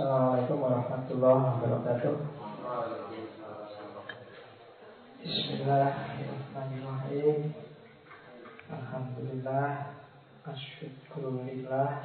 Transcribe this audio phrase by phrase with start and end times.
[0.00, 2.16] Assalamualaikum warahmatullahi wabarakatuh.
[5.20, 7.52] Bismillahirrahmanirrahim.
[8.72, 9.92] Alhamdulillah,
[10.48, 12.00] asyukurillah,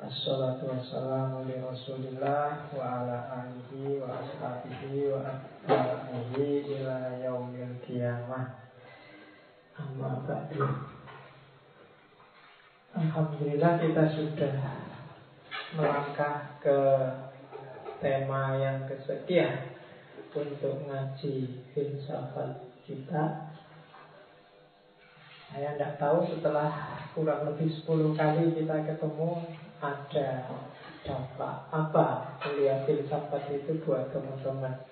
[0.00, 8.56] Assalatu wassalamu li rasulillah Wa ala alihi wa ashabihi wa atba'ihi ila yaumil qiyamah
[9.76, 10.64] Amma ba'du
[12.96, 14.88] Alhamdulillah kita sudah
[15.74, 16.78] melangkah ke
[18.02, 19.76] tema yang kesekian
[20.30, 23.50] Untuk ngaji filsafat kita.
[25.50, 26.70] Saya tidak tahu setelah
[27.10, 29.42] kurang lebih 10 kali kita ketemu
[29.82, 30.28] ada
[31.02, 32.06] dampak apa
[32.38, 34.86] kuliah filsafat itu buat teman-teman?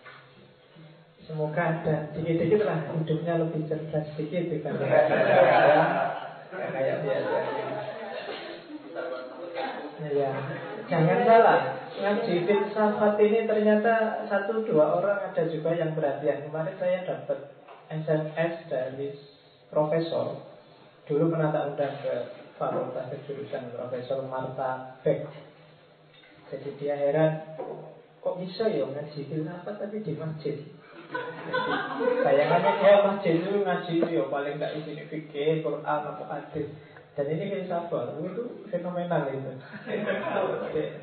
[1.22, 4.90] Semoga ada dikit-dikit lah hidupnya lebih cerdas sedikit dibanding
[6.50, 7.38] saya kayak biasa.
[9.98, 10.30] Ya,
[10.86, 11.60] jangan salah.
[11.98, 16.46] Ngaji filsafat ini ternyata satu dua orang ada juga yang perhatian.
[16.46, 17.50] Kemarin saya dapat
[17.90, 19.10] SMS dari
[19.66, 20.46] profesor.
[21.10, 22.14] Dulu pernah tak undang ke
[22.54, 25.26] fakultas kejurusan Profesor Marta Beck.
[26.54, 27.58] Jadi dia heran,
[28.22, 30.62] kok bisa ya ngaji filsafat tapi di masjid?
[32.22, 36.70] Bayangannya dia masjid itu ngaji itu ya paling tidak sini fikih, Quran atau hadis.
[37.18, 39.52] Dan ini filsafat, itu fenomenal itu.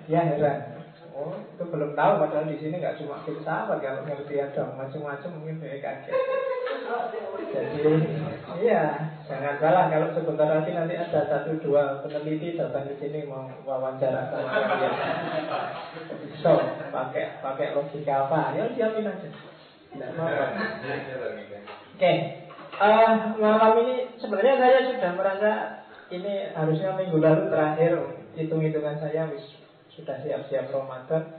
[0.07, 0.79] Dia heran.
[1.11, 5.59] Oh, itu belum tahu padahal di sini nggak cuma filsafat kalau ngerti ada macam-macam mungkin
[5.59, 6.15] saya kaget.
[7.51, 7.93] Jadi,
[8.63, 13.51] iya, jangan salah kalau sebentar lagi nanti ada satu dua peneliti datang ke sini mau
[13.67, 14.95] wawancara sama kalian.
[16.39, 16.55] So,
[16.95, 18.55] pakai pakai logika apa?
[18.55, 19.29] Ya siapin aja.
[19.91, 20.45] Tidak apa-apa.
[21.95, 22.11] Oke,
[22.79, 25.51] uh, malam ini sebenarnya saya sudah merasa
[26.21, 27.93] ini harusnya minggu lalu terakhir
[28.35, 29.43] hitung-hitungan saya wis
[29.95, 31.35] sudah siap-siap Ramadan.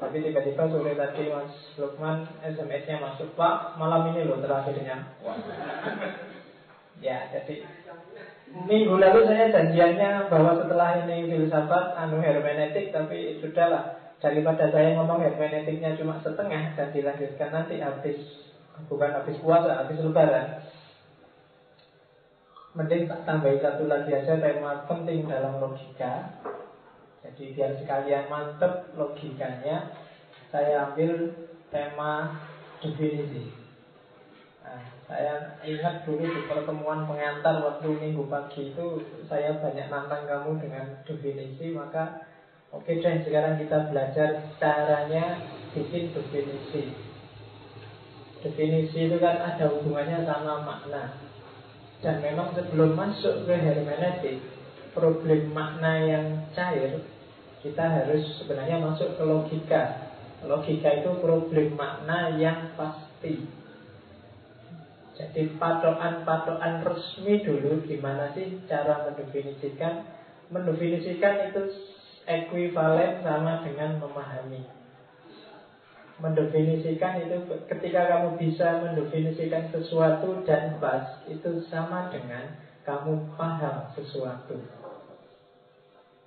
[0.00, 5.12] Tapi tiba-tiba sore tadi Mas Lukman SMS-nya masuk Pak malam ini loh terakhirnya.
[7.00, 7.64] Ya jadi
[8.48, 14.00] minggu lalu saya janjiannya bahwa setelah ini filsafat anu hermeneutik tapi sudahlah.
[14.20, 18.20] Daripada saya ngomong hermeneutiknya cuma setengah dan dilanjutkan nanti habis
[18.88, 20.60] bukan habis puasa habis lebaran
[22.74, 26.40] mending tak tambahin satu lagi aja tema penting dalam logika
[27.20, 29.92] jadi biar sekalian mantep logikanya,
[30.48, 31.28] saya ambil
[31.68, 32.40] tema
[32.80, 33.52] definisi.
[34.64, 40.64] Nah, saya ingat dulu di pertemuan pengantar waktu minggu pagi itu saya banyak nantang kamu
[40.64, 42.24] dengan definisi, maka
[42.72, 45.44] oke okay deh sekarang kita belajar caranya
[45.76, 46.96] bikin definisi.
[48.40, 51.29] Definisi itu kan ada hubungannya sama makna.
[52.00, 54.40] Dan memang sebelum masuk ke hermeneutik,
[54.96, 57.04] problem makna yang cair,
[57.60, 60.08] kita harus sebenarnya masuk ke logika.
[60.48, 63.44] Logika itu problem makna yang pasti.
[65.20, 70.08] Jadi patokan-patokan resmi dulu gimana sih cara mendefinisikan?
[70.48, 71.68] Mendefinisikan itu
[72.24, 74.79] ekuivalen sama dengan memahami.
[76.20, 82.52] Mendefinisikan itu ketika kamu bisa mendefinisikan sesuatu dan pas itu sama dengan
[82.84, 84.60] kamu paham sesuatu.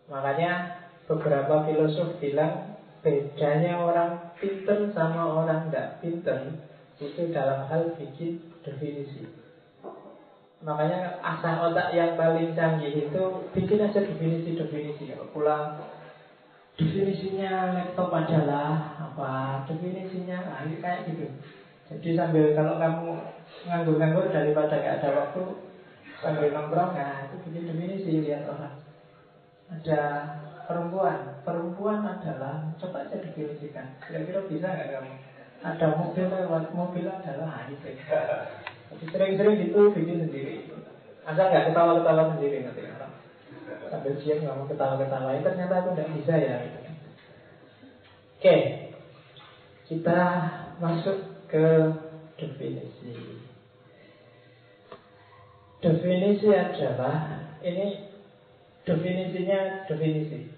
[0.09, 2.74] Makanya beberapa filosof bilang
[3.06, 6.40] bedanya orang pinter sama orang tidak pinter
[6.98, 9.30] itu dalam hal bikin definisi.
[10.64, 15.12] Makanya asal otak yang paling canggih itu bikin aja definisi-definisi.
[15.36, 15.75] Pulang
[16.80, 19.64] definisinya laptop adalah apa?
[19.70, 21.26] Definisinya nah, kayak gitu.
[21.94, 23.10] Jadi sambil kalau kamu
[23.70, 25.44] nganggur-nganggur daripada gak ada waktu
[26.24, 28.84] sambil nongkrong, nah itu bikin definisi lihat orang.
[29.72, 30.02] Ada
[30.68, 35.14] perempuan Perempuan adalah Coba aja definisikan Kira-kira bisa nggak kamu
[35.64, 37.90] Ada mobil lewat Mobil adalah itu
[38.94, 40.68] Jadi sering-sering gitu bikin sendiri
[41.24, 42.82] Asal nggak ketawa-ketawa sendiri nanti
[43.94, 46.58] Sambil siap nggak mau ketawa-ketawa Ternyata aku nggak bisa ya
[48.42, 48.56] Oke
[49.86, 50.19] Kita
[50.81, 51.66] masuk ke
[52.42, 53.13] definisi
[55.78, 58.13] Definisi adalah Ini
[58.84, 60.51] definisinya definisi.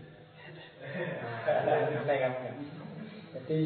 [1.46, 2.54] Aneh kamu ya.
[3.38, 3.58] Jadi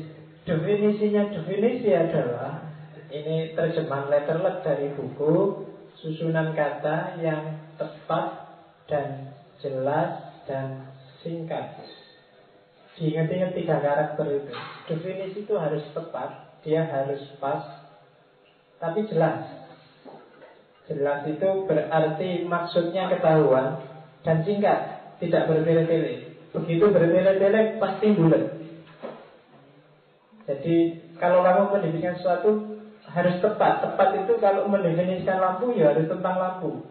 [0.44, 2.68] definisinya definisi adalah
[3.10, 5.66] ini terjemahan letterlet dari buku
[5.98, 8.27] susunan kata yang tepat
[8.86, 9.29] dan
[9.59, 10.89] jelas dan
[11.23, 11.79] singkat.
[13.00, 14.53] Diingat-ingat tiga karakter itu.
[14.91, 17.63] Definisi itu harus tepat, dia harus pas,
[18.79, 19.47] tapi jelas.
[20.89, 23.79] Jelas itu berarti maksudnya ketahuan,
[24.25, 26.35] dan singkat, tidak bertele-tele.
[26.51, 28.57] Begitu bertele-tele pasti bulat.
[30.50, 30.75] Jadi
[31.21, 33.85] kalau kamu mendefinisikan sesuatu harus tepat.
[33.85, 36.81] Tepat itu kalau mendefinisikan lampu ya harus tentang lampu.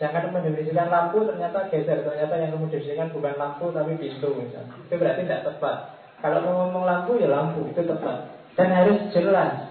[0.00, 2.00] Jangan mendefinisikan lampu ternyata geser.
[2.00, 4.72] Ternyata yang kamu definisikan bukan lampu tapi pintu misalnya.
[4.88, 5.76] Itu berarti tidak tepat.
[6.24, 8.32] Kalau mau ngomong lampu ya lampu itu tepat.
[8.56, 9.70] Dan harus jelas.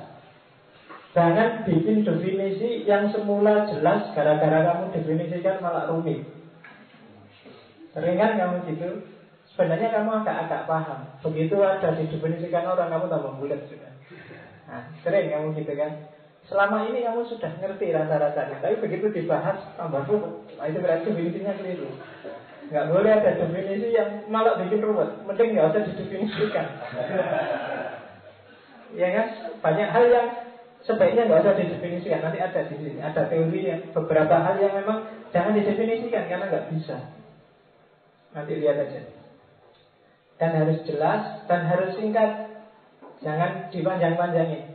[1.18, 6.22] Jangan bikin definisi yang semula jelas gara-gara kamu definisikan malah rumit.
[7.90, 9.10] Sering kan kamu gitu?
[9.50, 11.10] Sebenarnya kamu agak-agak paham.
[11.26, 13.94] Begitu ada didefinisikan orang, kamu tambah bulat sudah.
[14.70, 16.19] Nah, sering kamu gitu kan.
[16.50, 20.34] Selama ini kamu sudah ngerti rasa-rasanya, tapi begitu dibahas tambah rumit.
[20.58, 21.90] Nah, itu berarti definisinya keliru.
[22.70, 25.14] Nggak boleh ada definisi yang malah bikin rumit.
[25.30, 26.68] Mending nggak usah didefinisikan.
[28.98, 29.28] ya kan?
[29.62, 30.28] Banyak hal yang
[30.82, 32.20] sebaiknya nggak usah didefinisikan.
[32.26, 36.68] Nanti ada di sini, ada teori yang beberapa hal yang memang jangan didefinisikan karena nggak
[36.74, 36.98] bisa.
[38.34, 39.20] Nanti lihat aja
[40.40, 42.64] dan harus jelas dan harus singkat.
[43.20, 44.69] Jangan dipanjang-panjangin.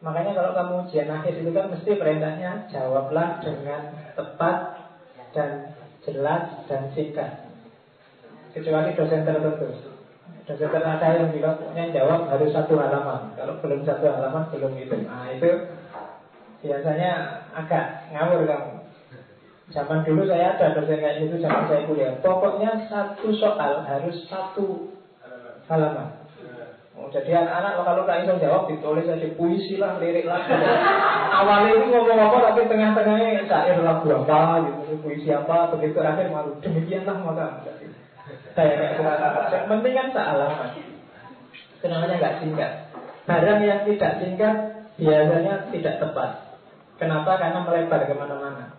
[0.00, 4.80] Makanya kalau kamu ujian akhir itu kan mesti perintahnya jawablah dengan tepat
[5.36, 7.52] dan jelas dan singkat.
[8.56, 9.68] Kecuali dosen tertentu.
[10.48, 13.36] Dosen tertentu yang bilang pokoknya jawab harus satu halaman.
[13.36, 14.96] Kalau belum satu halaman belum itu.
[15.04, 15.68] Nah itu
[16.64, 17.10] biasanya
[17.52, 18.72] agak ngawur kamu.
[19.70, 22.16] Zaman dulu saya ada dosen kayak gitu zaman saya kuliah.
[22.24, 24.96] Pokoknya satu soal harus satu
[25.68, 26.19] halaman.
[27.10, 30.46] Jadi anak-anak kalau nggak bisa jawab ditulis aja puisi lah, lirik lah.
[31.42, 36.54] Awalnya itu ngomong-ngomong tapi tengah-tengahnya syair lagu apa gitu, puisi apa, begitu akhir malu.
[36.62, 37.66] Demikianlah maka
[38.54, 39.02] saya gitu.
[39.50, 40.70] Yang penting kan halaman.
[41.82, 42.72] Kenapa nggak singkat?
[43.26, 44.54] Barang yang tidak singkat
[45.00, 46.30] biasanya tidak tepat.
[47.00, 47.40] Kenapa?
[47.40, 48.76] Karena melebar ke mana-mana.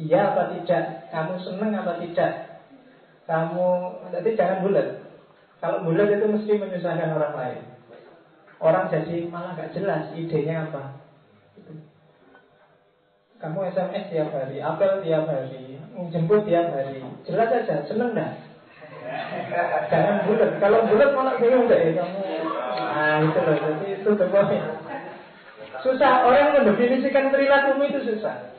[0.00, 1.12] Iya apa tidak?
[1.12, 2.32] Kamu senang apa tidak?
[3.28, 3.68] Kamu
[4.10, 4.99] nanti jangan bulat.
[5.60, 7.60] Kalau bulat itu mesti menyusahkan orang lain.
[8.60, 11.00] Orang jadi malah gak jelas idenya apa.
[13.40, 15.80] Kamu SMS tiap hari, apel tiap hari,
[16.12, 17.00] jemput tiap hari.
[17.24, 18.36] Jelas aja, seneng dah.
[19.88, 20.50] Jangan bulat.
[20.60, 22.20] Kalau bulat malah bingung deh kamu.
[22.76, 23.56] Nah itu loh.
[23.56, 24.62] Jadi itu semuanya.
[25.80, 28.52] Susah orang mendefinisikan perilaku itu susah.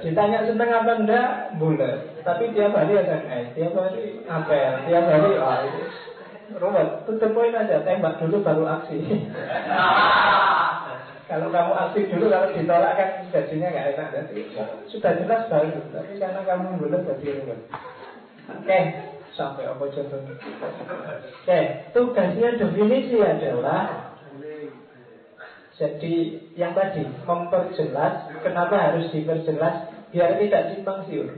[0.00, 2.22] Ditanya seneng apa enggak, bulat.
[2.22, 5.30] Tapi tiap hari SMS, tiap hari apel, tiap hari
[6.50, 8.98] Rumah, tutup poin aja, tembak dulu baru aksi.
[11.30, 14.08] kalau kamu aksi dulu, kalau ditolak kan gajinya nggak enak.
[14.10, 14.40] Jadi
[14.90, 17.60] sudah jelas baru, tapi karena kamu bulat jadi rumah.
[18.50, 18.80] Oke,
[19.38, 20.34] sampai apa contohnya?
[21.46, 21.60] Oke,
[21.94, 24.10] tugasnya definisi adalah
[25.78, 26.14] jadi
[26.60, 31.30] yang tadi memperjelas kenapa harus diperjelas biar tidak simpang siur.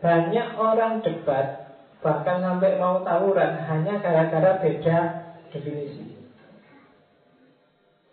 [0.00, 1.65] Banyak orang debat
[2.04, 4.98] bahkan sampai mau tawuran hanya gara-gara beda
[5.52, 6.16] definisi.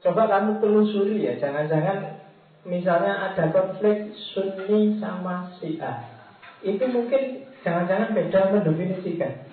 [0.03, 2.19] Coba kamu telusuri ya, jangan-jangan
[2.67, 6.03] misalnya ada konflik Sunni sama Syiah.
[6.63, 9.47] Itu mungkin jangan-jangan beda mendefinisikan.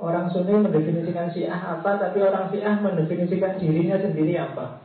[0.00, 4.80] Orang Sunni mendefinisikan Syiah apa, tapi orang Syiah mendefinisikan dirinya sendiri apa.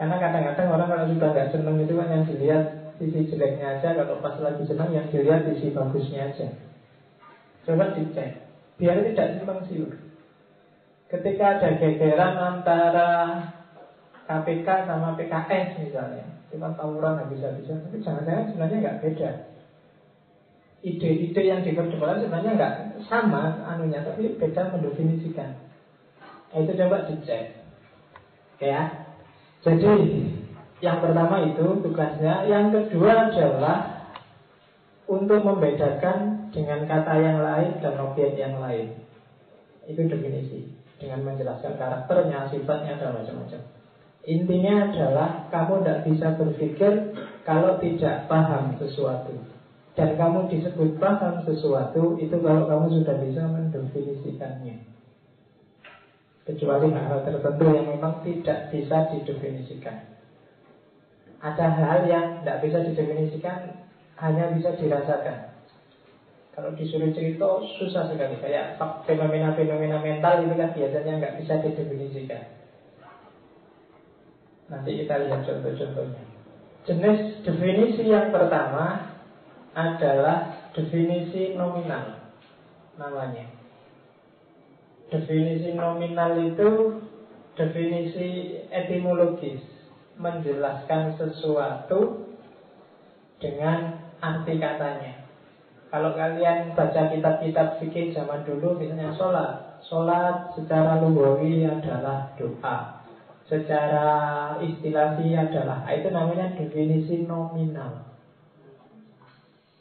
[0.00, 2.64] Karena kadang-kadang orang kalau sudah nggak seneng itu kan yang dilihat
[2.96, 6.69] sisi jeleknya aja, kalau pas lagi senang yang dilihat sisi bagusnya aja.
[7.64, 8.40] Coba dicek,
[8.80, 9.92] biar tidak simpang siur.
[11.10, 13.08] Ketika ada gegeran antara
[14.30, 19.30] KPK sama PKS misalnya, cuma tawuran habis-habisan, tapi jangan-jangan sebenarnya nggak beda.
[20.80, 22.74] Ide-ide yang diperdebatkan sebenarnya nggak
[23.04, 25.60] sama anunya tapi beda mendefinisikan.
[26.50, 27.60] Nah, itu coba dicek.
[28.60, 29.12] Ya.
[29.60, 29.92] Jadi
[30.80, 32.48] yang pertama itu tugasnya.
[32.48, 33.99] Yang kedua adalah
[35.10, 38.94] untuk membedakan dengan kata yang lain dan objek yang lain
[39.90, 40.70] itu definisi
[41.02, 43.60] dengan menjelaskan karakternya sifatnya dan macam-macam
[44.22, 46.92] intinya adalah kamu tidak bisa berpikir
[47.42, 49.34] kalau tidak paham sesuatu
[49.98, 54.86] dan kamu disebut paham sesuatu itu kalau kamu sudah bisa mendefinisikannya.
[56.46, 60.14] Kecuali hal-hal tertentu yang memang tidak bisa didefinisikan.
[61.42, 63.89] Ada hal yang tidak bisa didefinisikan,
[64.20, 65.50] hanya bisa dirasakan.
[66.52, 68.36] Kalau disuruh cerita susah sekali.
[68.44, 68.76] Kayak
[69.08, 72.44] fenomena-fenomena mental itu kan biasanya nggak bisa didefinisikan.
[74.68, 76.22] Nanti kita lihat contoh-contohnya.
[76.84, 79.16] Jenis definisi yang pertama
[79.72, 82.20] adalah definisi nominal
[83.00, 83.48] namanya.
[85.08, 87.00] Definisi nominal itu
[87.58, 89.64] definisi etimologis
[90.20, 92.30] menjelaskan sesuatu
[93.40, 95.24] dengan arti katanya.
[95.90, 99.82] Kalau kalian baca kitab-kitab fikih zaman dulu Misalnya sholat.
[99.82, 103.02] Sholat secara lugawi adalah doa.
[103.50, 104.06] Secara
[104.62, 108.06] istilahi adalah Itu namanya definisi nominal.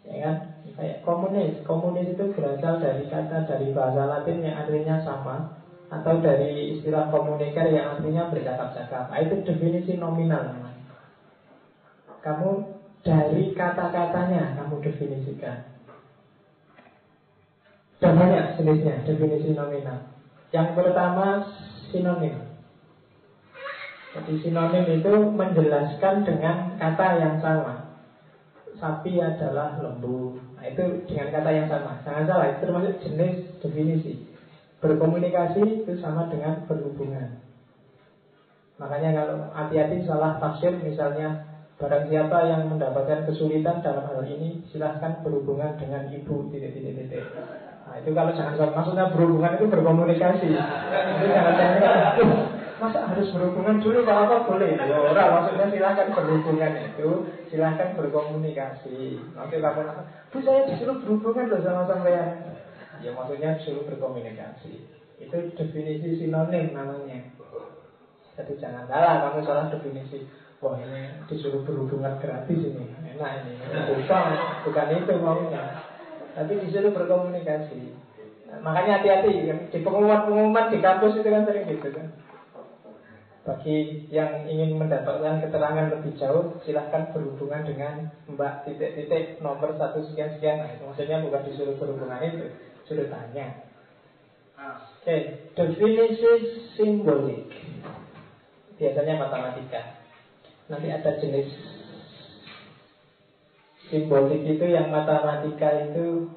[0.02, 0.36] Ya kan?
[0.74, 1.62] Kayak komunis.
[1.68, 7.70] Komunis itu berasal dari kata dari bahasa latin yang artinya sama Atau dari istilah komuniker
[7.70, 9.14] yang artinya bercakap-cakap.
[9.14, 10.58] Nah, Itu definisi nominal
[12.26, 15.70] Kamu dari kata-katanya kamu definisikan
[18.00, 20.08] dan banyak jenisnya, definisi nominal.
[20.56, 21.44] Yang pertama
[21.92, 22.36] sinonim.
[24.16, 28.00] Jadi sinonim itu menjelaskan dengan kata yang sama.
[28.80, 30.40] Sapi adalah lembu.
[30.56, 32.00] Nah, itu dengan kata yang sama.
[32.08, 34.14] Jangan salah, itu termasuk jenis definisi.
[34.80, 37.44] Berkomunikasi itu sama dengan berhubungan.
[38.80, 41.49] Makanya kalau hati-hati salah tafsir misalnya
[41.80, 47.24] Barang siapa yang mendapatkan kesulitan dalam hal ini Silahkan berhubungan dengan ibu titik-titik-titik
[47.90, 50.50] Nah itu kalau jangan sampai maksudnya berhubungan itu berkomunikasi.
[50.54, 51.80] Itu jangan jangan
[52.80, 54.78] masa harus berhubungan dulu kalau apa boleh?
[54.78, 57.10] Ya orang maksudnya silahkan berhubungan itu
[57.50, 59.18] silahkan berkomunikasi.
[59.34, 59.82] Nanti kamu
[60.30, 62.30] bu saya disuruh berhubungan loh sama sampean.
[63.02, 64.86] Ya maksudnya disuruh berkomunikasi.
[65.18, 67.26] Itu definisi sinonim namanya.
[68.38, 72.86] Jadi jangan salah kamu salah definisi wah ini disuruh berhubungan gratis ini
[73.16, 73.54] enak ini
[73.96, 74.26] bukan
[74.68, 75.90] bukan itu maunya
[76.40, 77.92] tapi disuruh berkomunikasi.
[78.48, 82.08] Nah, makanya hati-hati di pengumuman-pengumuman di kampus itu kan sering gitu kan.
[83.44, 90.64] Bagi yang ingin mendapatkan keterangan lebih jauh, silahkan berhubungan dengan Mbak titik-titik nomor satu sekian-sekian.
[90.64, 92.46] Nah, itu maksudnya bukan disuruh berhubungan itu,
[92.88, 93.68] suruh tanya.
[94.60, 95.22] Oke, okay.
[95.56, 96.32] definisi
[96.76, 97.48] simbolik.
[98.80, 99.99] Biasanya matematika.
[100.70, 101.50] Nanti ada jenis
[103.90, 106.30] simbolik itu yang matematika itu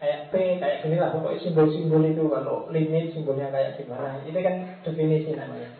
[0.00, 2.24] kayak P, kayak gini lah pokoknya simbol-simbol itu.
[2.24, 4.24] Kalau limit simbolnya kayak gimana.
[4.24, 5.70] Itu kan definisi namanya.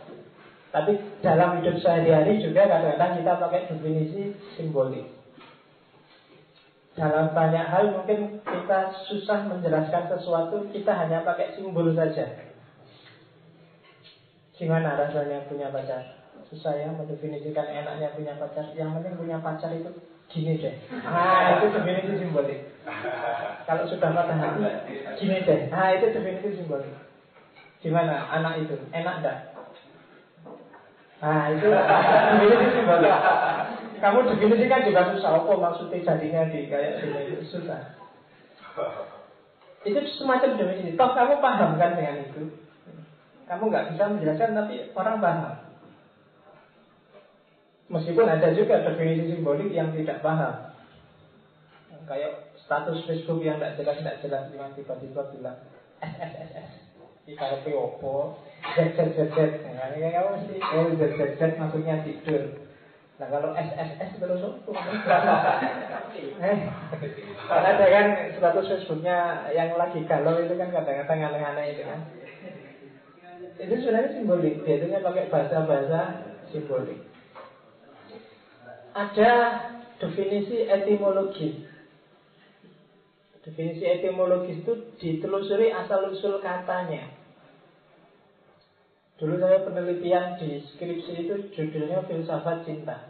[0.70, 0.92] Tapi
[1.24, 4.22] dalam hidup sehari-hari juga kadang-kadang kita pakai definisi
[4.54, 5.08] simbolik.
[6.94, 12.28] Dalam banyak hal mungkin kita susah menjelaskan sesuatu kita hanya pakai simbol saja.
[14.52, 16.19] Gimana rasanya punya pacar
[16.50, 19.86] susah ya mendefinisikan enaknya punya pacar yang penting punya pacar itu
[20.26, 20.74] gini deh.
[20.90, 22.74] Nah itu definisi simbolik.
[23.70, 24.62] Kalau sudah patah hati,
[25.14, 25.70] gini deh.
[25.70, 26.90] Nah itu definisi simbolik.
[27.78, 28.74] Gimana anak itu?
[28.90, 29.38] Enak enggak?
[31.22, 33.14] Nah itu definisi simbolik.
[34.02, 35.30] Kamu definisikan juga susah.
[35.38, 37.94] Apa maksudnya jadinya di kayak gini susah.
[39.86, 40.98] Itu semacam definisi.
[40.98, 42.58] Toh kamu paham kan dengan itu?
[43.46, 45.69] Kamu nggak bisa menjelaskan tapi orang paham.
[47.90, 50.70] Meskipun ada juga definisi simbolik yang tidak paham.
[52.06, 55.58] Kayak status Facebook yang tidak jelas tidak jelas Yang tiba-tiba bilang
[56.02, 56.70] SSSS
[57.30, 58.38] Ibaratnya opo
[58.74, 59.38] Z Z Z Z.
[59.74, 62.62] Nah ini kamu mesti Oh Z Z Z maksudnya tidur.
[63.18, 64.70] Nah kalau SSS terus opo?
[66.40, 66.58] Eh,
[67.46, 72.00] Ada kan status Facebooknya yang lagi galau itu kan kadang-kadang aneh-aneh itu kan.
[73.62, 76.00] Itu sebenarnya simbolik Biasanya pakai bahasa-bahasa
[76.50, 77.09] simbolik
[79.00, 79.32] ada
[79.96, 81.56] definisi etimologis.
[83.40, 87.08] Definisi etimologis itu ditelusuri asal-usul katanya.
[89.16, 93.08] Dulu saya penelitian di skripsi itu judulnya filsafat cinta.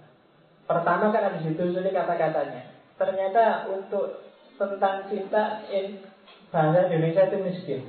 [0.66, 2.70] Pertama kan habis ditelusuri kata-katanya.
[2.94, 4.22] Ternyata untuk
[4.54, 6.02] tentang cinta in
[6.50, 7.82] bahasa Indonesia itu miskin.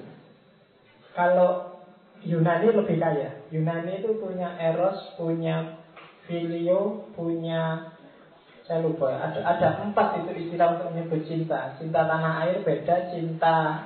[1.13, 1.81] Kalau
[2.21, 3.41] Yunani lebih kaya.
[3.49, 5.80] Yunani itu punya eros, punya
[6.25, 7.93] filio punya
[8.65, 11.75] saya lupa ada ada empat itu istilah untuk menyebut cinta.
[11.75, 13.83] Cinta tanah air beda cinta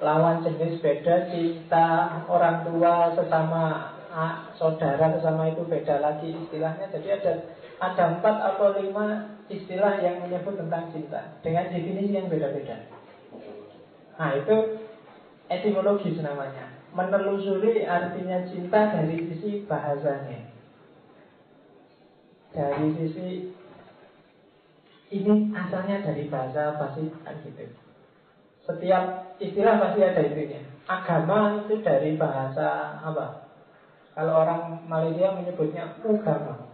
[0.00, 6.88] lawan jenis beda cinta orang tua sesama ah, saudara sesama itu beda lagi istilahnya.
[6.90, 7.32] Jadi ada
[7.78, 11.38] ada empat atau lima istilah yang menyebut tentang cinta.
[11.44, 12.90] Dengan definisi yang beda-beda.
[14.18, 14.56] Nah itu
[15.52, 16.74] etimologis namanya.
[16.90, 20.53] Menelusuri artinya cinta dari sisi bahasanya
[22.54, 23.28] dari sisi
[25.10, 27.66] ini asalnya dari bahasa kan gitu.
[28.64, 30.60] Setiap istilah pasti ada intinya.
[30.88, 33.50] Agama itu dari bahasa apa?
[34.14, 36.70] Kalau orang Malaysia menyebutnya agama.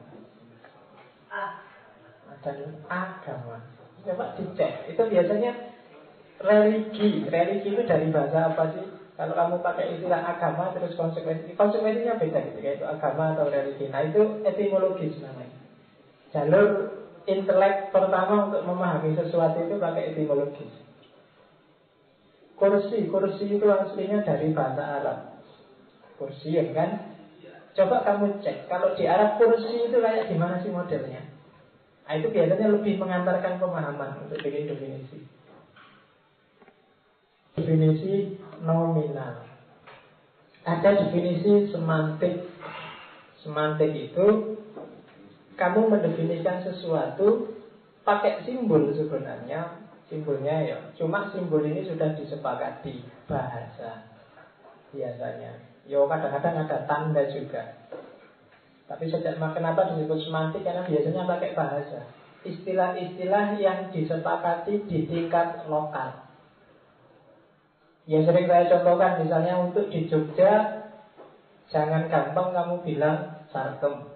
[2.30, 2.52] Ada
[2.86, 3.56] agama.
[4.00, 4.94] Coba dicek.
[4.94, 5.52] Itu biasanya
[6.40, 7.26] religi.
[7.26, 8.86] Religi itu dari bahasa apa sih?
[9.20, 13.92] Kalau kamu pakai istilah agama terus konsekuensi konsekuensinya beda gitu yaitu agama atau religi.
[13.92, 15.59] Nah itu etimologis namanya.
[16.30, 16.68] Jalur
[17.26, 20.72] intelek pertama untuk memahami sesuatu itu pakai etimologis.
[22.54, 25.18] Kursi, kursi itu aslinya dari bahasa Arab.
[26.20, 27.10] Kursi kan?
[27.70, 31.22] Coba kamu cek, kalau di Arab kursi itu kayak gimana sih modelnya?
[32.04, 35.22] Nah, itu biasanya lebih mengantarkan pemahaman untuk bikin definisi.
[37.54, 38.34] Definisi
[38.66, 39.46] nominal.
[40.66, 42.50] Ada definisi semantik.
[43.40, 44.26] Semantik itu
[45.60, 47.52] kamu mendefinisikan sesuatu
[48.00, 49.76] pakai simbol sebenarnya.
[50.08, 54.10] Simbolnya ya, cuma simbol ini sudah disepakati bahasa
[54.90, 55.54] biasanya.
[55.86, 57.78] Yo kadang-kadang ada tanda juga.
[58.90, 62.10] Tapi sejak kenapa disebut semantik karena biasanya pakai bahasa.
[62.42, 66.26] Istilah-istilah yang disepakati di tingkat lokal.
[68.10, 70.80] Yang sering saya contohkan misalnya untuk di Jogja
[71.70, 74.09] Jangan gampang kamu bilang sarkem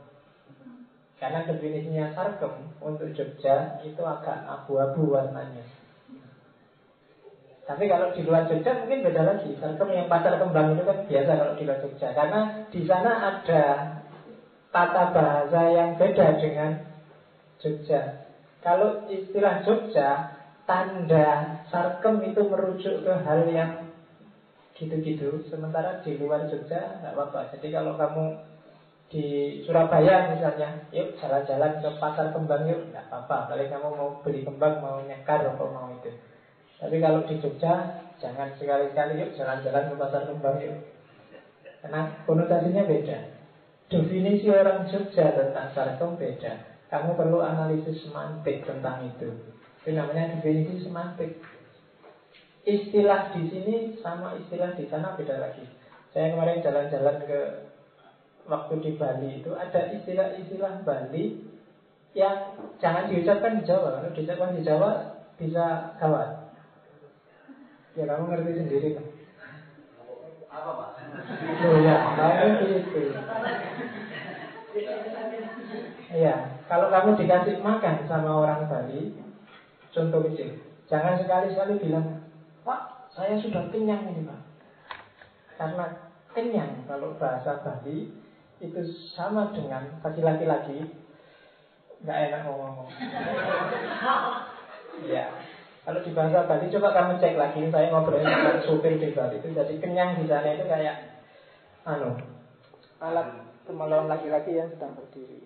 [1.24, 2.52] Karena definisinya sarkem
[2.84, 5.64] untuk Jogja itu agak abu-abu warnanya
[7.64, 9.56] tapi kalau di luar Jogja mungkin beda lagi.
[9.56, 12.08] Sarkem yang pasar kembang itu kan biasa kalau di luar Jogja.
[12.12, 13.64] Karena di sana ada
[14.68, 16.70] tata bahasa yang beda dengan
[17.56, 18.28] Jogja.
[18.60, 20.08] Kalau istilah Jogja,
[20.68, 23.88] tanda sarkem itu merujuk ke hal yang
[24.76, 25.48] gitu-gitu.
[25.48, 27.56] Sementara di luar Jogja nggak apa-apa.
[27.56, 28.24] Jadi kalau kamu
[29.14, 29.26] di
[29.62, 33.54] Surabaya misalnya, yuk jalan-jalan ke pasar kembang yuk, nggak apa-apa.
[33.54, 36.10] Paling kamu mau beli kembang, mau nyekar atau mau itu.
[36.82, 40.78] Tapi kalau di Jogja Jangan sekali-kali yuk jalan-jalan ke pasar kembang yuk.
[41.82, 43.18] Karena konotasinya beda.
[43.90, 46.80] Definisi orang Jogja tentang sarkom beda.
[46.88, 49.28] Kamu perlu analisis semantik tentang itu.
[49.82, 51.42] Itu namanya definisi semantik.
[52.64, 55.68] Istilah di sini sama istilah di sana beda lagi.
[56.16, 57.40] Saya kemarin jalan-jalan ke
[58.44, 61.48] Waktu di Bali itu ada istilah-istilah Bali
[62.12, 63.98] yang jangan diucapkan di Jawa.
[63.98, 64.90] Kalau diucapkan di Jawa
[65.40, 66.52] bisa gawat.
[67.94, 69.06] Ya kamu ngerti sendiri kan?
[70.50, 70.90] Apa pak?
[71.66, 73.02] Oh ya, kamu itu.
[76.14, 76.34] Iya,
[76.70, 79.14] kalau kamu dikasih makan sama orang Bali,
[79.90, 82.22] contoh kecil, jangan sekali-sekali bilang,
[82.62, 84.40] Pak, saya sudah kenyang ini Pak.
[85.58, 85.86] Karena
[86.34, 88.10] kenyang kalau bahasa Bali
[88.70, 88.80] itu
[89.12, 90.78] sama dengan bagi laki-laki
[92.04, 92.88] nggak enak ngomong-ngomong.
[95.08, 95.26] Ya,
[95.84, 97.60] kalau di bahasa Bali coba kamu cek lagi.
[97.68, 99.36] Saya ngobrol dengan supir di Bali.
[99.40, 100.56] Itu Jadi kenyang di sana.
[100.56, 100.96] Itu kayak
[101.84, 102.16] Anu
[103.04, 103.28] Alat
[103.68, 105.44] kemaluan laki-laki yang sedang berdiri.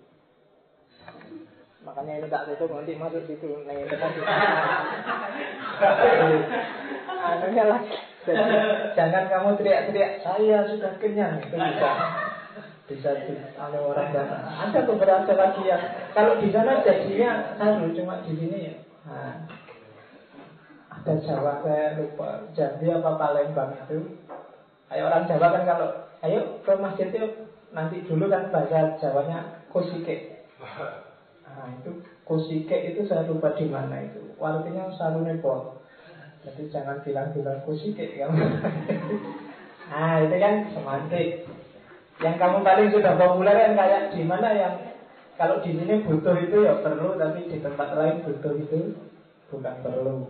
[1.83, 3.51] Makanya ini tak tutup nanti masuk situ.
[3.67, 3.87] Nih
[7.19, 8.55] Anunya lagi Jadi
[8.95, 11.39] jangan kamu teriak-teriak Saya sudah kenyang.
[11.43, 11.91] Itu bisa
[12.89, 14.37] bisa di anu orang sana.
[14.65, 15.83] Ada beberapa lagi yang
[16.17, 18.75] kalau di sana jadinya anu cuma di sini ya.
[19.05, 19.45] Nah,
[20.89, 24.19] ada Jawa saya lupa Jambi apa Palembang itu
[24.89, 25.89] Ayo orang Jawa kan kalau
[26.25, 27.29] Ayo ke masjid itu
[27.71, 30.43] Nanti dulu kan bahasa Jawanya Kosike
[31.45, 35.77] Nah itu Kosike itu saya lupa di mana itu Artinya sarune pol
[36.41, 38.27] Jadi jangan bilang-bilang Kosike ya.
[39.89, 41.49] Nah itu kan semantik
[42.19, 44.75] Yang kamu paling sudah populer kan kayak di mana yang
[45.39, 48.91] kalau di sini butuh itu ya perlu, tapi di tempat lain butuh itu
[49.47, 50.27] bukan perlu.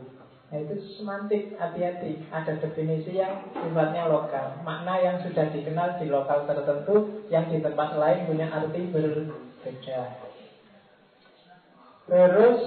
[0.50, 2.30] Nah itu semantik, hati-hati.
[2.30, 4.62] Ada definisi yang sifatnya lokal.
[4.62, 10.02] Makna yang sudah dikenal di lokal tertentu Yang di tempat lain punya arti berbeda.
[12.10, 12.60] Terus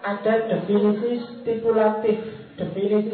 [0.00, 2.18] ada definisi stipulatif.
[2.56, 3.12] Definisi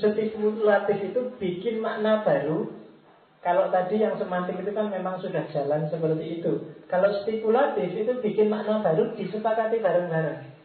[0.00, 2.87] stipulatif itu bikin makna baru
[3.38, 6.52] Kalau tadi yang semantik itu kan memang sudah jalan seperti itu
[6.90, 10.58] Kalau stipulatif itu bikin makna baru disepakati bareng-bareng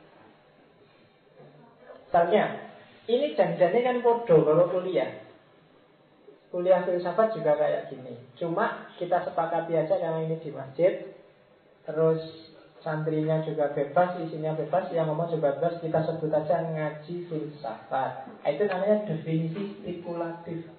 [2.13, 2.69] Misalnya,
[3.09, 5.17] ini janjiannya kan bodoh kalau kuliah.
[6.53, 8.13] Kuliah filsafat juga kayak gini.
[8.37, 11.09] Cuma kita sepakati aja karena ini di masjid.
[11.89, 12.21] Terus
[12.85, 15.81] santrinya juga bebas, isinya bebas, yang ngomong juga bebas.
[15.81, 18.29] Kita sebut aja ngaji filsafat.
[18.29, 20.69] Nah, itu namanya definisi stipulatif.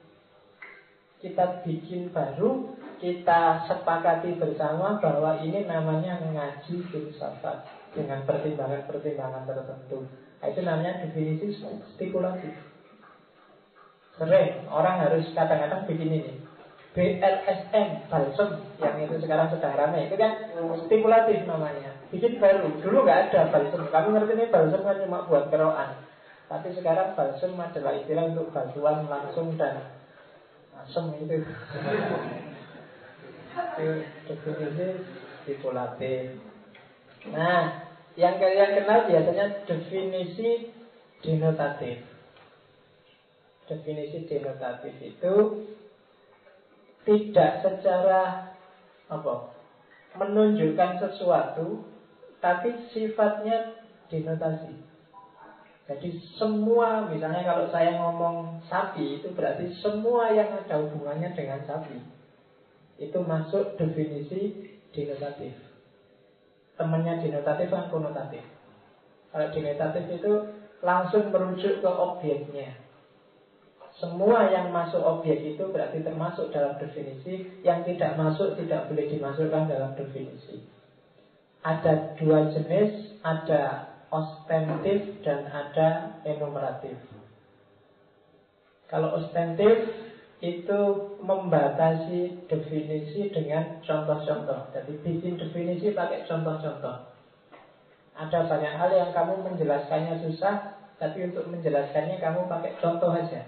[1.25, 7.65] Kita bikin baru, kita sepakati bersama bahwa ini namanya ngaji filsafat
[7.97, 10.05] dengan pertimbangan-pertimbangan tertentu.
[10.05, 11.57] Nah, itu namanya definisi
[11.97, 12.53] stipulatif.
[14.21, 16.33] Sering orang harus kadang-kadang bikin ini.
[16.93, 20.13] BLSM, balsem, yang itu sekarang sedang ramai.
[20.13, 20.53] Itu kan
[20.85, 22.05] stipulatif namanya.
[22.13, 22.69] Bikin baru.
[22.85, 23.89] Dulu nggak ada balsem.
[23.89, 26.05] Kamu ngerti ini balsem kan cuma buat keroan.
[26.53, 29.94] Tapi sekarang balsem adalah istilah untuk bantuan langsung dan
[30.85, 31.37] asem itu.
[34.21, 34.89] itu
[35.43, 36.37] stipulatif.
[37.33, 37.89] Nah,
[38.21, 40.69] yang kalian kenal biasanya definisi
[41.25, 42.05] denotatif.
[43.65, 45.35] Definisi denotatif itu
[47.09, 48.53] tidak secara
[49.09, 49.35] apa
[50.21, 51.81] menunjukkan sesuatu,
[52.45, 53.73] tapi sifatnya
[54.13, 54.84] denotasi.
[55.85, 62.01] Jadi semua, misalnya kalau saya ngomong sapi, itu berarti semua yang ada hubungannya dengan sapi.
[62.97, 65.53] Itu masuk definisi denotatif.
[66.81, 68.41] Temannya denotatif kan konotatif.
[69.29, 70.33] Kalau denotatif itu
[70.81, 72.81] langsung merujuk ke objeknya.
[74.01, 79.71] Semua yang masuk objek itu berarti termasuk dalam definisi Yang tidak masuk tidak boleh dimasukkan
[79.71, 80.67] dalam definisi
[81.63, 86.95] Ada dua jenis Ada ostentif dan ada enumeratif.
[88.87, 89.91] Kalau ostentif
[90.39, 90.81] itu
[91.19, 94.71] membatasi definisi dengan contoh-contoh.
[94.71, 97.11] Jadi bikin definisi pakai contoh-contoh.
[98.15, 103.43] Ada banyak hal yang kamu menjelaskannya susah Tapi untuk menjelaskannya kamu pakai contoh aja.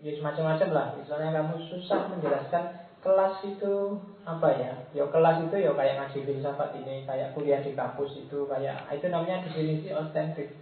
[0.00, 0.86] Ya semacam-macam lah.
[0.94, 2.64] Misalnya kamu susah menjelaskan
[3.00, 3.96] kelas itu
[4.28, 4.72] apa ya?
[4.92, 9.06] Ya kelas itu ya kayak ngaji filsafat ini kayak kuliah di kampus itu kayak itu
[9.08, 10.52] namanya definisi otentik.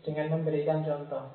[0.00, 1.34] Dengan memberikan contoh.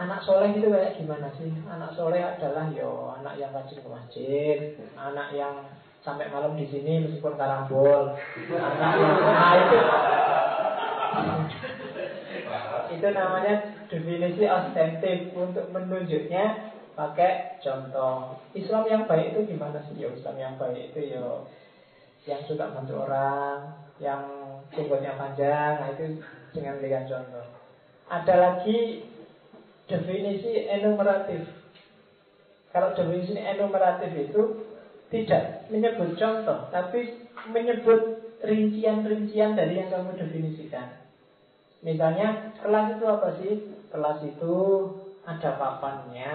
[0.00, 1.52] Anak soleh itu kayak gimana sih?
[1.68, 4.58] Anak soleh adalah yo anak yang rajin ke masjid
[4.96, 5.68] anak yang
[6.00, 8.16] sampai malam di sini meskipun karambol.
[8.50, 9.78] Anak yang nah itu.
[12.98, 13.54] Itu namanya
[13.92, 18.36] definisi ostentif untuk menunjuknya pakai contoh.
[18.52, 20.00] Islam yang baik itu gimana sih?
[20.00, 21.24] Ya Islam yang baik itu ya
[22.22, 24.22] yang suka bantu orang, yang
[24.70, 26.22] jenggotnya panjang, nah itu
[26.54, 27.44] dengan berikan contoh.
[28.06, 29.02] Ada lagi
[29.90, 31.42] definisi enumeratif.
[32.70, 34.42] Kalau definisi enumeratif itu
[35.10, 41.02] tidak menyebut contoh, tapi menyebut rincian-rincian dari yang kamu definisikan.
[41.82, 43.52] Misalnya kelas itu apa sih?
[43.92, 44.56] Kelas itu
[45.26, 46.32] ada papannya,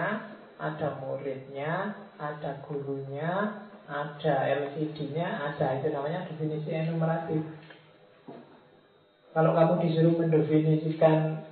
[0.57, 4.35] ada muridnya, ada gurunya, ada
[4.67, 7.45] LCD-nya, ada itu namanya definisi enumeratif.
[9.37, 11.45] Kalau kamu disuruh mendefinisikan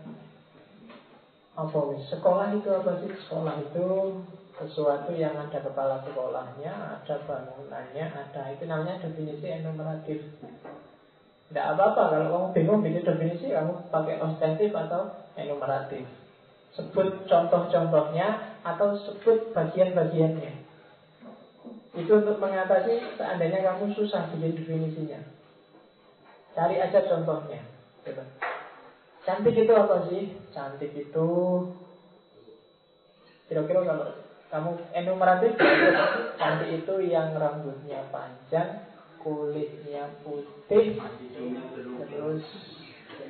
[1.55, 3.13] apa sekolah itu apa sih?
[3.13, 3.85] Sekolah itu
[4.57, 10.19] sesuatu yang ada kepala sekolahnya, ada bangunannya, ada itu namanya definisi enumeratif.
[11.45, 16.24] Tidak apa-apa kalau kamu bingung bikin definisi kamu pakai ostentif atau enumeratif.
[16.75, 20.53] Sebut contoh-contohnya atau sebut bagian-bagiannya.
[21.95, 25.23] Itu untuk mengatasi seandainya kamu susah bikin definisinya.
[26.51, 27.63] Cari aja contohnya.
[28.03, 28.23] Gitu.
[29.23, 30.35] Cantik itu apa sih?
[30.51, 31.29] Cantik itu
[33.45, 34.07] kira-kira kalau
[34.49, 35.53] kamu enumeratif
[36.39, 38.81] cantik itu yang rambutnya panjang
[39.21, 40.97] kulitnya putih
[42.09, 42.45] terus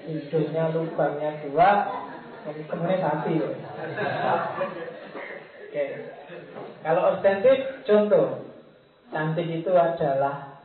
[0.08, 1.69] hidungnya lubangnya dua
[2.45, 3.53] kemudian sapi loh.
[5.65, 5.84] Oke.
[6.86, 8.45] Kalau ostentif contoh
[9.10, 10.62] cantik itu adalah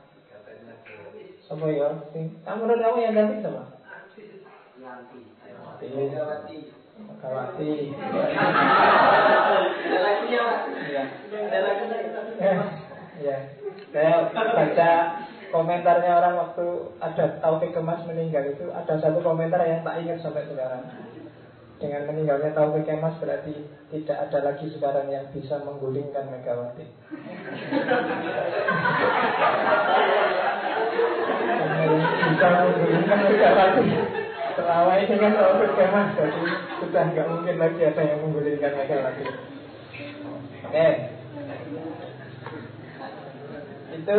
[1.50, 1.90] apa ya?
[2.46, 3.62] Kamu menurut kamu yang cantik siapa?
[5.80, 6.58] Megawati.
[7.00, 7.72] Megawati.
[12.38, 12.54] Ya.
[13.20, 13.36] Ya.
[13.90, 14.90] Saya baca
[15.50, 16.66] komentarnya orang waktu
[17.02, 20.86] ada Taufik Kemas meninggal itu ada satu komentar yang tak ingat sampai sekarang.
[21.80, 23.56] Dengan meninggalnya Taufik Kemas berarti
[23.88, 26.84] tidak ada lagi sekarang yang bisa menggulingkan Megawati.
[32.20, 33.86] bisa menggulingkan Megawati.
[34.60, 36.42] Selama ini kan Taufik Kemas jadi
[36.84, 39.24] sudah nggak mungkin lagi ada yang menggulingkan Megawati.
[39.24, 40.68] Oke.
[40.68, 40.92] Okay.
[43.96, 44.18] Itu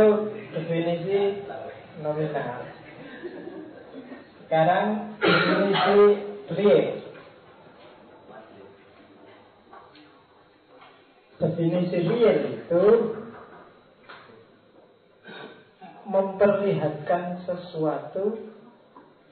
[0.50, 1.46] definisi
[2.02, 2.66] nominal.
[4.50, 6.02] Sekarang definisi
[6.58, 7.01] real.
[11.42, 12.86] Definisi real itu
[16.06, 18.54] memperlihatkan sesuatu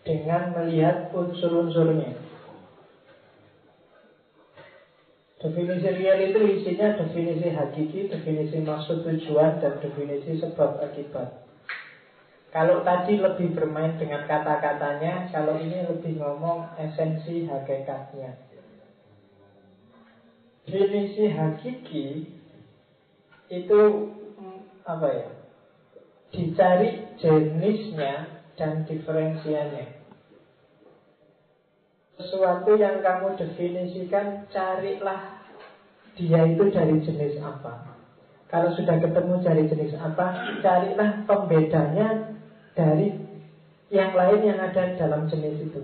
[0.02, 2.18] dengan melihat unsur-unsurnya.
[5.40, 11.46] Definisi real itu isinya definisi hakiki, definisi maksud tujuan, dan definisi sebab akibat.
[12.50, 18.49] Kalau tadi lebih bermain dengan kata-katanya, kalau ini lebih ngomong esensi hakikatnya.
[20.70, 22.30] Definisi hakiki
[23.50, 23.80] itu
[24.38, 25.30] mm, apa ya?
[26.30, 29.98] Dicari jenisnya dan diferensianya.
[32.22, 35.40] Sesuatu yang kamu definisikan Carilah
[36.20, 37.96] dia itu dari jenis apa
[38.52, 42.36] Kalau sudah ketemu dari jenis apa Carilah pembedanya
[42.76, 43.16] Dari
[43.88, 45.80] yang lain yang ada dalam jenis itu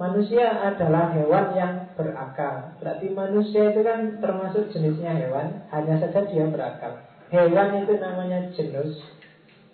[0.00, 2.76] Manusia adalah hewan yang berakal.
[2.80, 7.00] Berarti manusia itu kan termasuk jenisnya hewan, hanya saja dia berakal.
[7.32, 8.92] Hewan itu namanya jenis,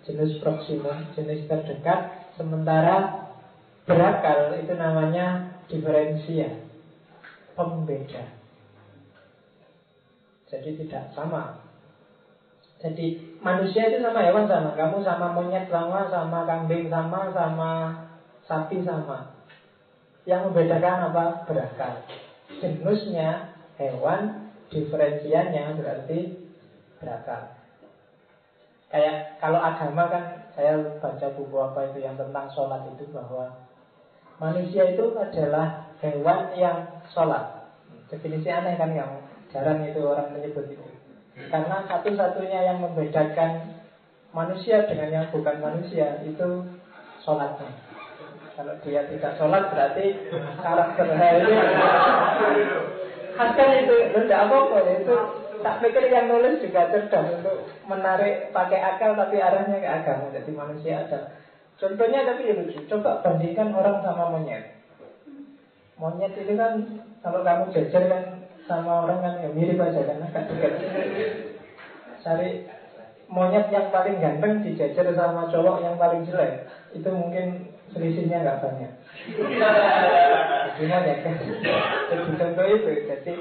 [0.07, 2.31] jenis proximum, jenis terdekat.
[2.39, 3.27] Sementara
[3.83, 6.55] berakal itu namanya diferensia,
[7.55, 8.39] pembeda.
[10.49, 11.61] Jadi tidak sama.
[12.79, 14.71] Jadi manusia itu sama hewan sama.
[14.73, 17.71] Kamu sama monyet sama, sama kambing sama, sama
[18.47, 19.38] sapi sama.
[20.29, 21.49] Yang membedakan apa?
[21.49, 22.05] Berakal.
[22.61, 26.37] Jenisnya hewan, diferensiannya berarti
[27.01, 27.57] berakal.
[28.93, 33.57] Kayak kalau agama kan saya baca buku apa itu yang tentang sholat itu bahwa
[34.37, 37.73] manusia itu adalah hewan yang sholat.
[38.09, 40.89] Definisi aneh kan yang jarang itu orang menyebut itu.
[41.49, 43.81] Karena satu-satunya yang membedakan
[44.29, 46.65] manusia dengan yang bukan manusia itu
[47.25, 47.88] sholatnya.
[48.59, 50.19] Kalau dia tidak sholat berarti
[50.59, 51.55] karakter ini
[53.31, 53.95] khaskan itu.
[54.11, 55.15] Tidak apa-apa itu
[55.63, 60.27] tak pikir yang nulis juga cerdas untuk menarik pakai akal tapi arahnya ke agama.
[60.35, 61.39] Jadi manusia ada
[61.79, 62.83] contohnya tapi ya lucu.
[62.91, 64.75] Coba bandingkan orang sama monyet.
[65.95, 66.83] Monyet itu kan
[67.23, 68.23] kalau kamu jajar kan
[68.67, 70.73] sama orang kan ya mirip aja kan agak dekat.
[72.27, 72.67] Cari
[73.31, 76.67] monyet yang paling ganteng dijajar sama cowok yang paling jelek.
[76.91, 78.91] Itu mungkin selisihnya nggak banyak.
[80.77, 81.35] Cuma ya kan.
[82.13, 82.91] Contoh itu.
[83.09, 83.33] Jadi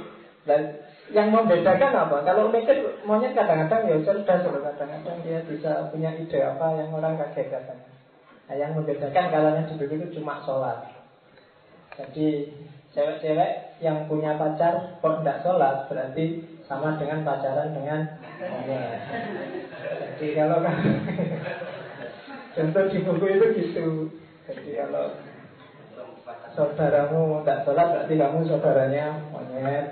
[0.48, 0.62] dan
[1.12, 2.16] yang membedakan apa?
[2.24, 7.20] Kalau mikir monyet kadang-kadang ya cerdas loh kadang-kadang dia bisa punya ide apa yang orang
[7.20, 7.88] kaget katanya.
[8.48, 10.88] Nah, yang membedakan kalau yang duduk itu cuma sholat.
[11.96, 12.48] Jadi
[12.96, 16.24] cewek-cewek yang punya pacar kok tidak sholat berarti
[16.64, 18.00] sama dengan pacaran dengan
[18.40, 19.00] monyet.
[20.16, 20.76] Jadi kalau kan
[22.56, 23.88] contoh di buku itu gitu.
[24.48, 25.12] Jadi kalau
[26.56, 29.86] saudaramu tidak sholat berarti kamu saudaranya monyet.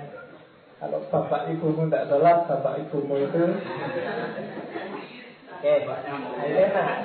[0.81, 3.43] Kalau bapak ibumu tidak sholat, bapak ibumu itu
[5.57, 6.69] Oke, okay.
[6.69, 7.01] nah,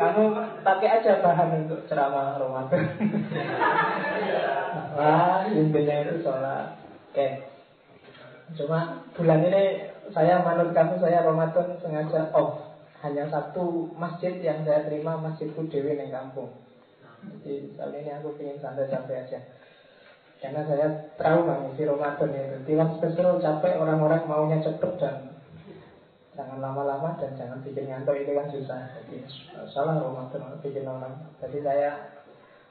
[0.00, 0.24] kamu
[0.64, 2.80] pakai aja bahan untuk ceramah Ramadan.
[4.96, 6.80] Wah, intinya itu sholat.
[7.12, 7.12] Oke.
[7.12, 7.30] Okay.
[8.56, 9.84] Cuma bulan ini
[10.16, 12.72] saya manut kamu, saya Ramadan sengaja off.
[13.04, 16.56] Hanya satu masjid yang saya terima, masjidku Dewi di kampung.
[17.32, 19.38] Jadi tahun ini aku ingin santai-santai aja.
[20.42, 25.16] Karena saya trauma ngisi Ramadan itu Tiap spesial capek orang-orang maunya cepet dan
[26.34, 28.80] Jangan lama-lama dan jangan bikin ngantuk itu kan susah.
[28.98, 29.22] Jadi
[29.70, 31.30] salah Ramadan bikin orang.
[31.38, 32.10] Jadi saya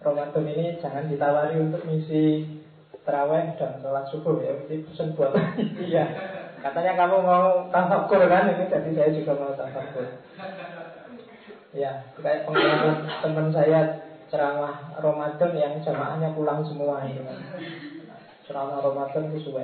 [0.04, 2.44] Ramadan ini jangan ditawari untuk ngisi
[3.04, 5.36] terawih dan sholat subuh ya Ini pesan buat
[5.92, 6.06] Iya
[6.63, 10.08] Katanya kamu mau tafakur kan ini Jadi saya juga mau tafakur
[11.74, 14.03] Ya, kayak pengalaman teman saya
[14.34, 17.22] ceramah Ramadan yang jamaahnya pulang semua itu.
[18.50, 19.62] Ceramah Ramadan itu suwe.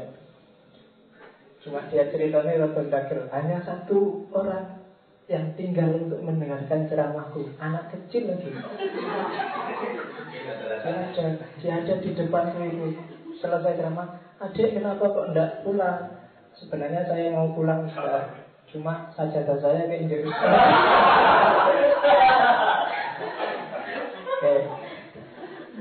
[1.65, 3.25] Cuma dia ceritanya Ramadan Dagel.
[3.33, 4.77] Hanya satu orang
[5.25, 8.53] yang tinggal untuk mendengarkan ceramahku anak kecil lagi.
[11.65, 12.93] Dia ada di depan itu.
[13.41, 16.13] Selesai ceramah adik kenapa kok enggak pulang?
[16.53, 18.37] Sebenarnya saya mau pulang sudah
[18.69, 20.45] cuma sajadah saya ke Indonesia
[24.39, 24.63] Eh,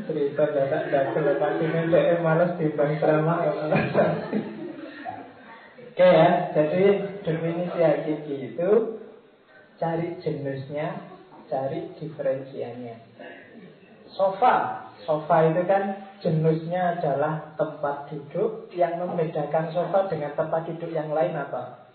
[0.03, 3.39] cerita dadak dakel pastinya dia malas ceramah
[5.99, 6.83] Oke ya, jadi
[7.27, 8.71] definisi hakiki itu
[9.79, 10.95] cari jenisnya,
[11.51, 12.99] cari diferensiannya.
[14.11, 21.11] Sofa, sofa itu kan jenisnya adalah tempat duduk yang membedakan sofa dengan tempat duduk yang
[21.11, 21.91] lain apa?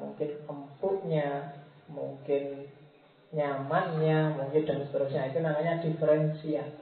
[0.00, 1.56] Mungkin empuknya,
[1.88, 2.68] mungkin
[3.36, 5.28] nyamannya, mungkin dan seterusnya.
[5.28, 6.72] Itu namanya diferensial.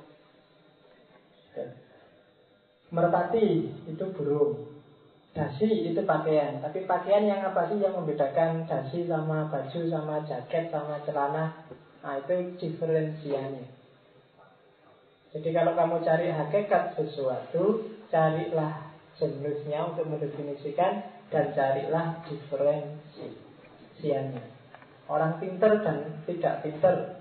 [2.94, 4.70] Merpati itu burung.
[5.34, 6.62] Dasi itu pakaian.
[6.62, 11.66] Tapi pakaian yang apa sih yang membedakan dasi sama baju sama jaket sama celana?
[12.06, 13.66] Nah itu diferensialnya.
[15.34, 17.82] Jadi kalau kamu cari hakikat sesuatu,
[18.14, 21.02] carilah jenisnya untuk mendefinisikan
[21.34, 24.53] dan carilah diferensiannya.
[25.04, 27.20] Orang pinter dan tidak pinter.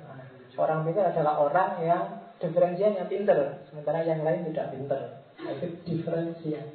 [0.55, 2.03] Orang pinter adalah orang yang
[2.39, 5.01] diferensiannya pinter, sementara yang lain tidak pinter.
[5.39, 6.65] Itu diferensian.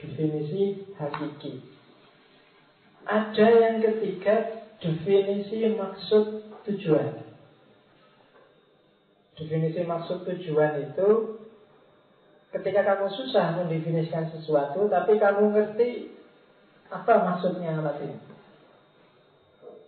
[0.00, 1.62] Definisi hakiki.
[3.06, 6.24] Ada yang ketiga, definisi maksud
[6.66, 7.22] tujuan.
[9.38, 11.08] Definisi maksud tujuan itu
[12.52, 16.14] ketika kamu susah mendefinisikan sesuatu, tapi kamu ngerti
[16.92, 18.31] apa maksudnya tadi.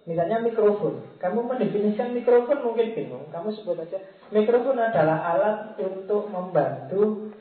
[0.05, 1.17] Misalnya mikrofon.
[1.17, 3.25] Kamu mendefinisikan mikrofon mungkin bingung.
[3.33, 3.97] Kamu sebut aja
[4.29, 7.33] mikrofon adalah alat untuk membantu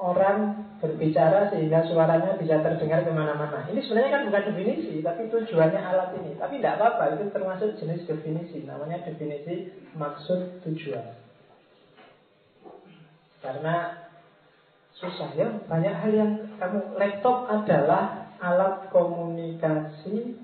[0.00, 3.68] orang berbicara sehingga suaranya bisa terdengar ke mana-mana.
[3.70, 6.34] Ini sebenarnya kan bukan definisi, tapi tujuannya alat ini.
[6.40, 8.66] Tapi tidak apa-apa, itu termasuk jenis definisi.
[8.66, 11.06] Namanya definisi maksud tujuan.
[13.38, 14.02] Karena
[14.98, 20.34] susah ya, banyak hal yang kamu laptop adalah alat komunikasi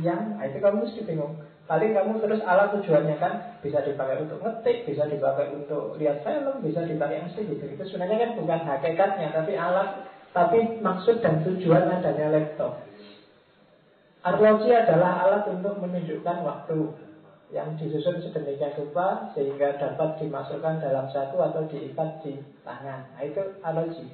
[0.00, 1.36] yang nah itu kamu mesti bingung.
[1.64, 3.32] Paling kamu terus alat tujuannya kan
[3.64, 7.64] bisa dipakai untuk ngetik, bisa dipakai untuk lihat film, bisa dipakai mesti gitu.
[7.64, 10.04] Itu sebenarnya kan bukan hakikatnya, tapi alat,
[10.36, 12.84] tapi maksud dan tujuan adanya laptop.
[14.24, 16.78] Arloji adalah alat untuk menunjukkan waktu
[17.52, 23.04] yang disusun sedemikian rupa sehingga dapat dimasukkan dalam satu atau diikat di tangan.
[23.14, 24.04] Nah, itu arloji.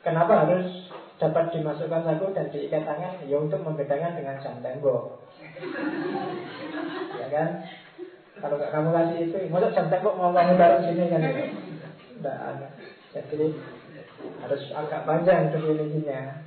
[0.00, 0.88] Kenapa harus
[1.20, 5.20] dapat dimasukkan saku dan diikat tangan ya untuk membedakan dengan jam tembok.
[7.20, 7.48] Ya kan?
[8.40, 11.20] Kalau nggak kamu kasih itu masa jam tembok mau kamu taruh sini kan?
[11.20, 12.68] Tidak ada.
[13.12, 13.46] Jadi
[14.40, 16.40] harus agak panjang definisinya.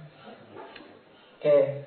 [1.37, 1.85] Oke.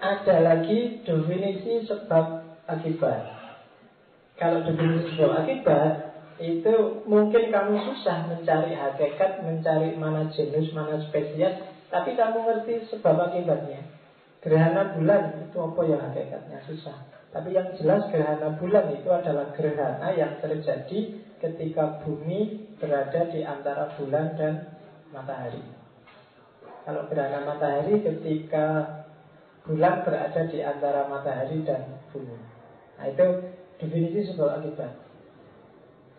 [0.00, 3.20] Ada lagi definisi sebab akibat.
[4.40, 6.09] Kalau definisi sebab akibat
[6.40, 11.60] itu mungkin kamu susah mencari hakikat, mencari mana jenis, mana spesies,
[11.92, 13.84] tapi kamu ngerti sebab akibatnya.
[14.40, 16.96] Gerhana bulan itu apa yang hakikatnya susah.
[17.28, 23.92] Tapi yang jelas gerhana bulan itu adalah gerhana yang terjadi ketika bumi berada di antara
[24.00, 24.80] bulan dan
[25.12, 25.60] matahari.
[26.88, 28.66] Kalau gerhana matahari ketika
[29.68, 32.40] bulan berada di antara matahari dan bumi.
[32.96, 33.26] Nah itu
[33.76, 35.09] definisi sebab akibat.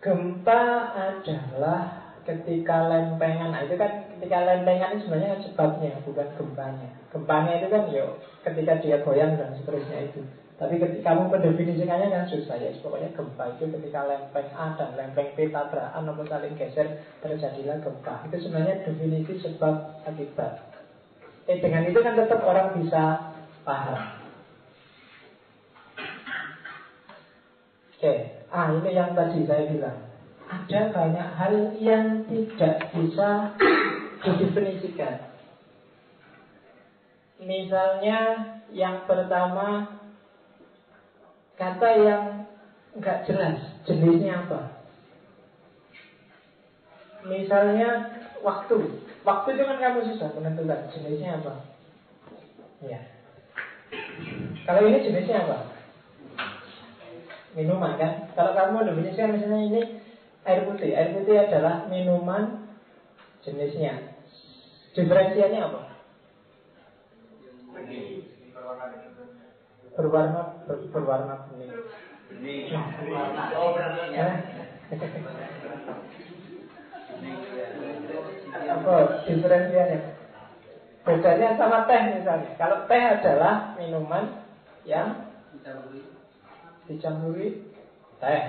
[0.02, 0.62] Gempa
[0.98, 3.54] adalah ketika lempengan.
[3.54, 6.90] Nah itu kan ketika lempengan itu sebenarnya kan sebabnya Bukan gempanya.
[7.14, 10.26] Gempanya itu kan yuk ketika dia goyang dan seterusnya itu.
[10.58, 12.74] Tapi ketika kamu mendefinisikannya kan susah ya.
[12.82, 16.86] Pokoknya gempa itu ketika lempeng A dan lempeng B tabrakan atau saling geser
[17.22, 18.26] Terjadilah gempa.
[18.26, 20.66] Itu sebenarnya definisi sebab akibat.
[21.46, 24.18] Eh dengan itu kan tetap orang bisa paham.
[27.98, 30.12] Oke, Ah, ini yang tadi saya bilang.
[30.52, 33.56] Ada banyak hal yang tidak bisa
[34.20, 35.32] didefinisikan.
[37.40, 38.18] Misalnya
[38.68, 39.96] yang pertama
[41.56, 42.24] kata yang
[43.00, 43.56] nggak jelas
[43.88, 44.84] jenisnya apa.
[47.24, 49.00] Misalnya waktu.
[49.24, 51.64] Waktu itu kan kamu susah menentukan jenisnya apa.
[52.84, 53.00] Ya.
[54.68, 55.71] Kalau ini jenisnya apa?
[57.52, 58.12] Minuman kan.
[58.32, 59.82] Kalau kamu definisikan misalnya ini
[60.48, 60.90] air putih.
[60.96, 62.68] Air putih adalah minuman
[63.44, 64.16] jenisnya.
[64.92, 65.80] Diferensiannya apa?
[69.92, 71.70] Berwarna ber, berwarna kuning.
[78.72, 78.94] Apa
[79.28, 80.00] diferensiannya?
[81.02, 82.50] Bedanya sama teh misalnya.
[82.56, 84.46] Kalau teh adalah minuman
[84.86, 85.28] yang
[86.96, 87.48] dicampuri
[88.20, 88.42] teh.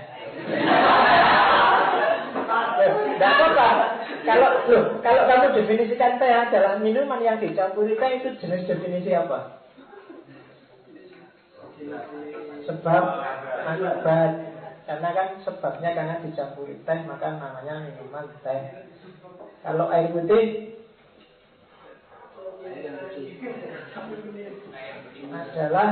[2.84, 3.36] Tidak.
[4.24, 9.60] Kalau loh, kalau kamu definisikan teh adalah minuman yang dicampuri teh itu jenis definisi apa?
[12.64, 13.04] Sebab
[13.68, 14.32] akibat
[14.84, 18.88] karena kan sebabnya karena dicampuri teh maka namanya minuman teh.
[19.64, 20.76] Kalau air putih
[25.32, 25.90] adalah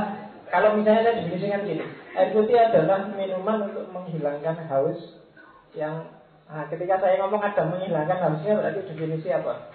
[0.52, 5.16] kalau misalnya saya definisikan gini, air putih adalah minuman untuk menghilangkan haus
[5.72, 6.12] yang
[6.44, 9.72] nah, ketika saya ngomong ada menghilangkan hausnya berarti definisi apa?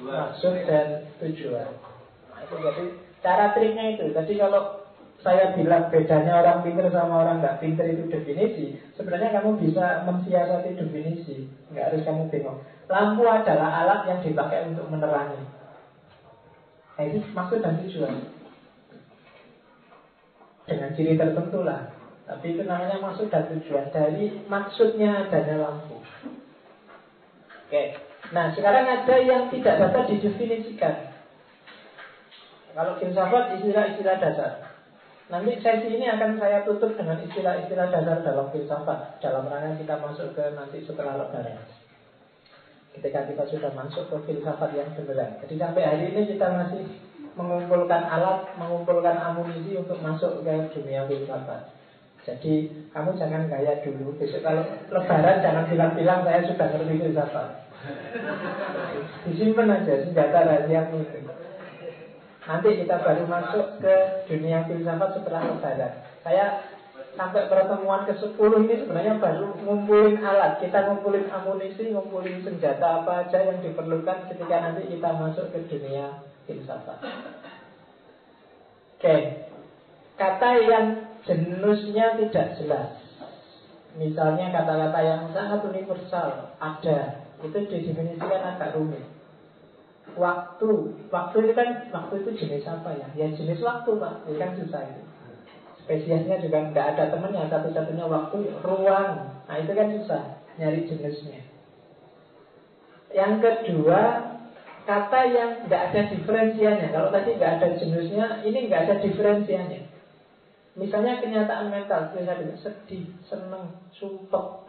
[0.00, 1.68] Maksud dan tujuan.
[2.32, 2.84] Nah, jadi
[3.20, 4.16] cara triknya itu.
[4.16, 4.88] Jadi kalau
[5.20, 10.80] saya bilang bedanya orang pinter sama orang nggak pinter itu definisi, sebenarnya kamu bisa mensiasati
[10.80, 11.44] definisi,
[11.76, 12.64] nggak harus kamu bingung.
[12.88, 15.44] Lampu adalah alat yang dipakai untuk menerangi.
[16.96, 18.35] Nah, itu maksud dan tujuan
[20.66, 21.94] dengan ciri tertentu lah.
[22.26, 26.02] Tapi itu namanya maksud dan tujuan dari maksudnya adanya lampu.
[27.66, 27.98] Oke.
[28.34, 31.14] Nah, sekarang ada yang tidak dapat didefinisikan.
[32.74, 34.52] Kalau filsafat istilah-istilah dasar.
[35.26, 40.28] Nanti sesi ini akan saya tutup dengan istilah-istilah dasar dalam filsafat dalam rangka kita masuk
[40.38, 41.62] ke nanti setelah lebaran.
[42.94, 45.38] Ketika kita sudah masuk ke filsafat yang beneran.
[45.46, 46.82] Jadi sampai hari ini kita masih
[47.36, 51.68] mengumpulkan alat, mengumpulkan amunisi untuk masuk ke dunia filsafat.
[52.24, 54.16] Jadi kamu jangan gaya dulu.
[54.18, 57.48] Besok kalau lebaran jangan bilang-bilang saya sudah ngerti filsafat.
[59.28, 61.20] Disimpan aja senjata rahasia itu.
[62.46, 63.94] Nanti kita baru masuk ke
[64.26, 65.92] dunia filsafat setelah lebaran.
[66.24, 66.46] Saya
[67.14, 70.58] sampai pertemuan ke-10 ini sebenarnya baru ngumpulin alat.
[70.58, 76.26] Kita ngumpulin amunisi, ngumpulin senjata apa aja yang diperlukan ketika nanti kita masuk ke dunia
[76.46, 76.98] filsafat.
[78.96, 79.16] Oke.
[80.16, 80.86] Kata yang
[81.28, 82.90] jenisnya tidak jelas.
[83.96, 89.04] Misalnya kata-kata yang sangat universal ada, itu didefinisikan agak rumit.
[90.16, 90.96] Waktu.
[91.12, 93.08] Waktu itu kan waktu itu jenis apa ya?
[93.12, 94.14] Ya jenis waktu pak.
[94.28, 95.02] Ini kan susah itu
[95.86, 99.38] spesiesnya juga nggak ada temennya satu-satunya waktu ruang.
[99.46, 100.22] Nah itu kan susah
[100.58, 101.46] nyari jenisnya.
[103.14, 104.34] Yang kedua
[104.86, 109.80] kata yang nggak ada diferensianya kalau tadi nggak ada jenisnya ini nggak ada diferensianya
[110.78, 114.64] misalnya kenyataan mental misalnya sedih seneng sumpah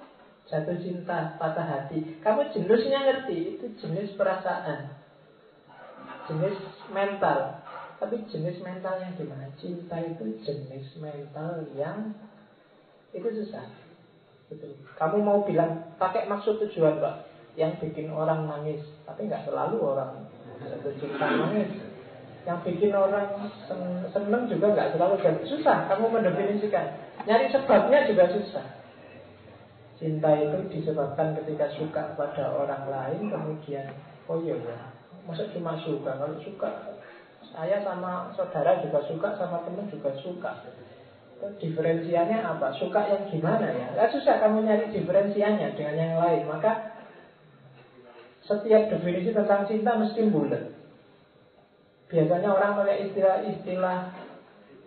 [0.49, 4.97] jatuh cinta patah hati kamu jenisnya ngerti itu jenis perasaan
[6.27, 6.59] jenis
[6.91, 7.63] mental.
[7.97, 9.49] Tapi jenis mental yang gimana?
[9.57, 12.13] Cinta itu jenis mental yang
[13.15, 13.65] itu susah.
[14.51, 14.77] Betul.
[14.99, 17.15] Kamu mau bilang pakai maksud tujuan, Pak,
[17.57, 20.29] yang bikin orang nangis, tapi nggak selalu orang
[20.61, 21.73] jatuh cinta nangis.
[22.45, 23.27] Yang bikin orang
[24.13, 25.89] seneng juga nggak selalu jadi susah.
[25.89, 26.85] Kamu mendefinisikan.
[27.25, 28.65] Nyari sebabnya juga susah.
[29.97, 33.89] Cinta itu disebabkan ketika suka pada orang lain, kemudian
[34.29, 34.77] oh iya ya,
[35.25, 36.13] Masa cuma suka?
[36.13, 36.69] Kalau suka,
[37.49, 40.61] saya sama saudara juga suka, sama teman juga suka.
[41.57, 42.69] Diferensiannya apa?
[42.77, 43.97] Suka yang gimana ya?
[43.97, 46.45] Gak susah kamu nyari diferensiannya dengan yang lain.
[46.45, 46.96] Maka
[48.47, 50.71] setiap definisi tentang cinta mesti bulat.
[52.07, 53.99] Biasanya orang pakai istilah-istilah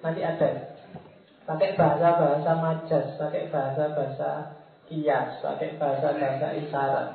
[0.00, 0.48] nanti ada
[1.44, 4.56] pakai bahasa-bahasa majas, pakai bahasa-bahasa
[4.88, 7.08] kias, pakai bahasa-bahasa isyarat.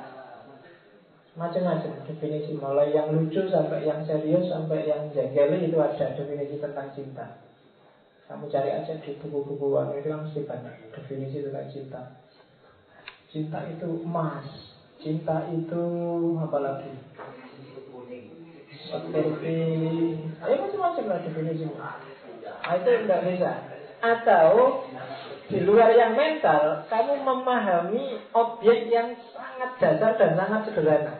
[1.36, 6.88] Macam-macam definisi Mulai yang lucu sampai yang serius Sampai yang jengkeli itu ada definisi tentang
[6.96, 7.44] cinta
[8.24, 12.02] Kamu cari aja di buku-buku itu kan mesti banyak Definisi tentang cinta
[13.28, 14.75] Cinta itu emas
[15.06, 15.86] Cinta itu
[16.34, 16.90] apa lagi?
[18.90, 19.58] Seperti
[20.42, 21.94] Ayo macam-macam lah definisi nah,
[22.74, 23.52] Itu tidak bisa.
[24.02, 24.82] Atau
[25.46, 31.14] di luar yang mental, kamu memahami objek yang sangat dasar dan sangat sederhana.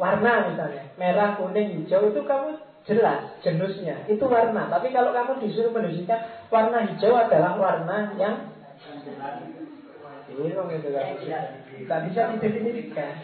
[0.00, 0.88] Warna misalnya.
[0.96, 2.56] Merah kuning hijau itu kamu
[2.88, 4.72] jelas jenisnya itu warna.
[4.72, 8.56] Tapi kalau kamu disuruh menunjukkan warna hijau adalah warna yang
[10.32, 11.12] bingung itu kan
[11.76, 13.14] tidak bisa didefinisikan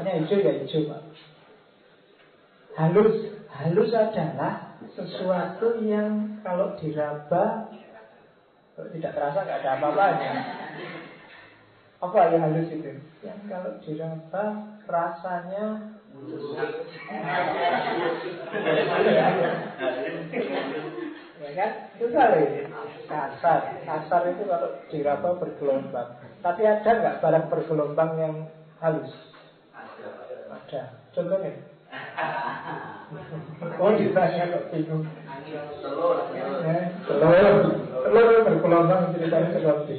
[0.00, 1.02] pokoknya hijau ya hijau pak.
[2.72, 3.16] Halus.
[3.50, 7.68] Halus adalah sesuatu yang kalau diraba
[8.72, 10.32] kalau tidak terasa nggak ada apa-apanya.
[12.00, 12.96] Apa yang halus itu?
[13.20, 14.44] Yang kalau diraba
[14.88, 15.64] rasanya
[21.44, 21.70] ya kan?
[22.00, 22.60] Loh ini
[23.04, 23.60] kasar.
[23.84, 28.34] Kasar itu kalau diraba bergelombang tapi ada nggak barang bergelombang yang
[28.80, 29.12] halus
[30.50, 30.82] ada
[31.12, 31.52] contohnya
[33.80, 35.04] oh ditanya kok bingung
[35.84, 36.16] telur
[37.04, 37.56] telur
[38.04, 39.96] telur bergelombang ceritanya seperti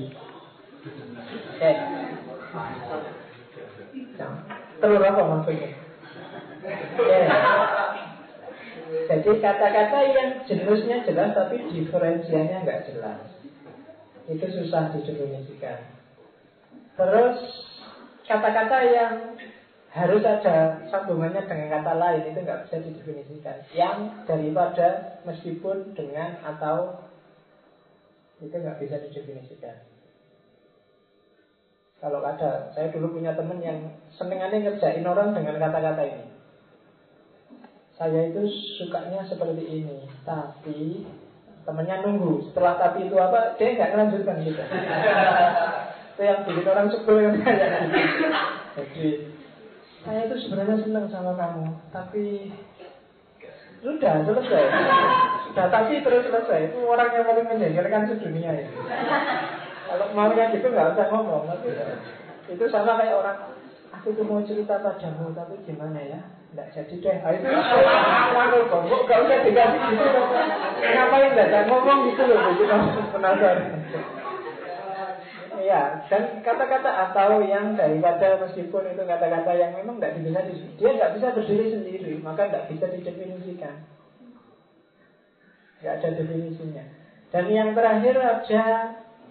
[1.62, 1.78] Eh.
[4.82, 5.70] Telur apa maksudnya?
[6.98, 7.28] Eh.
[9.08, 13.22] Jadi kata-kata yang jenisnya jelas tapi diferensiannya nggak jelas.
[14.26, 16.01] Itu susah didefinisikan.
[17.02, 17.38] Terus
[18.30, 19.14] kata-kata yang
[19.92, 23.58] harus ada sambungannya dengan kata lain itu nggak bisa didefinisikan.
[23.74, 23.98] Yang
[24.30, 27.10] daripada meskipun dengan atau
[28.38, 29.82] itu nggak bisa didefinisikan.
[31.98, 36.26] Kalau ada, saya dulu punya teman yang senengannya ngerjain orang dengan kata-kata ini.
[37.98, 38.46] Saya itu
[38.78, 41.06] sukanya seperti ini, tapi
[41.66, 42.50] temannya nunggu.
[42.50, 44.62] Setelah tapi itu apa, dia nggak melanjutkan gitu.
[46.22, 47.34] itu yang bikin orang sebel yang.
[48.78, 49.08] Jadi
[50.06, 52.54] saya itu sebenarnya senang sama kamu, tapi
[53.82, 54.64] sudah selesai.
[55.50, 56.70] Sudah tapi terus selesai.
[56.70, 58.70] Itu orang yang paling menjengkelkan sedunia ini.
[59.90, 61.50] Kalau maunya gitu nggak usah ngomong.
[61.50, 61.74] Tapi
[62.54, 63.38] itu sama kayak orang
[63.90, 66.22] aku tuh mau cerita padamu tapi gimana ya?
[66.54, 67.18] Nggak jadi deh.
[67.26, 70.06] Ah, itu nggak usah dikasih gitu.
[70.86, 72.38] Ngapain nggak ngomong gitu loh?
[72.54, 74.21] Begitu penasaran.
[75.62, 80.42] Iya, dan kata-kata atau yang daripada meskipun itu kata-kata yang memang tidak bisa
[80.82, 83.86] dia nggak bisa berdiri sendiri, maka tidak bisa didefinisikan.
[85.82, 86.84] Nggak ada definisinya.
[87.30, 88.64] Dan yang terakhir ada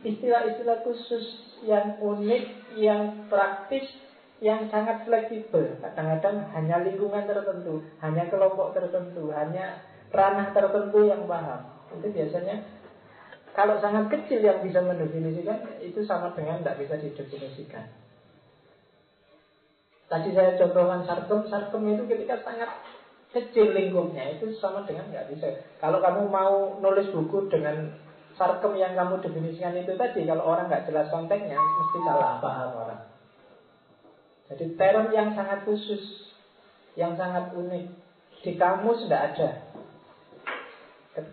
[0.07, 1.25] istilah-istilah khusus
[1.67, 2.45] yang unik,
[2.79, 3.91] yang praktis,
[4.39, 5.83] yang sangat fleksibel.
[5.83, 9.83] Kadang-kadang hanya lingkungan tertentu, hanya kelompok tertentu, hanya
[10.15, 11.67] ranah tertentu yang paham.
[11.99, 12.63] Itu biasanya
[13.55, 17.87] kalau sangat kecil yang bisa mendefinisikan itu sama dengan tidak bisa didefinisikan.
[20.11, 22.71] Tadi saya contohkan sarkem, sarkem itu ketika sangat
[23.31, 25.63] kecil lingkupnya itu sama dengan nggak bisa.
[25.79, 27.95] Kalau kamu mau nulis buku dengan
[28.35, 33.03] sarkem yang kamu definisikan itu tadi, kalau orang nggak jelas konteksnya, mesti salah paham orang.
[34.51, 36.03] Jadi term yang sangat khusus,
[36.99, 37.87] yang sangat unik
[38.43, 39.49] di kamus tidak ada,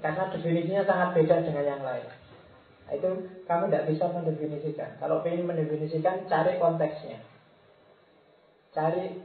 [0.03, 2.07] karena definisinya sangat beda dengan yang lain.
[2.87, 3.09] Nah, itu
[3.43, 4.89] kamu tidak bisa mendefinisikan.
[4.97, 7.19] Kalau ingin mendefinisikan, cari konteksnya,
[8.71, 9.19] cari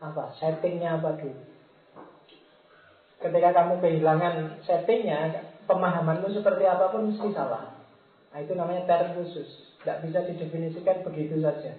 [0.00, 1.40] apa settingnya apa dulu.
[3.20, 7.76] Ketika kamu kehilangan settingnya, pemahamanmu seperti apa pun mesti salah.
[8.32, 9.76] Nah, itu namanya term khusus.
[9.84, 11.76] Tidak bisa didefinisikan begitu saja.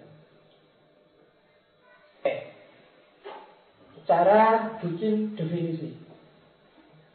[2.21, 2.35] Oke.
[4.05, 5.97] Cara bikin definisi.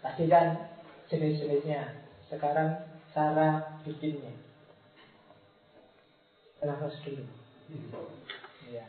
[0.02, 0.75] Tadi kan
[1.10, 2.02] jenis-jenisnya.
[2.26, 2.82] Sekarang
[3.14, 4.34] cara bikinnya.
[6.66, 7.22] Nafas dulu.
[8.66, 8.86] Ya.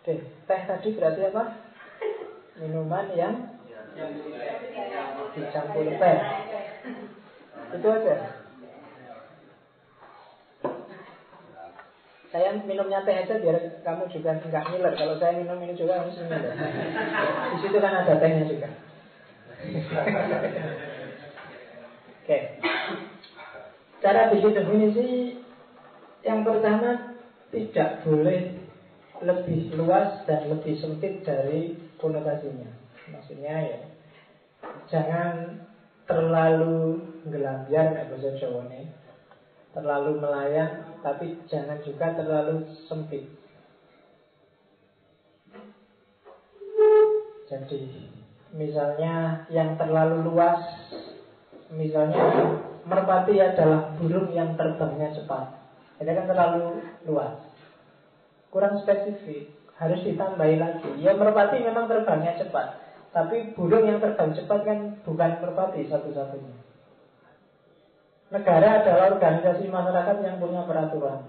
[0.00, 0.14] Oke,
[0.44, 1.44] teh tadi berarti apa?
[2.60, 3.34] Minuman yang
[5.32, 6.18] dicampur teh.
[7.70, 8.39] Itu aja.
[12.30, 14.94] Saya minumnya teh aja biar kamu juga nggak ngiler.
[14.94, 16.54] Kalau saya minum ini juga harus ngiler.
[16.54, 18.70] Di situ kan ada tehnya juga.
[22.22, 22.38] Oke.
[24.00, 25.08] Cara bikin definisi
[26.22, 27.18] yang pertama
[27.50, 28.54] tidak boleh
[29.20, 32.70] lebih luas dan lebih sempit dari konotasinya.
[33.10, 33.80] Maksudnya ya,
[34.88, 35.60] jangan
[36.08, 38.88] terlalu gelambiar kayak bahasa Jawa nih.
[39.70, 43.26] Terlalu melayang, tapi jangan juga terlalu sempit.
[47.46, 48.10] Jadi,
[48.54, 50.58] misalnya yang terlalu luas,
[51.70, 52.54] misalnya
[52.86, 55.54] merpati adalah burung yang terbangnya cepat.
[56.02, 57.50] Ini kan terlalu luas
[58.50, 59.46] kurang spesifik
[59.78, 62.82] harus ditambahi lagi ya merpati memang terbangnya cepat
[63.14, 66.54] tapi burung yang terbang cepat kan bukan merpati satu-satunya
[68.30, 71.26] negara adalah organisasi masyarakat yang punya peraturan.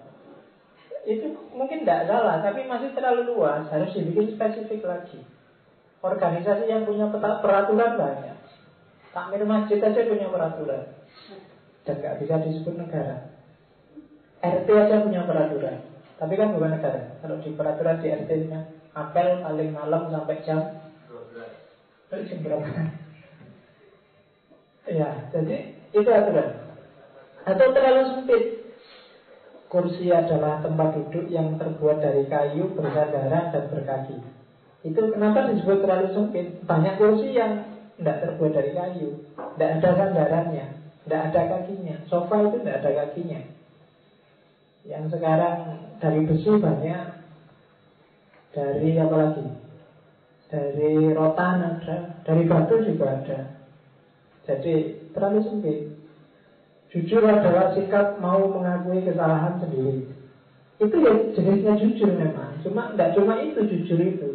[1.02, 3.66] Itu mungkin tidak salah tapi masih terlalu luas.
[3.74, 5.20] Harus dibikin spesifik lagi.
[6.02, 8.38] Organisasi yang punya peraturan banyak.
[9.12, 10.86] Takmir masjid aja punya peraturan.
[11.84, 13.34] Dan nggak bisa disebut negara.
[14.41, 15.78] RT aja punya peraturan.
[16.22, 17.18] Tapi kan bukan negara.
[17.22, 18.62] Kalau di peraturan di RT nya
[18.93, 20.82] apel paling malam sampai jam
[22.12, 22.68] jam berapa?
[24.99, 25.58] ya, jadi
[25.95, 26.61] itu aturan.
[27.45, 28.43] Atau terlalu sempit.
[29.71, 34.19] Kursi adalah tempat duduk yang terbuat dari kayu, bersandaran dan berkaki.
[34.83, 36.59] Itu kenapa disebut terlalu sempit?
[36.67, 39.09] Banyak kursi yang tidak terbuat dari kayu,
[39.55, 40.65] tidak ada sandarannya,
[41.07, 41.95] tidak ada kakinya.
[42.11, 43.39] Sofa itu tidak ada kakinya.
[44.81, 45.57] Yang sekarang
[46.01, 47.05] dari besi banyak
[48.51, 49.45] Dari apa lagi?
[50.49, 53.39] Dari rotan ada Dari batu juga ada
[54.43, 54.73] Jadi
[55.13, 55.79] terlalu sempit
[56.91, 60.11] Jujur adalah sikap mau mengakui kesalahan sendiri
[60.77, 64.29] Itu ya jenisnya jujur memang Cuma tidak cuma itu jujur itu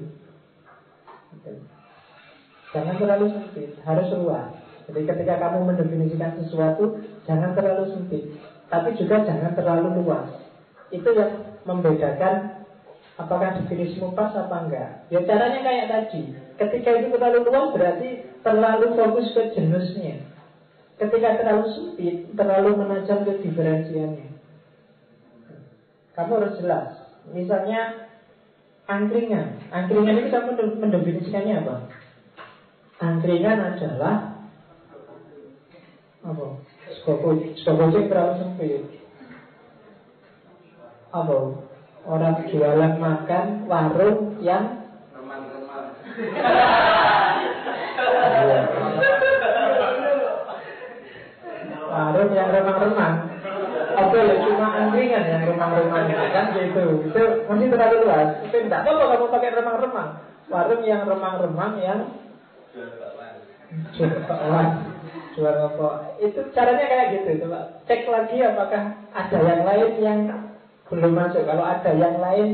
[2.72, 4.56] Jangan terlalu sempit Harus luas
[4.88, 8.24] Jadi ketika kamu mendefinisikan sesuatu Jangan terlalu sempit
[8.66, 10.26] tapi juga jangan terlalu luas.
[10.90, 12.66] Itu yang membedakan
[13.18, 14.90] apakah definisimu pas apa enggak.
[15.10, 16.34] Ya caranya kayak tadi.
[16.58, 20.35] Ketika itu terlalu luas berarti terlalu fokus ke jenisnya.
[20.96, 24.32] Ketika terlalu sempit, terlalu menajam ke diferensiannya.
[26.16, 26.88] Kamu harus jelas.
[27.28, 28.08] Misalnya
[28.88, 29.60] angkringan.
[29.68, 31.76] Angkringan ini kamu mendefinisikannya apa?
[32.96, 34.40] Angkringan adalah
[36.24, 36.46] apa?
[37.04, 38.82] Skopojek terlalu sempit
[41.12, 41.36] Apa?
[42.06, 45.92] Orang jualan makan warung yang Remang-remang
[51.96, 53.14] Warung yang remang-remang
[53.96, 57.08] Oke, ya cuma angkringan yang remang-remang kan gitu.
[57.08, 58.28] Itu masih terlalu luas.
[58.44, 60.10] Itu tidak apa kamu pakai remang-remang.
[60.52, 62.00] Warung yang remang-remang yang
[63.96, 64.68] jual bakwan
[65.36, 68.82] jual rokok itu caranya kayak gitu coba cek lagi apakah
[69.12, 70.20] ada yang lain yang
[70.88, 72.48] belum masuk kalau ada yang lain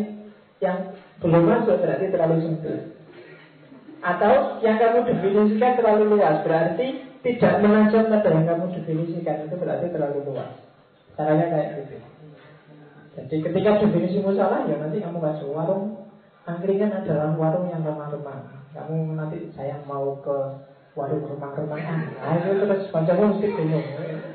[0.59, 0.79] yang
[1.23, 2.81] belum masuk berarti terlalu sempit
[4.03, 9.87] atau yang kamu definisikan terlalu luas berarti tidak menajam pada yang kamu definisikan itu berarti
[9.95, 10.53] terlalu luas
[11.15, 11.97] caranya kayak gitu
[13.13, 16.03] Jadi ketika definisimu salah ya nanti kamu kasih warung
[16.49, 18.51] angkringan adalah warung yang remang-remang.
[18.73, 20.37] Kamu nanti saya mau ke
[20.97, 21.83] warung remang-remang.
[22.17, 23.87] Nah itu terus pacarmu mesti bingung.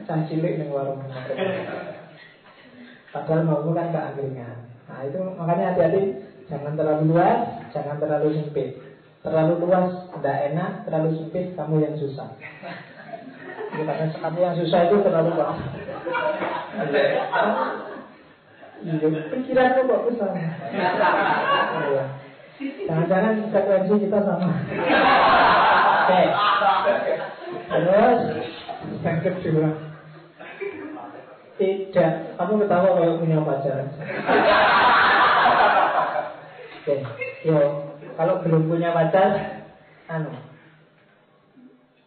[0.05, 2.05] Saya cilik nih warung remang-remang.
[3.11, 4.57] Padahal mau kan ke angkringan.
[4.87, 6.01] Nah itu makanya hati-hati
[6.47, 7.39] jangan terlalu luas,
[7.75, 8.86] jangan terlalu sempit.
[9.25, 12.29] Terlalu luas tidak enak, terlalu sempit kamu yang susah.
[13.77, 15.57] Ya, karena kamu yang susah itu terlalu luas.
[18.77, 20.31] Iya, pikiranmu kok besar.
[20.37, 22.05] Iya.
[22.57, 24.49] Jangan-jangan frekuensi kita sama.
[26.07, 26.21] Oke.
[27.67, 28.19] Terus
[29.01, 29.69] yang kedua,
[31.57, 32.13] tidak.
[32.37, 33.77] Kamu ketawa kalau punya pacar.
[36.81, 36.95] Oke,
[37.45, 37.86] yo.
[38.17, 39.61] Kalau belum punya pacar,
[40.09, 40.33] anu,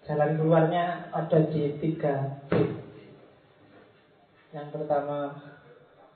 [0.02, 2.66] jalan keluarnya ada di tiga B.
[4.50, 5.38] Yang pertama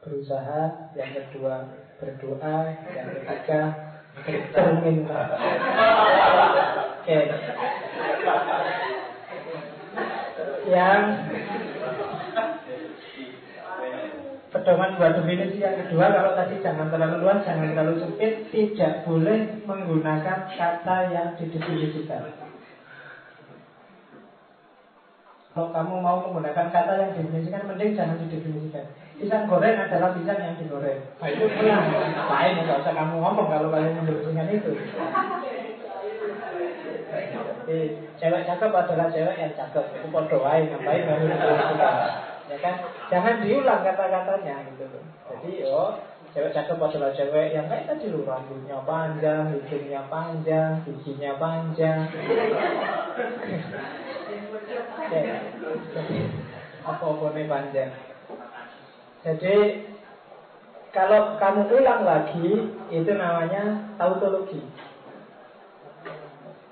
[0.02, 1.70] berusaha, yang kedua
[2.02, 3.60] berdoa, yang ketiga
[4.18, 5.06] bercermin.
[6.98, 7.18] Oke.
[10.74, 11.02] Yang
[14.64, 19.60] pedoman buat definisi yang kedua kalau tadi jangan terlalu luas, jangan terlalu sempit, tidak boleh
[19.68, 22.32] menggunakan kata yang didefinisikan.
[25.52, 28.88] Kalau kamu mau menggunakan kata yang didefinisikan, mending jangan didefinisikan.
[29.20, 30.98] Pisang goreng adalah pisang yang digoreng.
[31.20, 31.84] Nah, itu pulang.
[31.92, 32.56] Ngapain?
[32.64, 34.72] Nggak usah kamu ngomong kalau kalian mendefinisikan itu.
[37.68, 37.86] Eh,
[38.16, 39.84] cewek cakep adalah cewek yang cakep.
[39.92, 42.32] Itu podo ngapain kamu?
[42.50, 42.74] Ya kan?
[43.08, 44.84] Jangan diulang kata-katanya gitu.
[44.88, 45.96] Loh jadi oh
[46.36, 52.04] cewek cakep adalah cewek yang kayak tadi loh rambutnya panjang hidungnya panjang giginya panjang.
[56.84, 57.90] Apa nih panjang.
[59.24, 59.56] Jadi
[60.92, 62.48] kalau kamu ulang lagi
[62.92, 64.60] itu namanya tautologi.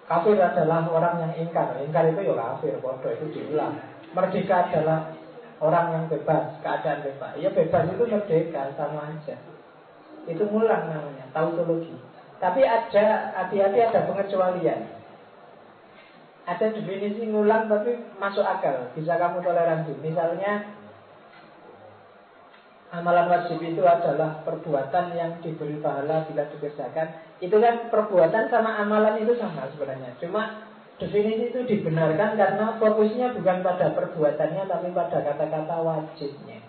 [0.07, 1.81] Kafir adalah orang yang ingkar.
[1.81, 3.81] Ingkar itu ya kafir bodoh itu diulang.
[4.13, 5.17] Merdeka adalah
[5.63, 7.39] orang yang bebas, keadaan bebas.
[7.39, 9.39] Ya bebas itu merdeka sama aja.
[10.27, 11.95] Itu mulang namanya, tautologi.
[12.43, 14.83] Tapi ada hati-hati ada pengecualian.
[16.43, 19.95] Ada definisi ngulang tapi masuk akal, bisa kamu toleransi.
[20.03, 20.75] Misalnya
[22.91, 27.39] amalan wajib itu adalah perbuatan yang diberi pahala bila dikerjakan.
[27.39, 30.19] Itu kan perbuatan sama amalan itu sama sebenarnya.
[30.19, 36.61] Cuma Definisi itu dibenarkan karena fokusnya bukan pada perbuatannya tapi pada kata-kata wajibnya.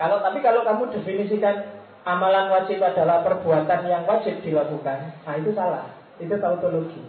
[0.00, 5.92] Kalau tapi kalau kamu definisikan amalan wajib adalah perbuatan yang wajib dilakukan, nah itu salah.
[6.16, 7.00] Itu tautologi.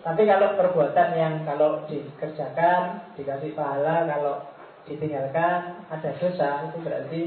[0.00, 4.40] Tapi kalau perbuatan yang kalau dikerjakan dikasih pahala, kalau
[4.88, 7.22] ditinggalkan ada dosa, itu berarti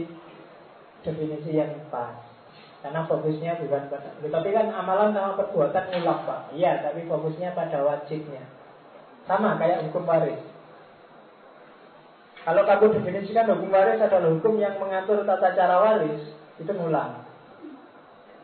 [1.05, 2.22] definisi yang pas.
[2.83, 6.39] Karena fokusnya bukan pada Tapi kan amalan sama perbuatan ulap Pak.
[6.51, 8.43] Iya, tapi fokusnya pada wajibnya.
[9.23, 10.43] Sama kayak hukum waris.
[12.43, 17.23] Kalau kamu definisikan hukum waris adalah hukum yang mengatur tata cara waris Itu ngulang.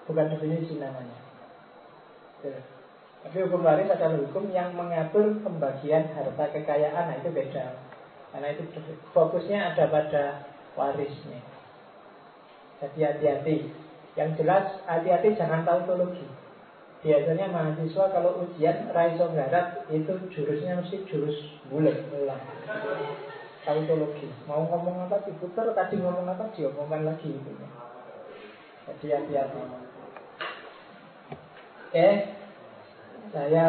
[0.08, 1.20] Bukan definisi namanya.
[3.28, 7.12] Tapi hukum waris adalah hukum yang mengatur pembagian harta kekayaan.
[7.12, 7.76] Nah itu beda.
[8.32, 8.64] Karena itu
[9.12, 10.24] fokusnya ada pada
[10.80, 11.44] warisnya.
[12.80, 13.56] Jadi hati-hati
[14.18, 16.26] yang jelas hati-hati jangan tautologi.
[17.00, 21.38] Biasanya mahasiswa kalau ujian raiso garap itu jurusnya mesti jurus
[21.72, 22.44] bulat ulang.
[23.64, 24.28] Tautologi.
[24.50, 27.52] Mau ngomong apa diputar, tadi ngomong apa diomongkan lagi itu.
[28.90, 29.60] Jadi hati-hati.
[31.90, 32.10] Oke,
[33.34, 33.66] saya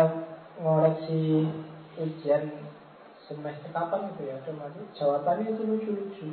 [0.60, 1.48] ngoreksi
[1.96, 2.52] ujian
[3.24, 6.28] semester kapan itu ya otomatis jawabannya itu lucu-lucu.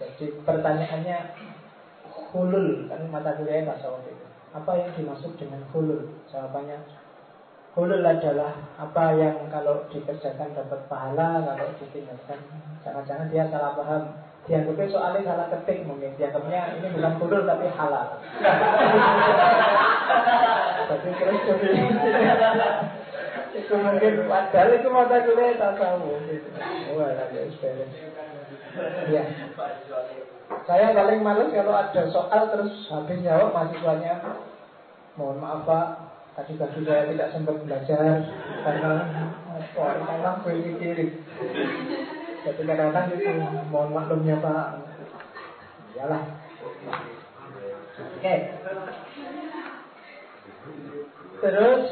[0.00, 1.18] Jadi pertanyaannya
[2.34, 4.26] hulul kan mata kuliah tasawuf itu.
[4.50, 6.82] Apa yang dimaksud dengan hulul jawabannya
[7.74, 12.38] hulul adalah apa yang kalau dikerjakan dapat pahala kalau ditinggalkan
[12.82, 14.02] jangan-jangan dia salah paham.
[14.44, 16.12] Dianggapnya soalnya salah ketik mungkin.
[16.18, 18.08] Dianggapnya ini bukan hulul tapi halal.
[20.84, 21.40] Tapi terus
[23.54, 26.48] itu mungkin padahal itu mata kuliah tasawuf gitu.
[26.98, 27.38] wah lagi
[29.08, 29.24] ya
[30.64, 34.20] saya paling males kalau ada soal terus habis jawab mahasiswanya.
[35.14, 35.86] Mohon maaf Pak.
[36.34, 38.26] Tadi pagi saya tidak sempat belajar
[38.66, 38.92] Karena
[39.70, 41.06] karena gue kiri
[42.42, 43.30] Jadi kadang-kadang itu
[43.70, 44.66] Mohon maklumnya Pak.
[45.94, 46.22] Iyalah.
[48.18, 48.34] Oke.
[51.38, 51.82] Terus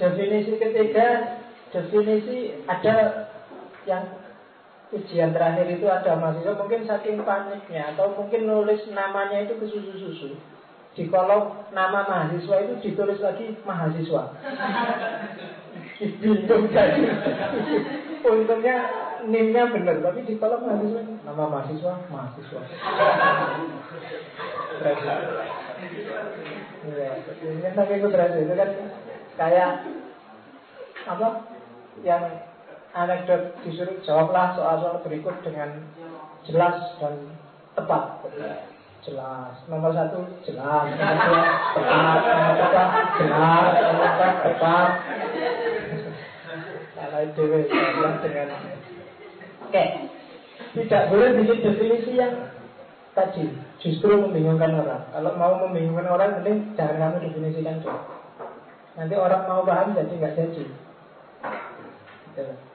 [0.00, 1.08] Definisi ketiga
[1.76, 3.28] Definisi ada
[3.84, 4.21] yang
[4.92, 10.36] ujian terakhir itu ada mahasiswa mungkin saking paniknya atau mungkin nulis namanya itu ke susu-susu.
[10.92, 14.36] Di kolom nama mahasiswa itu ditulis lagi mahasiswa.
[16.20, 17.02] Bingung jadi.
[18.22, 18.76] Untungnya
[19.24, 22.62] nimnya benar tapi di kolom mahasiswa nama mahasiswa mahasiswa.
[26.82, 28.70] Iya, ini itu itu kan
[29.40, 29.70] kayak
[31.08, 31.28] apa?
[32.04, 32.51] Yang
[32.92, 35.80] anekdot disuruh jawablah soal-soal berikut dengan
[36.44, 37.32] jelas dan
[37.72, 38.20] tepat.
[39.02, 39.54] Jelas.
[39.66, 40.86] Nomor satu jelas.
[40.94, 41.42] Nomor dua
[41.74, 42.18] tepat.
[42.22, 42.84] Nomor tiga
[43.18, 43.72] jelas.
[43.82, 44.90] Nomor empat tepat.
[46.92, 47.44] Kalau itu
[48.22, 48.48] dengan
[49.66, 49.84] Oke.
[50.72, 52.48] Tidak boleh bikin definisi yang
[53.12, 53.44] tadi
[53.84, 55.04] justru membingungkan orang.
[55.12, 58.00] Kalau mau membingungkan orang, mending jangan kamu definisikan dulu.
[58.96, 60.64] Nanti orang mau paham jadi nggak jadi.
[62.32, 62.71] Gitu.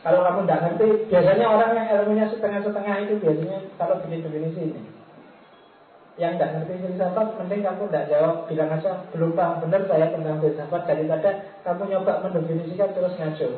[0.00, 4.82] Kalau kamu tidak ngerti, biasanya orang yang ilmunya setengah-setengah itu biasanya kalau bikin definisi ini.
[6.16, 10.40] Yang tidak ngerti filsafat, mending kamu tidak jawab, bilang aja belum paham benar saya tentang
[10.40, 11.30] filsafat daripada
[11.68, 13.48] kamu nyoba mendefinisikan terus ngaco.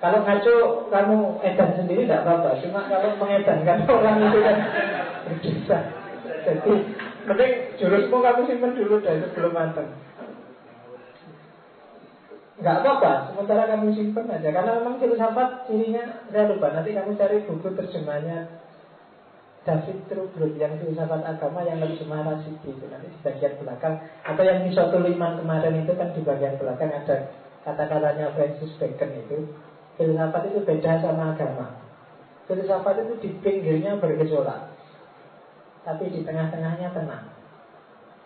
[0.00, 0.54] Kalau ngaco
[0.88, 4.56] kamu edan sendiri tidak apa-apa, cuma kalau mengedankan orang itu kan
[5.28, 5.78] berdosa.
[6.40, 6.72] Jadi
[7.28, 9.92] mending jurusmu kamu simpan dulu dari sebelum matang.
[12.60, 14.52] Nggak apa-apa, sementara kamu simpen aja.
[14.52, 18.52] Karena memang filsafat cirinya Saya lupa, nanti kamu cari buku terjemahnya
[19.64, 22.84] David Trubrut Yang filsafat agama yang terjemah Rasidi itu.
[22.92, 24.04] Nanti di bagian belakang.
[24.28, 27.32] Atau yang di suatu liman kemarin itu kan di bagian belakang Ada
[27.64, 29.36] kata-katanya Francis Bacon itu.
[29.96, 31.80] Filsafat itu beda sama agama.
[32.44, 34.68] Filsafat itu di pinggirnya bergejolak.
[35.80, 37.24] Tapi di tengah-tengahnya tenang.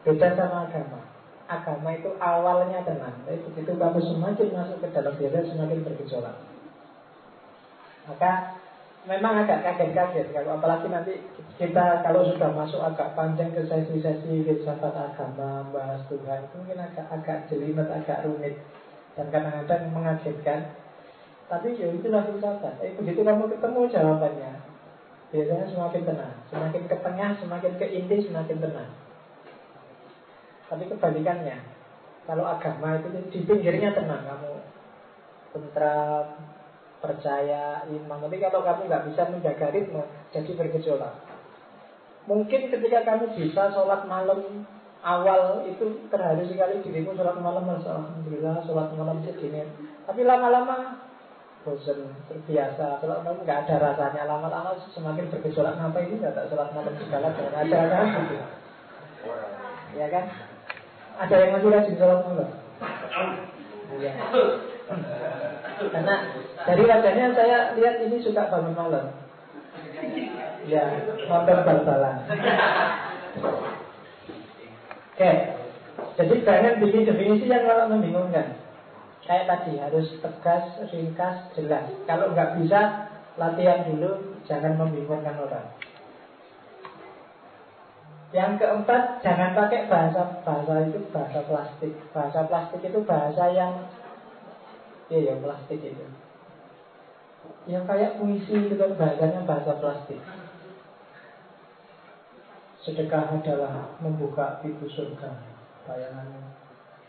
[0.03, 1.14] Beda sama agama
[1.47, 3.17] agama itu awalnya tenang.
[3.25, 6.37] Tapi begitu kamu semakin masuk ke dalam diri Semakin bergejolak.
[8.05, 8.33] Maka
[9.05, 11.13] memang agak kaget-kaget kalau apalagi nanti
[11.61, 17.07] kita kalau sudah masuk agak panjang ke sesi-sesi filsafat agama bahas Tuhan itu mungkin agak
[17.13, 18.57] agak jelimet agak rumit.
[19.15, 20.61] Dan kadang-kadang mengagetkan.
[21.45, 22.81] Tapi ya itulah filsafat.
[22.81, 24.53] Tapi begitu kamu ketemu jawabannya
[25.33, 26.35] biasanya semakin tenang.
[26.49, 29.04] Semakin ke tengah semakin ke inti semakin tenang
[30.75, 31.63] tapi kebalikannya,
[32.27, 34.59] kalau agama itu di pinggirnya tenang, kamu
[35.55, 36.35] tentram,
[36.99, 38.19] percaya, iman.
[38.19, 40.03] Tapi kalau kamu nggak bisa menjaga ritme,
[40.35, 41.15] jadi bergejolak.
[42.27, 44.67] Mungkin ketika kamu bisa sholat malam
[45.07, 49.63] awal itu terharu sekali dirimu sholat malam Alhamdulillah sholat malam segini.
[50.11, 51.07] Tapi lama-lama
[51.63, 52.99] bosan terbiasa.
[52.99, 56.19] Sholat malam nggak ada rasanya lama-lama semakin bergejolak ngapain ini?
[56.19, 58.07] Nggak sholat malam segala jangan ada kan
[59.95, 60.25] ya kan
[61.15, 62.51] ada yang masih rajin sholat malam?
[65.95, 66.15] Karena
[66.65, 69.07] dari wajahnya saya lihat ini suka bangun malam.
[70.65, 70.85] Ya,
[71.29, 72.17] nonton bal-balan.
[75.15, 75.31] Oke,
[76.19, 78.59] jadi jangan bikin definisi yang malah membingungkan.
[79.25, 81.87] Kayak tadi harus tegas, ringkas, jelas.
[82.05, 83.09] Kalau nggak bisa,
[83.41, 85.67] latihan dulu, jangan membingungkan orang.
[88.35, 91.95] Yang keempat, jangan pakai bahasa bahasa itu bahasa plastik.
[92.11, 93.87] Bahasa plastik itu bahasa yang
[95.07, 96.03] iya ya plastik itu.
[97.71, 100.19] Yang kayak puisi itu kan bahasanya bahasa plastik.
[102.83, 105.31] Sedekah adalah membuka pintu surga.
[105.87, 106.59] Bayangan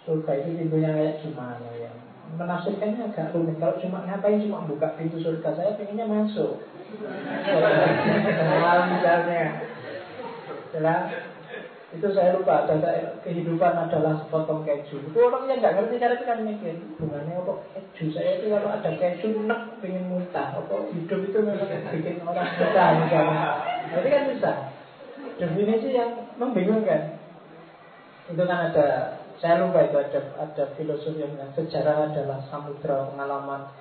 [0.06, 1.90] surga itu pintunya kayak gimana ya?
[2.38, 3.58] Menafsirkannya agak rumit.
[3.58, 6.62] Kalau cuma ngapain cuma buka pintu surga, saya pengennya masuk.
[8.56, 9.75] Nah, misalnya
[10.76, 11.08] adalah
[11.96, 12.68] itu saya lupa.
[12.68, 15.00] Ada kehidupan adalah sepotong keju.
[15.00, 16.76] Itu orang yang nggak ngerti cara itu kan mikir.
[17.00, 17.54] Hubungannya apa?
[17.72, 18.04] Keju.
[18.12, 20.60] Saya itu kalau ada keju nek pengen muntah.
[20.60, 23.48] Apa hidup itu memang bikin orang muntah misalnya.
[23.96, 24.52] Jadi kan bisa
[25.40, 27.16] definisi yang membingungkan.
[28.28, 28.88] Itu kan ada
[29.40, 33.72] saya lupa itu ada ada filosofi yang bilang sejarah adalah samudra pengalaman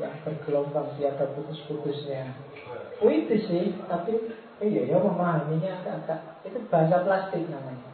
[0.00, 2.32] yang bergelombang tiada putus-putusnya.
[3.00, 4.18] Puitis sih tapi
[4.62, 7.90] Iya, ya memahaminya agak-agak itu bahasa plastik namanya.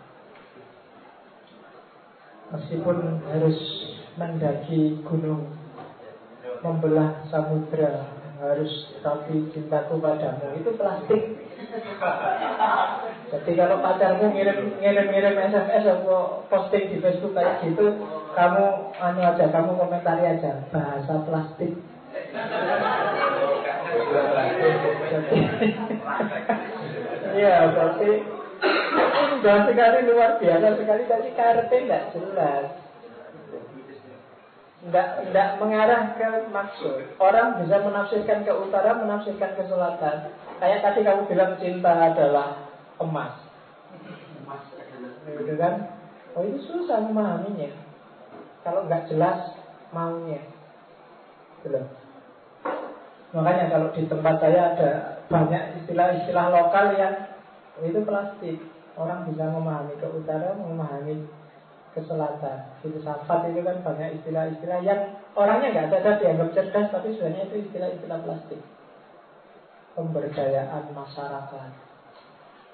[2.52, 3.58] Meskipun harus
[4.20, 5.48] mendaki gunung,
[6.60, 11.40] membelah samudra, harus tapi cintaku padamu itu plastik.
[13.32, 17.96] Jadi kalau pacarmu ngirim ngirim ngirim SMS atau posting di Facebook kayak gitu,
[18.36, 21.72] kamu anu aja, kamu komentari aja bahasa plastik.
[27.38, 28.10] Iya, berarti
[29.18, 32.66] indah sekali luar biasa sekali tapi karpe tidak jelas.
[34.78, 37.18] Tidak, tidak mengarah ke maksud.
[37.18, 40.30] Orang bisa menafsirkan ke utara, menafsirkan ke selatan.
[40.62, 42.70] Kayak tadi kamu bilang cinta adalah
[43.02, 43.34] emas.
[44.46, 44.62] Emas
[45.28, 45.74] Gitu kan?
[46.38, 47.74] Oh itu susah memahaminya.
[48.62, 49.58] Kalau nggak jelas
[49.90, 50.46] maunya.
[51.66, 51.84] Belum.
[53.34, 54.90] Makanya kalau di tempat saya ada
[55.28, 57.14] banyak istilah-istilah lokal yang
[57.84, 58.58] itu plastik.
[58.98, 61.22] Orang bisa memahami ke utara, memahami
[61.94, 62.74] ke selatan.
[62.82, 68.18] Filsafat itu kan banyak istilah-istilah yang orangnya nggak sadar dianggap cerdas, tapi sebenarnya itu istilah-istilah
[68.26, 68.60] plastik.
[69.94, 71.70] Pemberdayaan masyarakat,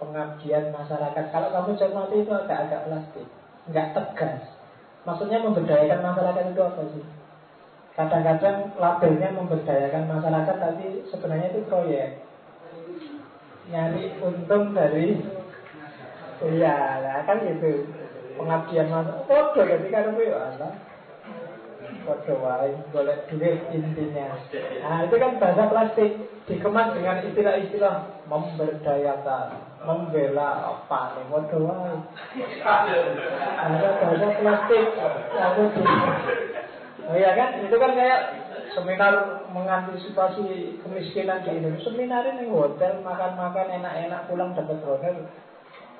[0.00, 1.24] pengabdian masyarakat.
[1.28, 3.26] Kalau kamu cermati itu agak-agak plastik,
[3.68, 4.42] nggak tegas.
[5.04, 7.04] Maksudnya memberdayakan masyarakat itu apa sih?
[7.94, 12.24] Kadang-kadang labelnya memberdayakan masyarakat, tapi sebenarnya itu proyek.
[13.64, 15.16] Nyari untung dari
[16.44, 17.88] Iya, nah kan gitu
[18.36, 19.08] pengabdian mas.
[19.24, 20.72] Foto ketika itu ya Allah
[22.04, 24.36] Foto wae boleh duit intinya.
[24.84, 26.10] Nah itu kan bahasa plastik
[26.44, 29.46] Dikemas dengan istilah-istilah Memberdayakan
[29.88, 31.94] Membela apa nih Foto wae
[33.64, 34.84] Ada bahasa plastik.
[35.32, 35.82] Aku di
[37.04, 37.60] Oh iya kan?
[37.60, 38.43] Itu kan kayak
[38.74, 40.44] seminar mengantisipasi
[40.82, 45.30] kemiskinan di Indonesia seminar ini hotel makan-makan enak-enak pulang dapat hotel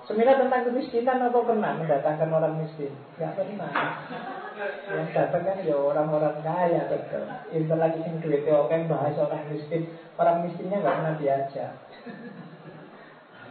[0.04, 2.92] Seminar tentang kemiskinan apa pernah mendatangkan orang miskin?
[3.16, 3.72] Gak pernah.
[4.92, 7.24] Yang datang kan ya orang-orang kaya betul.
[7.56, 9.88] Inter lagi sing duit oke bahas orang miskin.
[10.20, 11.72] Orang miskinnya nggak pernah diajak.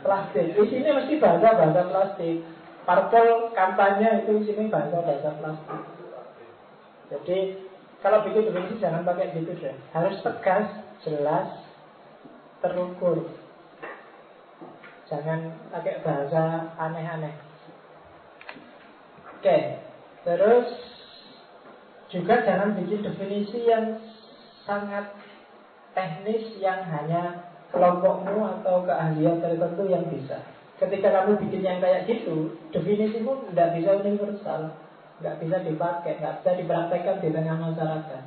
[0.05, 0.53] Plastik.
[0.53, 2.45] Di sini mesti bahasa-bahasa plastik.
[2.85, 5.81] Parpol kampanye itu di sini bahasa-bahasa plastik.
[7.09, 7.37] Jadi
[8.03, 9.71] kalau bikin definisi jangan pakai gitu deh.
[9.95, 10.67] Harus tegas,
[11.07, 11.63] jelas,
[12.59, 13.31] terukur.
[15.07, 17.31] Jangan pakai bahasa aneh-aneh.
[19.39, 19.79] Oke,
[20.27, 20.67] terus
[22.11, 24.03] juga jangan bikin definisi yang
[24.67, 25.15] sangat
[25.95, 30.43] teknis yang hanya kelompokmu atau keahlian tertentu yang bisa.
[30.75, 34.75] Ketika kamu bikin yang kayak gitu, definisimu tidak bisa universal,
[35.21, 38.23] nggak bisa dipakai, nggak bisa dipraktekkan di tengah masyarakat.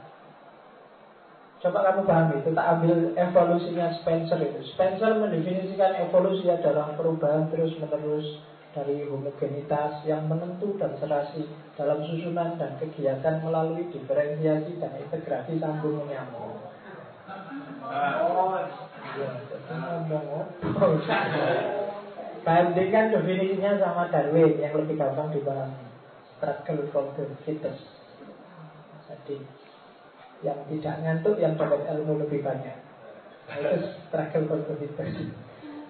[1.56, 4.60] Coba kamu paham itu, tak ambil evolusinya Spencer itu.
[4.76, 8.44] Spencer mendefinisikan evolusi adalah perubahan terus-menerus
[8.76, 11.48] dari homogenitas yang menentu dan serasi
[11.80, 16.60] dalam susunan dan kegiatan melalui diferensiasi dan integrasi sambung menyambung.
[22.44, 25.85] Bandingkan definisinya sama Darwin yang lebih gampang dipahami.
[26.36, 27.84] Struggle for the fittest.
[29.08, 29.40] Jadi
[30.44, 32.76] yang tidak ngantuk yang dapat ilmu lebih banyak.
[33.46, 35.32] Nah, itu struggle kompetitif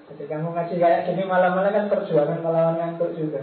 [0.07, 3.43] jadi kamu ngaji kayak gini malam-malam kan perjuangan melawan ngantuk juga.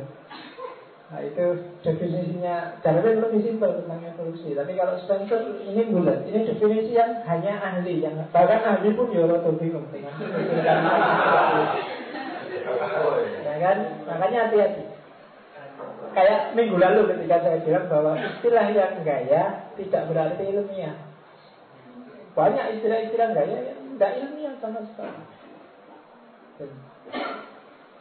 [1.12, 4.56] Nah itu definisinya Darwin lebih simpel tentang evolusi.
[4.56, 6.24] Tapi kalau Spencer ini bulat.
[6.24, 9.92] Ini definisi yang hanya ahli yang Bahkan ahli pun ya roto bingung.
[9.92, 10.16] Dengan
[13.44, 13.78] Ya kan?
[14.08, 14.93] Makanya hati-hati
[16.14, 19.44] Kayak minggu lalu ketika saya bilang bahwa istilah yang gaya
[19.74, 20.96] tidak berarti ilmiah.
[22.38, 25.22] Banyak istilah-istilah gaya yang tidak ilmiah sama sekali.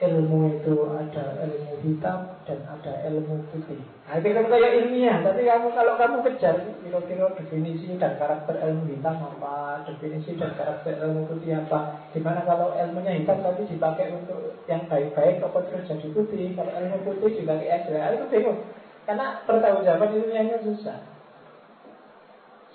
[0.02, 3.78] Ilmu itu ada ilmu hitam dan ada ilmu putih.
[4.02, 5.22] Nah, itu kan kayak ilmiah.
[5.22, 10.98] Tapi kamu kalau kamu kejar kira-kira definisi dan karakter ilmu hitam apa, definisi dan karakter
[11.06, 12.10] ilmu putih apa.
[12.10, 16.58] Gimana kalau ilmunya hitam tapi dipakai untuk yang baik-baik, apa terus jadi putih?
[16.58, 18.58] Kalau ilmu putih dipakai ekstra, itu bingung.
[19.06, 20.98] Karena pertanggungjawaban ilmiahnya susah.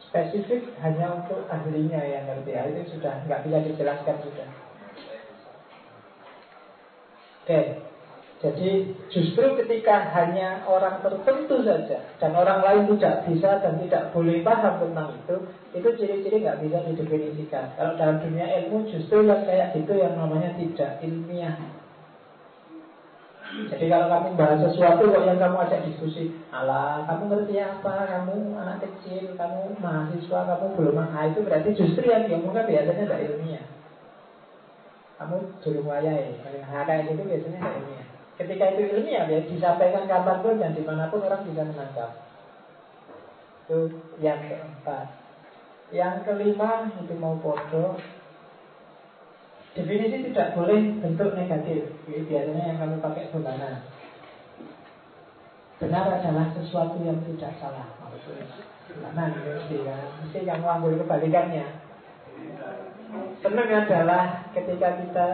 [0.08, 2.56] Spesifik hanya untuk ahlinya yang ngerti.
[2.56, 4.67] Ya, itu sudah nggak bisa dijelaskan sudah.
[7.48, 7.80] Oke,
[8.44, 14.44] jadi justru ketika hanya orang tertentu saja dan orang lain tidak bisa dan tidak boleh
[14.44, 15.36] paham tentang itu,
[15.72, 17.72] itu ciri-ciri nggak bisa didefinisikan.
[17.80, 21.56] Kalau dalam dunia ilmu justru yang kayak gitu yang namanya tidak ilmiah.
[23.72, 28.60] Jadi kalau kamu bahas sesuatu kok yang kamu ajak diskusi, alah kamu ngerti apa, kamu
[28.60, 33.77] anak kecil, kamu mahasiswa, kamu belum ah itu berarti justru yang diomongkan biasanya tidak ilmiah
[35.18, 38.08] kamu suruh wayai nah kayak itu biasanya kayak ilmiah
[38.38, 42.12] ketika itu ilmiah ya disampaikan kapan pun dan di mana pun orang bisa menangkap.
[43.66, 45.06] Itu yang keempat.
[45.90, 47.98] Yang kelima itu mau bodoh.
[49.74, 51.90] Definisi tidak boleh bentuk negatif.
[52.06, 53.86] Jadi biasanya yang kami pakai bagaimana
[55.78, 57.86] benar adalah sesuatu yang tidak salah.
[58.02, 58.50] Maksudnya
[59.14, 60.02] nah, mesti kan?
[60.26, 61.66] Mesti yang mengambil kebalikannya
[63.38, 65.28] Senang adalah ketika kita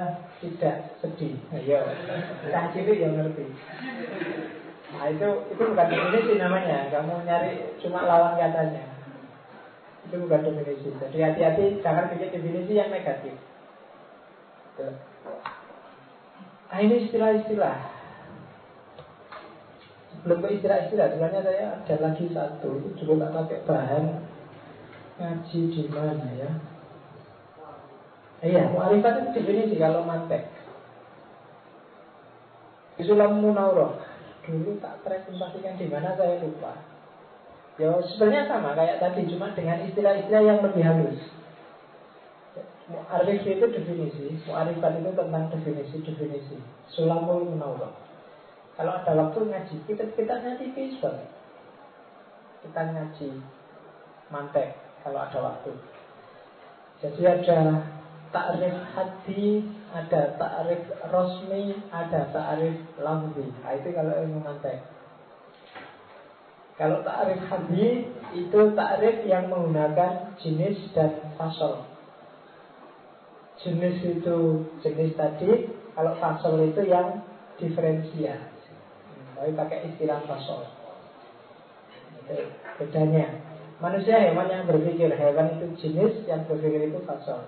[0.44, 1.40] tidak sedih.
[1.56, 1.88] Ayo,
[2.52, 3.48] nah cilik yang ngerti.
[4.92, 6.92] Nah itu itu bukan definisi namanya.
[6.92, 8.84] Kamu nyari cuma lawan katanya.
[10.06, 10.92] Itu bukan definisi.
[11.00, 13.40] Jadi hati-hati jangan bikin definisi yang negatif.
[16.74, 17.78] Nah ini istilah-istilah.
[20.14, 22.70] Sebelum ke istilah-istilah, sebenarnya saya ada lagi satu.
[22.80, 24.06] Itu juga tak pakai bahan
[25.20, 26.52] ngaji di mana ya.
[28.44, 30.52] Iya, mu'arifat itu definisi kalau mantek.
[33.00, 34.04] Isulam munawroh.
[34.44, 36.76] Dulu tak presentasikan di mana saya lupa.
[37.80, 41.20] Ya sebenarnya sama kayak tadi, cuma dengan istilah-istilah yang lebih halus.
[42.92, 46.60] Mu'arif itu definisi, mu'arifat itu tentang definisi-definisi.
[46.92, 47.96] Sulamul munawroh.
[48.76, 51.16] Kalau ada waktu ngaji, kita kita ngaji visual.
[52.60, 53.30] Kita ngaji
[54.28, 54.76] mantek
[55.08, 55.72] kalau ada waktu.
[57.00, 57.88] Jadi ada
[58.34, 59.64] ta'rif hadis,
[59.94, 60.82] ada ta'rif
[61.14, 63.46] rosmi, ada ta'rif lamzi.
[63.62, 64.82] Nah, itu kalau ilmu mantek.
[66.74, 71.86] Kalau ta'rif hadis itu ta'rif yang menggunakan jenis dan fasol.
[73.62, 74.38] Jenis itu
[74.82, 77.22] jenis tadi, kalau fasol itu yang
[77.62, 78.50] diferensial.
[79.38, 80.66] Tapi pakai istilah fasol.
[82.26, 82.50] Itu
[82.82, 83.54] bedanya.
[83.78, 87.46] Manusia hewan yang berpikir, hewan itu jenis, yang berpikir itu fasol.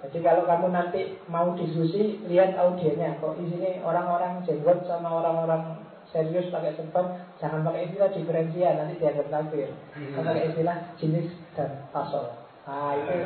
[0.00, 3.20] Jadi kalau kamu nanti mau diskusi, lihat audiennya.
[3.20, 5.76] Kok di sini orang-orang jenggot sama orang-orang
[6.08, 9.68] serius pakai serban, jangan pakai istilah diferensial, nanti dianggap kafir.
[9.92, 10.16] Hmm.
[10.16, 12.32] Pakai istilah jenis dan fasol.
[12.64, 13.16] Nah itu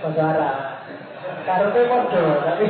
[0.00, 0.50] saudara.
[1.44, 2.66] Karena kode, tapi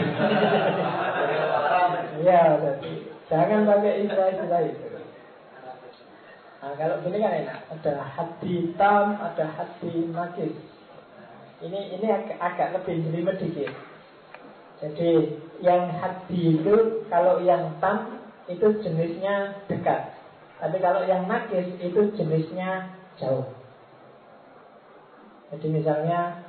[2.22, 2.92] ya, jadi
[3.30, 4.86] jangan pakai istilah-istilah itu.
[6.64, 10.56] Nah, kalau gini kan enak, ada hati tam, ada hati magis.
[11.64, 13.72] Ini ini agak, agak lebih jelimet dikit.
[14.84, 20.12] Jadi yang hati itu kalau yang tam itu jenisnya dekat.
[20.60, 23.48] Tapi kalau yang nakis itu jenisnya jauh.
[25.54, 26.44] Jadi misalnya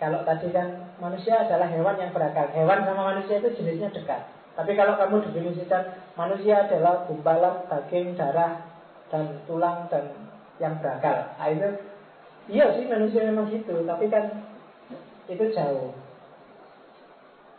[0.00, 2.48] kalau tadi kan manusia adalah hewan yang berakal.
[2.56, 4.24] Hewan sama manusia itu jenisnya dekat.
[4.56, 5.84] Tapi kalau kamu definisikan
[6.16, 8.60] manusia adalah gumpalan daging, darah,
[9.12, 10.08] dan tulang dan
[10.56, 11.36] yang berakal.
[11.36, 11.68] Nah, itu
[12.50, 14.42] Iya sih manusia memang gitu, tapi kan
[15.30, 15.94] itu jauh.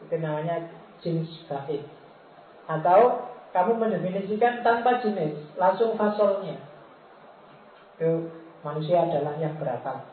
[0.04, 0.68] Itu namanya
[1.00, 1.88] jenis baik.
[2.68, 6.60] Atau kamu mendefinisikan tanpa jenis, langsung fasolnya.
[7.96, 8.36] Itu
[8.68, 10.04] manusia adalah yang berakal.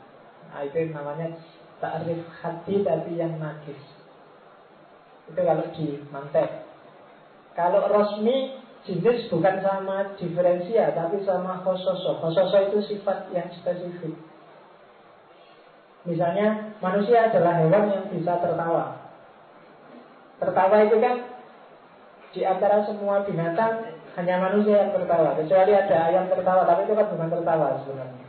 [0.49, 1.35] Nah, itu namanya
[1.83, 3.83] ta'rif hati tapi yang najis.
[5.26, 6.66] Itu kalau di mantek.
[7.59, 8.55] Kalau rosmi
[8.87, 12.22] jenis bukan sama diferensial tapi sama khososo.
[12.22, 14.28] Khososo itu sifat yang spesifik.
[16.07, 19.11] Misalnya manusia adalah hewan yang bisa tertawa.
[20.39, 21.15] Tertawa itu kan
[22.31, 23.83] di antara semua binatang
[24.15, 25.35] hanya manusia yang tertawa.
[25.35, 28.27] Kecuali ada ayam tertawa, tapi itu kan bukan tertawa sebenarnya.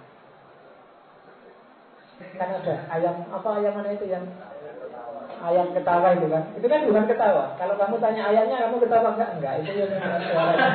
[2.36, 4.26] Kan ada ayam apa ayam mana itu yang
[5.40, 6.44] ayam ketawa itu kan?
[6.58, 7.44] Itu kan bukan ketawa.
[7.56, 9.30] Kalau kamu tanya ayamnya, kamu ketawa enggak?
[9.38, 9.92] Enggak, itu yang
[10.34, 10.58] suara.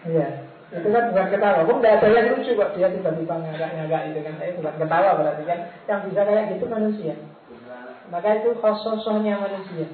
[0.00, 0.49] Iya.
[0.70, 1.66] Itu kan bukan ketawa.
[1.66, 4.34] Kok tidak ada yang lucu kok dia tiba-tiba ngagak-ngagak itu kan.
[4.38, 5.58] Itu bukan ketawa berarti kan.
[5.90, 7.14] Yang bisa kayak gitu manusia.
[8.10, 9.86] Maka itu khososohnya manusia.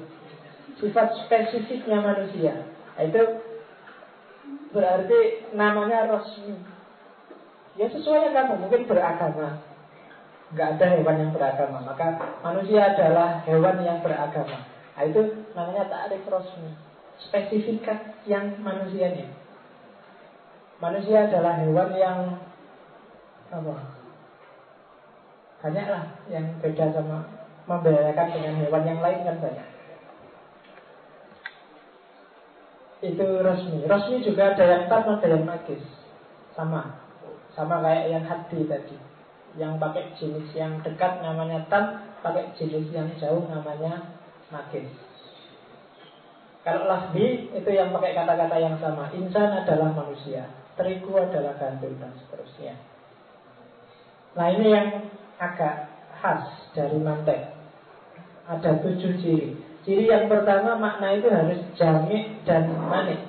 [0.77, 2.53] Sifat spesifiknya manusia.
[2.93, 3.21] Nah, itu
[4.69, 5.19] berarti
[5.57, 6.61] namanya resmi.
[7.77, 9.61] Ya sesuai kamu mungkin beragama.
[10.53, 11.77] Nggak ada hewan yang beragama.
[11.85, 14.65] Maka manusia adalah hewan yang beragama.
[14.97, 16.73] Nah, itu namanya ta'rif resmi.
[17.17, 19.36] Spesifikan yang manusianya.
[20.77, 22.37] Manusia adalah hewan yang
[23.49, 23.75] apa?
[25.57, 27.25] Banyaklah yang beda sama
[27.65, 29.69] membedakan dengan hewan yang lain kan banyak.
[33.01, 33.89] Itu resmi.
[33.89, 35.81] Resmi juga ada yang tam, ada yang magis.
[36.53, 37.01] Sama.
[37.57, 38.97] Sama kayak yang hati tadi.
[39.57, 44.13] Yang pakai jenis yang dekat namanya tam, pakai jenis yang jauh namanya
[44.53, 44.93] magis.
[46.61, 49.09] Kalau lahbi itu yang pakai kata-kata yang sama.
[49.17, 50.45] Insan adalah manusia
[50.77, 52.77] terigu adalah gandum dan seterusnya.
[54.37, 54.87] Nah ini yang
[55.41, 55.89] agak
[56.21, 57.57] khas dari mantek.
[58.47, 59.49] Ada tujuh ciri.
[59.83, 63.19] Ciri yang pertama makna itu harus jamik dan manik.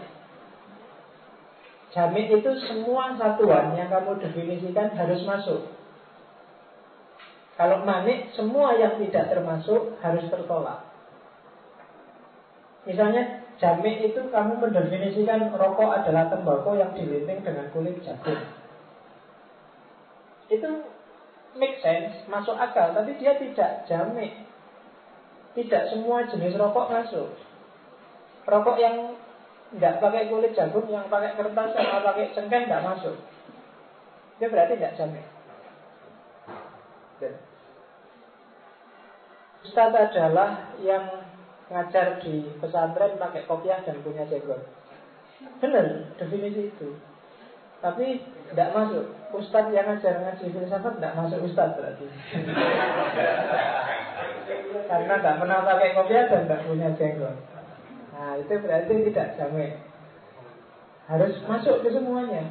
[1.90, 5.72] Jamik itu semua satuan yang kamu definisikan harus masuk.
[7.58, 10.86] Kalau manik, semua yang tidak termasuk harus tertolak.
[12.86, 18.38] Misalnya Jamik itu kamu mendefinisikan rokok adalah tembakau yang dilinting dengan kulit jagung.
[20.46, 20.70] Itu
[21.58, 24.46] make sense, masuk akal, tapi dia tidak jamik.
[25.58, 27.34] Tidak semua jenis rokok masuk.
[28.46, 29.18] Rokok yang
[29.74, 33.18] nggak pakai kulit jagung, yang pakai kertas sama pakai cengkeh nggak masuk.
[34.38, 35.26] Itu berarti nggak jamin.
[39.66, 41.27] Ustaz adalah yang
[41.68, 44.64] ngajar di pesantren pakai kopiah dan punya jenggot.
[45.60, 46.96] Benar, definisi itu.
[47.78, 49.04] Tapi tidak masuk.
[49.28, 52.08] Ustadz yang ngajar ngaji filsafat tidak masuk ustadz berarti.
[54.88, 57.36] Karena tidak pernah pakai kopiah dan tidak punya jenggot.
[58.16, 59.76] Nah itu berarti tidak jamin.
[61.06, 62.48] Harus masuk ke semuanya.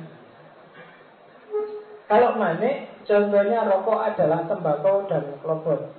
[2.08, 5.92] Kalau manik, contohnya rokok adalah tembakau dan klobot.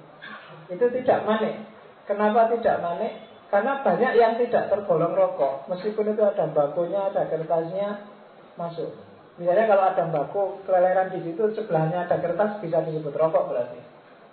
[0.73, 1.69] Itu tidak manik.
[2.09, 3.13] Kenapa tidak manik?
[3.53, 5.69] Karena banyak yang tidak tergolong rokok.
[5.69, 8.09] Meskipun itu ada bakunya, ada kertasnya,
[8.57, 8.97] masuk.
[9.37, 13.81] Misalnya kalau ada bako keleleran di situ, sebelahnya ada kertas, bisa disebut rokok berarti.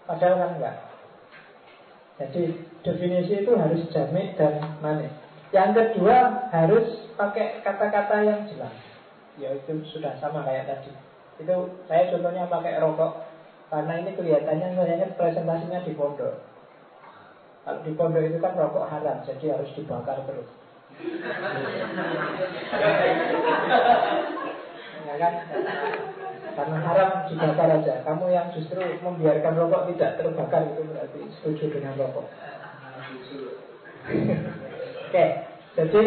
[0.08, 0.76] Padahal kan enggak.
[2.16, 2.44] Jadi
[2.80, 5.12] definisi itu harus jamik dan manik.
[5.52, 8.76] Yang kedua harus pakai kata-kata yang jelas.
[9.36, 10.92] Ya itu sudah sama kayak tadi.
[11.44, 13.20] Itu saya contohnya pakai rokok
[13.68, 16.55] karena ini kelihatannya saya presentasinya di pondok.
[17.66, 20.46] Kalau di pondok itu kan rokok haram, jadi harus dibakar terus.
[25.02, 25.34] ya kan?
[26.54, 28.06] Karena haram dibakar aja.
[28.06, 32.30] Kamu yang justru membiarkan rokok tidak terbakar itu berarti setuju dengan rokok.
[35.10, 35.26] Oke,
[35.74, 36.04] jadi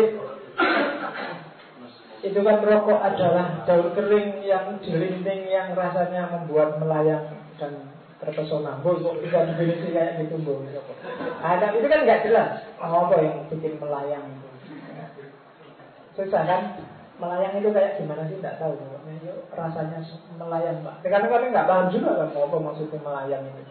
[2.23, 8.83] itu kan rokok adalah daun kering yang dilinting yang rasanya membuat melayang dan terpesona.
[8.83, 10.67] Kok bisa definisi kayak gitu, Bu?
[11.39, 12.51] Ada itu kan nggak jelas.
[12.83, 14.49] Apa yang bikin melayang itu?
[16.19, 16.63] Susah kan?
[17.19, 18.39] Melayang itu kayak gimana sih?
[18.39, 18.75] Tidak tahu.
[19.19, 19.99] Yuk, rasanya
[20.39, 21.03] melayang, Pak.
[21.03, 23.63] Karena kami nggak paham juga kan apa maksudnya melayang itu.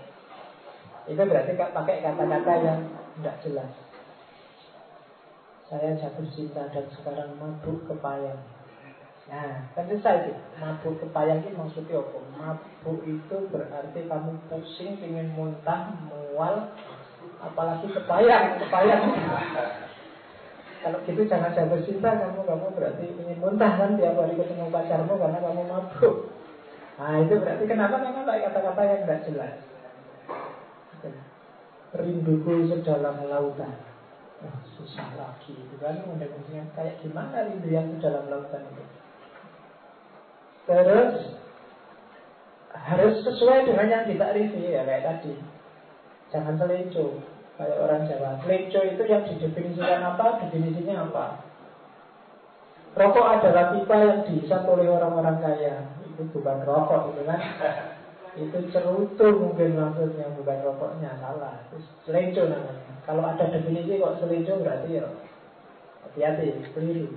[1.08, 2.80] Itu berarti pakai kata-kata yang
[3.20, 3.72] tidak jelas.
[5.68, 8.40] Saya jatuh cinta dan sekarang mabuk kepayang.
[9.28, 10.34] Nah, kan selesai itu.
[10.64, 12.20] Mabuk kepayang itu maksudnya apa?
[12.32, 16.72] Mabuk itu berarti kamu pusing, ingin muntah, mual,
[17.44, 19.04] apalagi kepayang, kepayang.
[20.78, 25.14] Kalau gitu jangan jatuh cinta kamu, kamu berarti ingin muntah kan tiap hari ketemu pacarmu
[25.20, 26.16] karena kamu mabuk.
[26.98, 29.54] Nah itu berarti kenapa kamu pakai kata-kata yang tidak jelas.
[31.98, 33.76] Rinduku sedalam lautan.
[34.38, 35.98] Oh, susah lagi itu kan
[36.78, 38.97] kayak gimana rindu yang di dalam lautan itu.
[40.68, 41.40] Terus
[42.76, 45.34] harus sesuai dengan yang ditakrifi ya kayak tadi.
[46.28, 47.24] Jangan selenco
[47.56, 48.32] kayak orang Jawa.
[48.44, 50.44] Selenco itu yang didefinisikan apa?
[50.44, 51.26] Definisinya apa?
[52.98, 55.88] Rokok adalah pipa yang dihisap oleh orang-orang kaya.
[56.04, 57.42] Itu bukan rokok itu kan.
[58.38, 61.64] Itu cerutu mungkin maksudnya bukan rokoknya salah.
[61.72, 62.94] Itu selenco namanya.
[63.08, 65.08] Kalau ada definisi kok selincu berarti ya
[66.04, 67.16] hati-hati, keliru.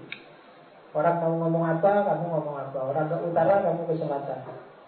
[0.90, 2.78] Orang mau ngomong apa, kamu ngomong apa.
[2.82, 4.40] Orang ke utara, kamu ke selatan.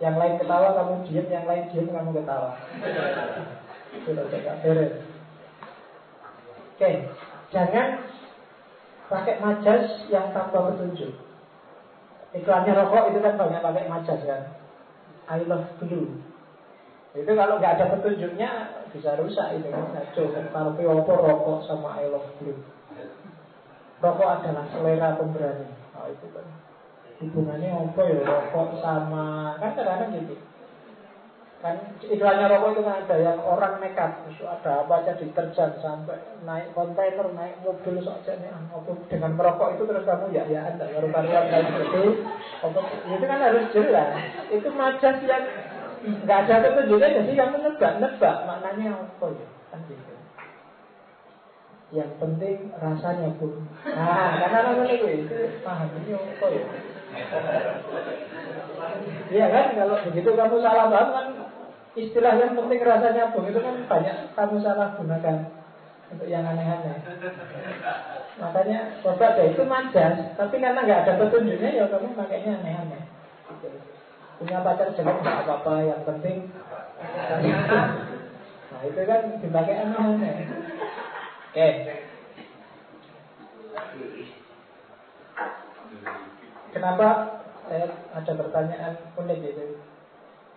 [0.03, 1.27] Yang lain ketawa, kamu diam.
[1.31, 2.51] Yang lain diam, kamu ketawa.
[4.03, 4.95] Sudah tidak beres.
[6.75, 6.91] Oke,
[7.55, 8.03] jangan
[9.07, 11.15] pakai majas yang tanpa petunjuk.
[12.33, 14.43] Iklannya rokok itu kan banyak pakai majas kan.
[15.29, 16.19] I love blue.
[17.13, 18.51] Itu kalau nggak ada petunjuknya
[18.91, 20.25] bisa rusak itu kan ngaco.
[20.51, 22.57] Kalau opo rokok sama I love blue.
[24.01, 25.82] Rokok adalah selera pemberani.
[26.03, 26.47] Oh itu kan.
[27.23, 30.35] Hubungannya apa ya rokok sama kan kadang-kadang gitu.
[31.63, 34.11] Kan iklannya rokok itu kan ada yang orang nekat
[34.43, 39.83] ada apa aja diterjang sampai naik kontainer naik mobil saja nih apa dengan merokok itu
[39.87, 42.27] terus kamu ya ya anda baru karuan kayak gitu.
[43.07, 44.11] Itu kan harus jelas.
[44.51, 45.45] Itu majas yang
[46.03, 49.47] nggak ada petunjuknya jadi kamu nebak-nebak maknanya apa ya
[51.93, 53.69] yang penting rasanya pun.
[53.85, 56.65] Nah karena namanya itu itu paham ini apa ya?
[59.29, 61.27] Iya kan kalau begitu kamu salah paham kan
[61.93, 65.37] istilah yang penting rasanya pun itu kan banyak kamu salah gunakan
[66.17, 66.97] untuk yang aneh-aneh.
[68.41, 73.05] Makanya coba deh itu majas, tapi karena nggak ada petunjuknya ya kamu pakainya aneh-aneh.
[74.41, 76.49] Punya pacar jelek nggak apa-apa yang penting.
[78.73, 80.37] Nah itu kan dipakai aneh-aneh
[81.53, 81.69] oke
[86.73, 87.09] kenapa
[87.69, 89.67] saya ada pertanyaan unik itu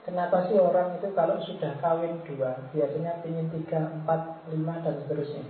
[0.05, 5.41] Kenapa sih orang itu kalau sudah kawin dua Biasanya ingin tiga, empat, lima, dan seterusnya?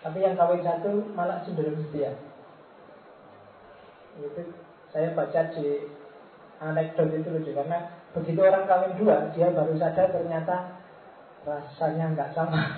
[0.00, 2.16] Tapi yang kawin satu malah cenderung setia.
[4.16, 4.56] Itu
[4.88, 5.84] saya baca di
[6.64, 10.81] anekdot itu lucu karena begitu orang kawin dua dia baru sadar ternyata
[11.42, 12.60] rasanya nggak sama.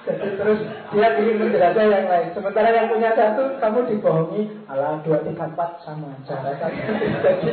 [0.00, 0.60] Jadi terus
[0.96, 2.28] dia ingin menjelajah yang lain.
[2.32, 6.56] Sementara yang punya satu, kamu dibohongi, ala dua tiga empat sama aja.
[7.24, 7.50] Jadi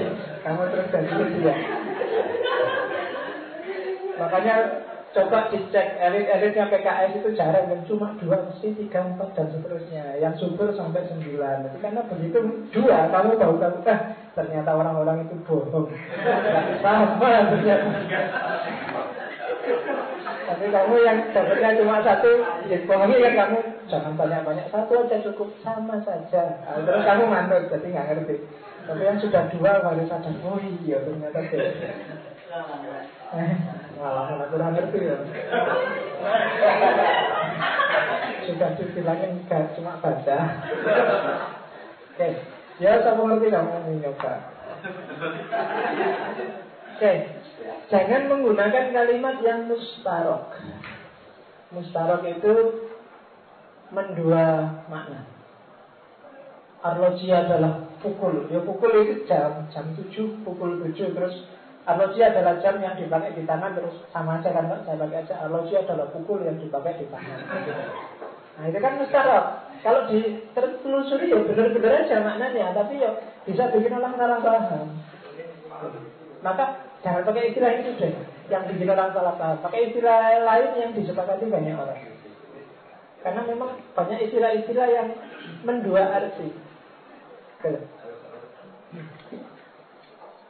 [0.48, 1.56] kamu terus ganti dia.
[4.18, 4.56] Makanya
[5.18, 10.36] coba dicek elit-elitnya PKS itu jarang yang cuma dua mesti tiga empat dan seterusnya yang
[10.38, 12.38] subur sampai sembilan Jadi karena begitu
[12.76, 14.00] dua kamu tahu kamu ah,
[14.36, 15.90] ternyata orang-orang itu bohong
[16.84, 17.18] sama
[17.50, 17.90] ternyata
[20.48, 22.32] tapi kamu yang dapatnya cuma satu
[22.72, 23.60] ya bohongi kan kamu
[23.92, 28.36] jangan banyak-banyak satu aja cukup sama saja nah, terus kamu manut jadi nggak ngerti
[28.88, 31.72] tapi yang sudah dua harus sadar oh iya ternyata beda
[33.98, 35.18] Malah kurang ngerti ya.
[38.48, 40.38] Sudah dibilangin gak cuma baca.
[42.16, 42.30] Oke,
[42.80, 44.34] ya sama ngerti kamu nyoba.
[46.96, 47.14] Oke,
[47.88, 50.56] jangan menggunakan kalimat yang mustarok.
[51.72, 52.54] Mustarok itu
[53.92, 54.46] mendua
[54.88, 55.28] makna.
[56.84, 58.48] Arloji adalah pukul.
[58.54, 61.36] Ya pukul itu jam, jam 7, pukul 7 terus
[61.88, 65.72] Arloji adalah jam yang dipakai di tangan terus sama aja kan saya pakai aja arloji
[65.72, 67.40] adalah pukul yang dipakai di tangan.
[68.60, 69.46] Nah itu kan mustarab.
[69.80, 73.16] Kalau ditelusuri ya benar-benar aja maknanya, tapi ya
[73.48, 75.00] bisa bikin orang salah paham.
[76.44, 78.14] Maka jangan pakai istilah itu deh,
[78.52, 79.64] yang orang salah paham.
[79.64, 82.04] Pakai istilah lain yang disepakati banyak orang.
[83.24, 85.08] Karena memang banyak istilah-istilah yang
[85.64, 86.52] mendua arti.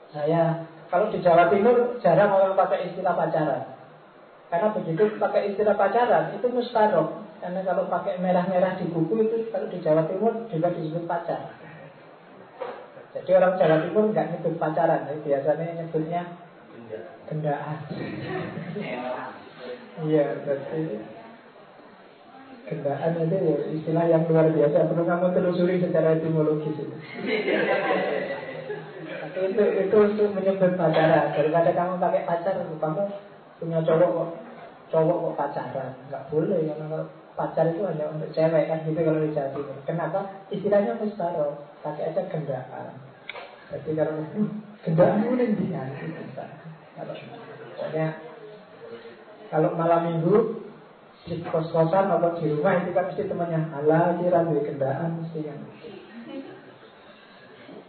[0.10, 3.78] Saya kalau di Jawa Timur jarang orang pakai istilah pacaran.
[4.50, 7.22] Karena begitu pakai istilah pacaran itu mustarok.
[7.38, 11.54] Karena kalau pakai merah-merah di buku itu kalau di Jawa Timur juga disebut pacar.
[13.14, 16.22] Jadi orang Jawa Timur nggak nyebut pacaran, jadi biasanya nyebutnya
[17.28, 17.78] gendaan.
[19.98, 20.82] Iya, berarti
[22.68, 24.88] gendaan itu ya istilah yang luar biasa.
[24.92, 26.98] Perlu kamu telusuri secara etimologis itu.
[29.38, 31.34] Itu itu untuk menyebut pacaran.
[31.34, 33.04] Daripada kamu pakai pacar kamu
[33.58, 34.30] punya cowok kok
[34.94, 35.92] cowok kok pacaran.
[36.10, 37.00] Nggak boleh karena
[37.38, 39.78] pacar itu hanya untuk cewek kan gitu kalau di Jawa Timur.
[39.86, 40.20] Kenapa?
[40.50, 42.98] Istilahnya mustaro pakai aja gendaan
[43.68, 44.24] jadi kalau
[44.80, 45.84] gendaan itu dia
[46.98, 48.08] misalnya
[49.54, 50.66] kalau malam minggu
[51.28, 55.62] di kos-kosan atau di rumah itu kan mesti temannya ala kira gendaan mesti yang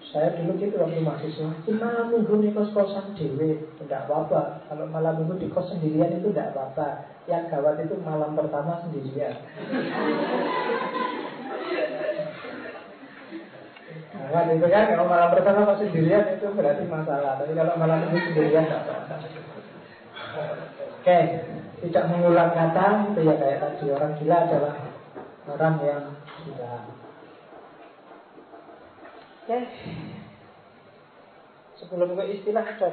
[0.08, 4.64] saya dulu gitu waktu mahasiswa, malam minggu di kos-kosan dewe, tidak apa-apa.
[4.64, 7.12] Kalau malam minggu di kos sendirian itu tidak apa-apa.
[7.28, 9.36] Yang gawat itu malam pertama sendirian.
[14.08, 17.36] Nah, itu kan kalau malam pertama kok sendirian itu berarti masalah.
[17.36, 19.16] Tapi kalau malam minggu sendirian tidak apa-apa.
[20.98, 21.18] Oke,
[21.84, 24.74] tidak mengulang kata itu ya kayak tadi orang gila adalah
[25.44, 26.04] orang yang
[26.44, 26.72] gila.
[29.44, 29.58] Oke.
[31.78, 32.88] Sebelum ke istilah ada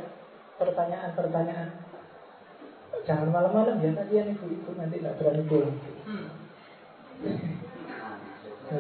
[0.60, 1.70] pertanyaan-pertanyaan.
[3.08, 5.76] Jangan malam-malam ya kalian ibu-ibu nanti nggak berani pulang.
[6.06, 6.28] Hmm.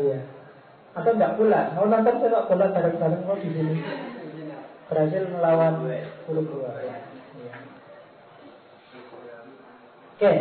[0.03, 0.34] iya.
[0.95, 1.67] Atau nggak pulang?
[1.75, 3.75] Mau nonton sepak bola bareng-bareng mau di sini.
[4.87, 5.83] Berhasil melawan
[6.31, 6.87] Uruguay.
[6.87, 7.57] Ya.
[10.15, 10.33] Oke.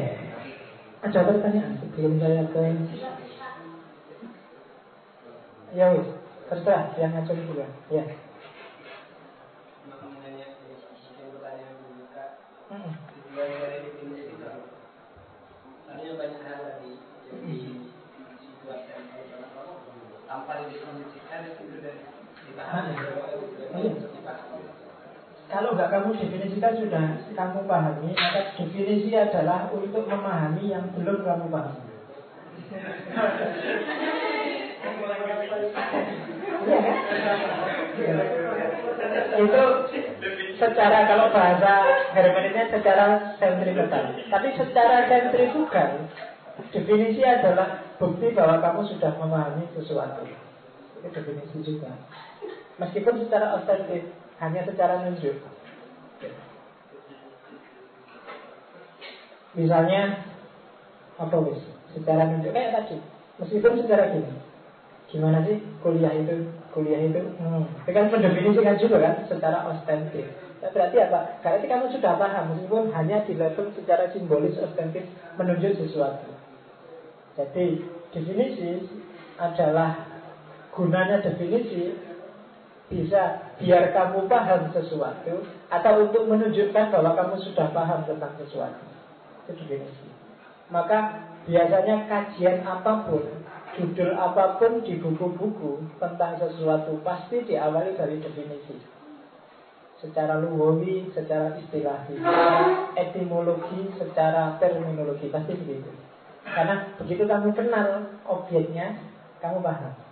[1.05, 2.63] Ada pertanyaan sebelum saya ke
[5.75, 6.09] Ya wis.
[6.47, 7.67] Terserah yang ngacung juga.
[7.91, 8.05] Ya.
[16.25, 16.93] banyak hal tadi
[17.29, 17.64] jadi
[22.45, 22.95] dipahami.
[25.45, 27.07] Kalau nggak kamu definisikan sudah
[27.37, 31.83] kamu pahami, maka definisi adalah untuk memahami yang belum kamu pahami.
[36.65, 38.29] Iya kan?
[39.35, 39.63] Itu
[40.59, 41.73] secara kalau bahasa
[42.17, 43.07] hermeneutiknya secara
[43.39, 44.17] sentripetal.
[44.33, 46.09] Tapi secara sentrifugal
[46.71, 50.23] definisi adalah bukti bahwa kamu sudah memahami sesuatu.
[51.03, 51.91] Itu definisi juga.
[52.79, 54.11] Meskipun secara otentik,
[54.43, 55.39] hanya secara nunjuk.
[59.55, 60.27] Misalnya
[61.15, 61.63] apa wis?
[61.95, 62.99] Secara nunjuk kayak tadi.
[63.39, 64.35] Meskipun secara gini.
[65.11, 66.51] Gimana sih kuliah itu?
[66.75, 67.87] Kuliah itu, hmm.
[67.87, 70.27] itu kan mendefinisikan juga kan secara ostentif.
[70.59, 71.39] Nah, berarti apa?
[71.39, 75.07] Berarti kamu sudah paham meskipun hanya di level secara simbolis ostentif
[75.39, 76.34] menunjuk sesuatu.
[77.35, 77.83] Jadi
[78.15, 78.87] definisi
[79.43, 80.07] adalah
[80.71, 82.15] gunanya definisi
[82.85, 88.87] Bisa biar kamu paham sesuatu Atau untuk menunjukkan bahwa kamu sudah paham tentang sesuatu.
[89.45, 90.07] Itu definisi.
[90.71, 93.25] Maka biasanya kajian apa pun
[93.75, 98.79] Judul apa pun di buku-buku Tentang sesuatu Pasti diawali dari definisi.
[99.99, 102.15] Secara lugawi, secara istilahi.
[102.95, 106.14] Etimologi, secara terminologi Pasti begitu
[106.45, 109.01] Karena begitu kamu kenal objeknya
[109.41, 110.05] Kamu paham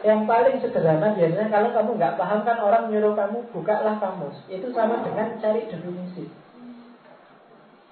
[0.00, 4.36] yang paling sederhana biasanya kalau kamu nggak paham kan orang nyuruh kamu bukalah kamus.
[4.48, 6.24] Itu sama dengan cari definisi.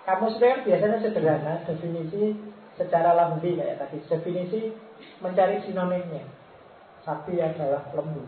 [0.08, 2.32] Kamus itu kan biasanya sederhana, definisi
[2.80, 4.00] secara lambung kayak tadi.
[4.08, 4.72] Definisi
[5.20, 6.24] mencari sinonimnya.
[7.04, 8.24] Sapi adalah lembu.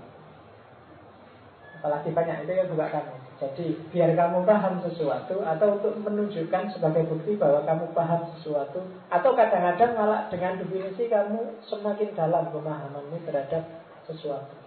[1.81, 3.17] Apalagi banyak itu yang buka kamu.
[3.41, 9.31] Jadi biar kamu paham sesuatu atau untuk menunjukkan sebagai bukti bahwa kamu paham sesuatu atau
[9.33, 13.65] kadang-kadang malah dengan definisi kamu semakin dalam pemahamanmu terhadap
[14.05, 14.61] sesuatu.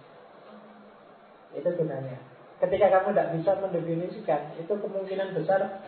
[1.54, 2.18] Itu gunanya.
[2.58, 5.86] Ketika kamu tidak bisa mendefinisikan, itu kemungkinan besar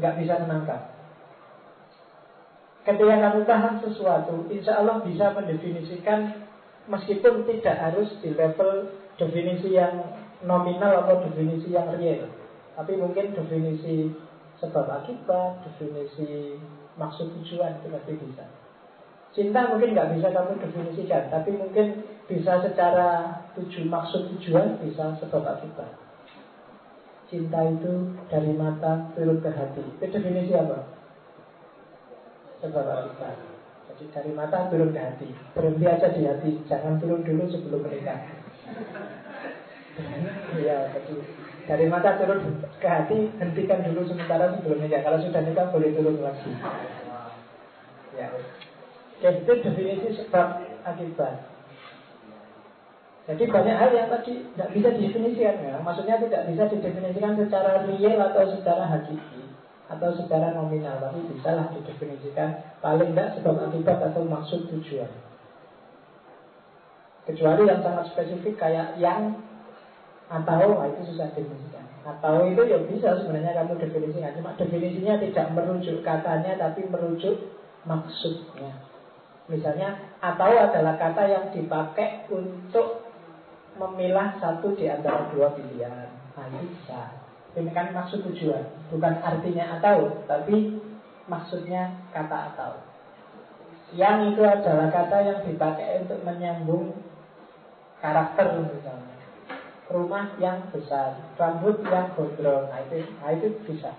[0.00, 0.80] nggak bisa menangkap.
[2.88, 6.48] Ketika kamu paham sesuatu, insya Allah bisa mendefinisikan
[6.88, 8.88] meskipun tidak harus di level
[9.20, 12.28] definisi yang nominal atau definisi yang real.
[12.76, 14.12] Tapi mungkin definisi
[14.60, 16.58] sebab akibat, definisi
[16.94, 18.44] maksud tujuan itu pasti bisa.
[19.34, 25.42] Cinta mungkin nggak bisa kamu definisikan, tapi mungkin bisa secara tujuan maksud tujuan bisa sebab
[25.42, 25.90] akibat.
[27.26, 29.82] Cinta itu dari mata turun ke hati.
[29.98, 30.86] Itu definisi apa?
[32.62, 33.36] Sebab akibat.
[33.90, 35.28] Jadi dari mata turun ke hati.
[35.50, 38.22] Berhenti aja di hati, jangan turun dulu sebelum menikah.
[40.58, 41.14] Iya, jadi
[41.64, 45.00] dari mata turun ke hati hentikan dulu sementara sebelum nikah.
[45.06, 46.50] Kalau sudah nikah boleh turun lagi.
[48.18, 48.28] Ya.
[48.34, 51.54] Oke, itu definisi sebab akibat.
[53.24, 55.80] Jadi banyak hal yang tadi tidak bisa didefinisikan ya.
[55.80, 59.48] Maksudnya tidak bisa didefinisikan secara real atau secara hakiki
[59.88, 65.08] atau secara nominal, tapi bisa lah didefinisikan paling tidak sebab akibat atau maksud tujuan.
[67.24, 69.43] Kecuali yang sangat spesifik kayak yang
[70.28, 71.84] atau nah itu susah definisikan.
[72.04, 74.36] Atau itu ya bisa sebenarnya kamu definisikan.
[74.40, 77.36] Cuma definisinya tidak merujuk katanya tapi merujuk
[77.84, 78.72] maksudnya.
[79.44, 83.04] Misalnya atau adalah kata yang dipakai untuk
[83.76, 86.08] memilah satu di antara dua pilihan.
[86.36, 87.02] Nah bisa.
[87.54, 90.74] Ini kan maksud tujuan, bukan artinya atau, tapi
[91.30, 92.82] maksudnya kata atau.
[93.94, 96.98] Yang itu adalah kata yang dipakai untuk menyambung
[98.02, 99.13] karakter misalnya
[99.92, 102.72] rumah yang besar, rambut yang gondrong.
[102.72, 103.92] Nah itu, nah itu bisa.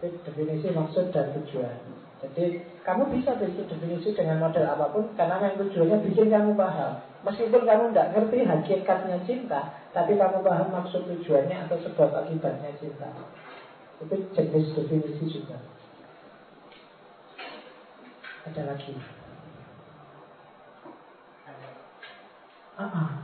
[0.00, 1.76] Itu definisi maksud dan tujuan.
[2.24, 7.04] Jadi kamu bisa bikin definisi dengan model apa pun karena yang tujuannya bikin kamu paham.
[7.20, 9.60] Meskipun kamu tidak ngerti hakikatnya cinta,
[9.92, 13.12] tapi kamu paham maksud tujuannya atau sebab akibatnya cinta.
[14.00, 15.60] Itu jenis definisi juga.
[18.48, 18.92] Ada lagi.
[22.74, 23.23] Ah, ah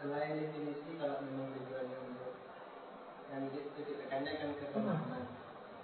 [0.00, 2.32] selain definisi kalau memang tujuannya untuk
[3.28, 5.28] yang titik tekannya kan ke pemahaman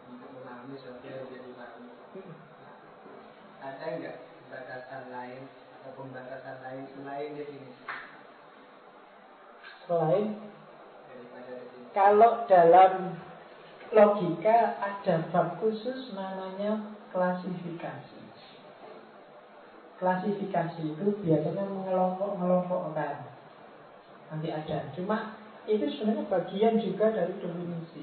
[0.09, 1.85] untuk memahami sesuatu yang jadi paham
[3.61, 4.17] ada nggak
[4.49, 7.85] batasan lain atau pembatasan lain selain definisi?
[9.85, 10.27] Selain?
[11.13, 11.93] Daripada definisi.
[11.93, 12.93] Kalau dalam
[13.93, 18.21] logika ada bab khusus namanya klasifikasi.
[20.01, 23.36] Klasifikasi itu biasanya mengelompok-mengelompokkan
[24.31, 24.91] nanti ada.
[24.95, 28.03] Cuma itu sebenarnya bagian juga dari definisi.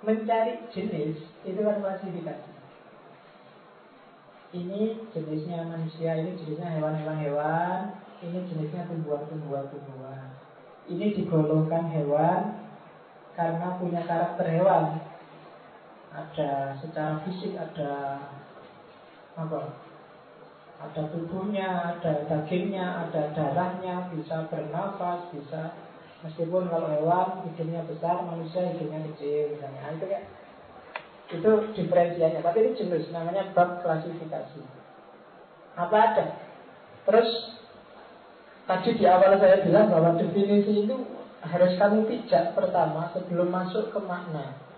[0.00, 2.52] Mencari jenis itu kan klasifikasi.
[4.50, 7.80] Ini jenisnya manusia, ini jenisnya hewan-hewan hewan,
[8.18, 10.26] ini jenisnya tumbuhan-tumbuhan tumbuhan.
[10.90, 12.58] Ini digolongkan hewan
[13.38, 14.98] karena punya karakter hewan.
[16.10, 18.18] Ada secara fisik ada
[19.38, 19.89] apa?
[20.80, 25.76] Ada tubuhnya, ada dagingnya, ada darahnya, bisa bernafas, bisa
[26.24, 29.92] meskipun kalau hewan hidungnya besar, manusia hidungnya kecil misalnya.
[29.92, 30.24] Itu kayak
[31.30, 32.40] itu diferensianya.
[32.40, 34.60] Tapi ini jenis namanya bab klasifikasi.
[35.76, 36.26] Apa ada?
[37.04, 37.28] Terus
[38.64, 40.96] tadi di awal saya bilang bahwa definisi itu
[41.40, 44.69] harus kamu pijak pertama sebelum masuk ke makna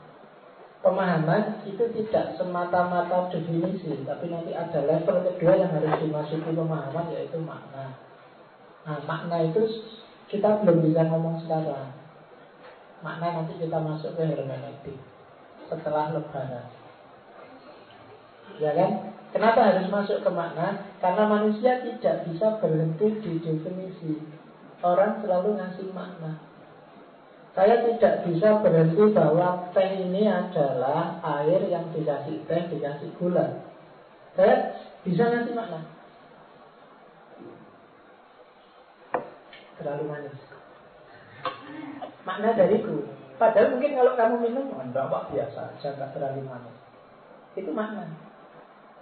[0.82, 7.38] pemahaman itu tidak semata-mata definisi, tapi nanti ada level kedua yang harus dimasuki pemahaman yaitu
[7.38, 7.94] makna.
[8.82, 9.62] Nah, makna itu
[10.26, 11.94] kita belum bisa ngomong sekarang.
[13.00, 14.98] Makna nanti kita masuk ke hermeneutik
[15.70, 16.66] setelah lebaran.
[18.59, 18.90] Ya kan?
[19.32, 20.92] Kenapa harus masuk ke makna?
[21.00, 24.20] Karena manusia tidak bisa berhenti di definisi.
[24.82, 26.52] Orang selalu ngasih makna.
[27.53, 33.61] Saya tidak bisa berhenti bahwa teh ini adalah air yang dikasih teh, dikasih gula.
[34.33, 34.73] Saya
[35.05, 35.85] bisa ngasih makna.
[39.77, 40.37] Terlalu manis.
[42.24, 43.05] Makna dariku.
[43.37, 46.77] Padahal mungkin kalau kamu minum, enggak pak biasa aja, enggak terlalu manis.
[47.53, 48.09] Itu makna.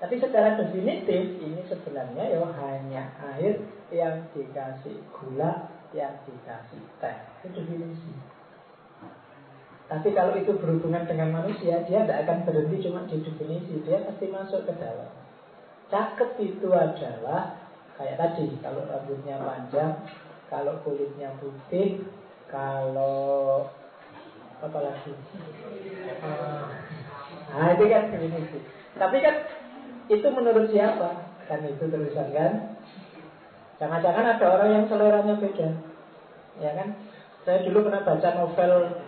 [0.02, 3.62] Tapi secara definitif ini sebenarnya ya hanya air
[3.94, 7.16] yang dikasih gula, yang dikasih teh.
[7.46, 8.39] Itu definisi.
[9.90, 14.30] Tapi kalau itu berhubungan dengan manusia, dia tidak akan berhenti cuma di definisi, dia pasti
[14.30, 15.10] masuk ke dalam.
[15.90, 17.58] Cakep itu adalah
[17.98, 20.06] kayak tadi, kalau rambutnya panjang,
[20.46, 22.06] kalau kulitnya putih,
[22.46, 23.66] kalau
[24.62, 25.10] apa lagi?
[26.22, 26.70] Uh,
[27.50, 28.58] nah itu kan definisi.
[28.94, 29.34] Tapi kan
[30.06, 31.34] itu menurut siapa?
[31.50, 32.78] Kan itu tulisan kan?
[33.82, 35.68] Jangan-jangan ada orang yang seleranya beda.
[36.62, 36.94] Ya kan?
[37.42, 38.99] Saya dulu pernah baca novel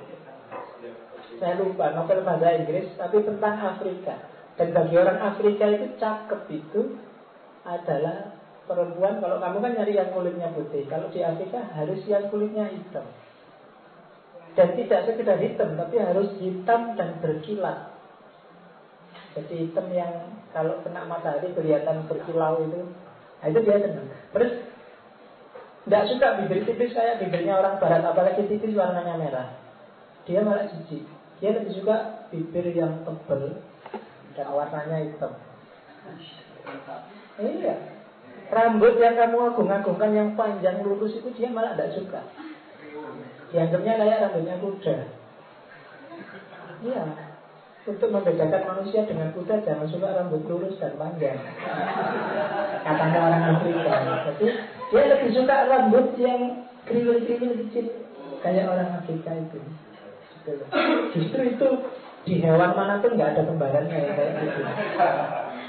[1.43, 4.14] saya lupa novel bahasa Inggris tapi tentang Afrika.
[4.55, 7.02] Dan bagi orang Afrika itu cakep itu
[7.66, 8.39] adalah
[8.70, 10.86] perempuan kalau kamu kan nyari yang kulitnya putih.
[10.86, 13.10] Kalau di Afrika harus yang kulitnya hitam.
[14.55, 17.90] Dan tidak sekedar hitam, tapi harus hitam dan berkilat.
[19.35, 22.86] Jadi hitam yang kalau kena matahari kelihatan berkilau itu,
[23.40, 24.12] nah itu dia senang.
[24.31, 24.52] Terus
[25.89, 29.48] tidak suka bibir tipis kayak bibirnya orang barat, apalagi tipis warnanya merah.
[30.28, 31.21] Dia malah jijik.
[31.43, 33.59] Dia lebih suka bibir yang tebal
[34.39, 35.35] dan warnanya hitam.
[37.43, 37.74] Iya.
[38.52, 42.20] Rambut yang kamu agung-agungkan yang panjang lurus itu dia malah tidak suka.
[43.51, 44.97] Dianggapnya kayak rambutnya kuda.
[46.86, 47.02] Iya.
[47.82, 51.43] Untuk membedakan manusia dengan kuda jangan suka rambut lurus dan panjang.
[52.86, 53.94] Katanya orang Afrika.
[54.31, 54.47] Jadi
[54.94, 57.86] dia lebih suka rambut yang kriwil-kriwil kecil
[58.47, 59.59] kayak orang Afrika itu.
[61.14, 61.69] Justru itu
[62.23, 64.60] di hewan mana pun nggak ada kembarannya ya kayak gitu.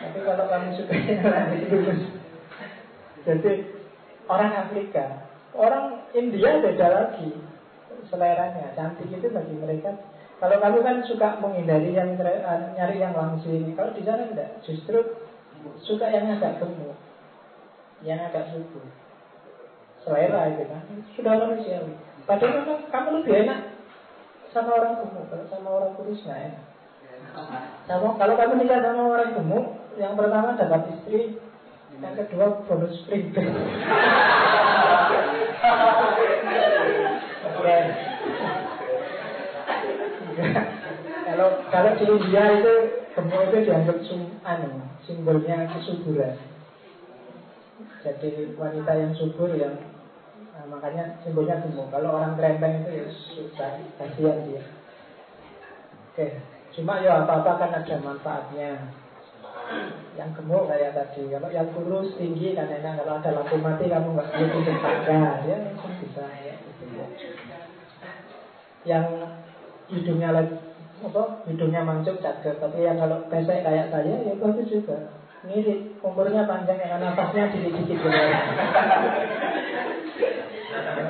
[0.04, 0.95] Tapi kalau kamu suka
[1.72, 2.02] lurus,
[3.26, 3.54] jadi
[4.30, 5.06] orang Afrika,
[5.58, 7.30] orang India beda lagi
[8.12, 8.76] seleranya.
[8.78, 9.98] Cantik itu bagi mereka
[10.44, 15.00] kalau kamu kan suka menghindari yang eh, nyari yang langsing, kalau di sana tidak, justru
[15.80, 17.00] suka yang agak gemuk,
[18.04, 18.84] yang agak subur.
[20.04, 20.84] Selera itu kan,
[21.16, 21.95] sudah manusiawi.
[22.28, 23.60] Padahal kamu lebih enak
[24.53, 26.63] sama orang gemuk, kalau sama orang kurus nggak enak.
[27.89, 29.65] Sama, kalau kamu nikah sama orang gemuk,
[29.97, 31.41] yang pertama dapat istri,
[31.97, 33.34] yang kedua bonus spring
[37.43, 37.77] Oke.
[41.23, 42.73] kalau kalau di India itu
[43.13, 44.69] gemuk itu dianggap sum, anu,
[45.05, 46.38] simbolnya kesuburan.
[48.03, 49.93] Jadi wanita yang subur yang
[50.53, 51.89] nah, makanya simbolnya gemuk.
[51.89, 54.63] Kalau orang kerempeng itu ya susah, kasihan dia.
[56.13, 56.27] Oke,
[56.77, 58.71] cuma ya apa-apa kan ada manfaatnya.
[60.13, 63.01] Yang gemuk kayak tadi, kalau yang kurus tinggi kan enak.
[63.01, 64.59] Kalau ada lampu mati kamu nggak perlu
[65.49, 65.57] ya
[65.97, 66.55] bisa ya.
[66.61, 67.07] Gitu ya.
[68.84, 69.05] Yang
[69.89, 70.55] hidungnya lagi
[71.03, 75.11] apa hidungnya mancung cakep tapi yang kalau pesek kayak saya ya bagus juga
[75.44, 78.07] mirip umurnya panjang yang nafasnya dikit-dikit gitu.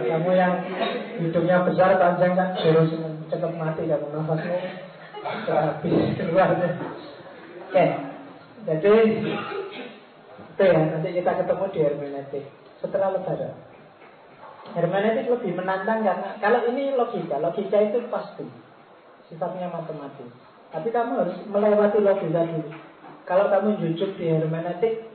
[0.04, 0.54] kamu yang
[1.22, 2.92] hidungnya besar panjang kan terus
[3.30, 4.58] cepat mati kamu nafasmu
[5.48, 6.70] habis keluarnya
[7.70, 7.86] oke
[8.64, 8.94] jadi
[10.54, 12.46] itu ya nanti kita ketemu di hermeneutik
[12.82, 13.54] setelah lebaran
[14.74, 18.46] hermeneutik lebih menantang karena kalau ini logika logika itu pasti
[19.34, 20.30] sifatnya matematis.
[20.70, 22.70] Tapi kamu harus melewati logika dulu.
[23.24, 25.08] Kalau kamu jujur di hermeneutik,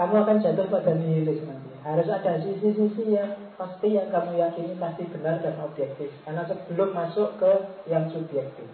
[0.00, 1.70] kamu akan jatuh pada nihilis nanti.
[1.84, 6.08] Harus ada sisi-sisi yang pasti yang kamu yakini pasti benar dan objektif.
[6.24, 7.52] Karena sebelum masuk ke
[7.84, 8.64] yang subjektif.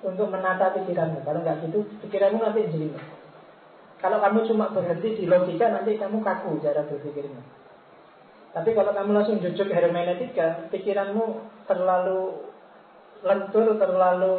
[0.00, 1.24] Untuk menata pikiranmu.
[1.24, 2.88] Kalau nggak gitu, pikiranmu nanti jadi.
[4.00, 7.40] Kalau kamu cuma berhenti di logika, nanti kamu kaku cara berpikirnya.
[8.52, 12.52] Tapi kalau kamu langsung jujur ke hermeneutika, pikiranmu terlalu
[13.24, 14.34] lentur terlalu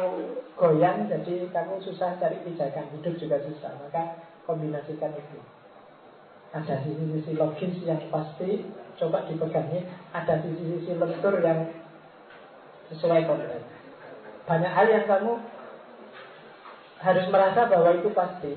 [0.54, 2.86] goyang jadi kamu susah cari pijakan.
[2.96, 5.38] Hidup juga susah maka kombinasikan itu.
[6.54, 8.64] Ada sisi-sisi logis yang pasti
[8.96, 9.84] coba dipegangi
[10.14, 11.68] ada sisi-sisi lentur yang
[12.88, 13.76] sesuai konteks
[14.46, 15.42] banyak hal yang kamu
[17.02, 18.54] harus merasa bahwa itu pasti.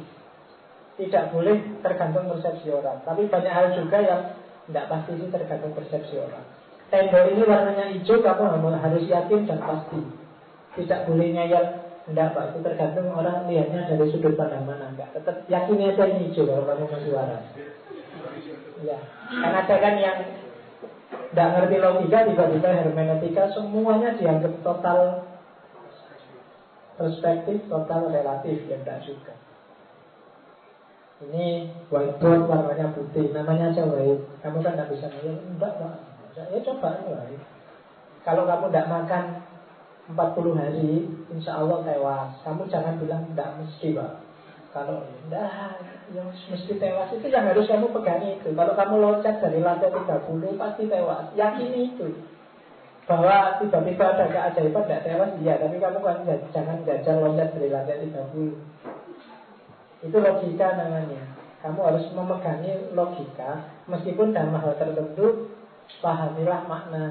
[0.99, 2.99] Tidak boleh tergantung persepsi orang.
[3.07, 4.22] Tapi banyak hal juga yang
[4.68, 6.43] tidak pasti sih tergantung persepsi orang.
[6.91, 9.99] Tembok ini warnanya hijau, kamu harus yakin dan pasti.
[10.80, 11.65] Tidak boleh ngeyel,
[12.10, 15.14] Enggak Pak, itu tergantung orang lihatnya dari sudut pandang mana enggak.
[15.14, 17.45] Tetap yakini aja ini hijau kalau kamu masih waras.
[18.81, 18.97] Ya,
[19.30, 20.18] kan ada kan yang
[21.30, 25.30] tidak ngerti logika tiba-tiba hermeneutika semuanya dianggap total
[26.97, 29.34] perspektif total relatif ya tidak juga.
[31.30, 34.23] Ini whiteboard warnanya putih, namanya white.
[34.41, 35.93] Kamu kan tidak bisa ngeliat, enggak pak.
[36.41, 37.43] Ya coba white.
[38.26, 39.23] Kalau kamu tidak makan
[40.10, 42.41] 40 hari, insya Allah tewas.
[42.41, 44.26] Kamu jangan bilang tidak mesti pak.
[44.69, 45.81] Kalau tidak,
[46.14, 48.49] yang mesti tewas itu yang harus kamu pegang itu.
[48.53, 51.26] Kalau kamu loncat dari lantai 30 pasti tewas.
[51.38, 52.07] Yakini itu.
[53.06, 55.57] Bahwa tiba-tiba ada keajaiban tidak tewas, iya.
[55.61, 56.18] Tapi kamu kan
[56.53, 60.10] jangan jajal loncat dari lantai 30.
[60.10, 61.22] Itu logika namanya.
[61.60, 65.52] Kamu harus memegangi logika, meskipun dalam hal tertentu
[65.99, 67.06] pahamilah makna.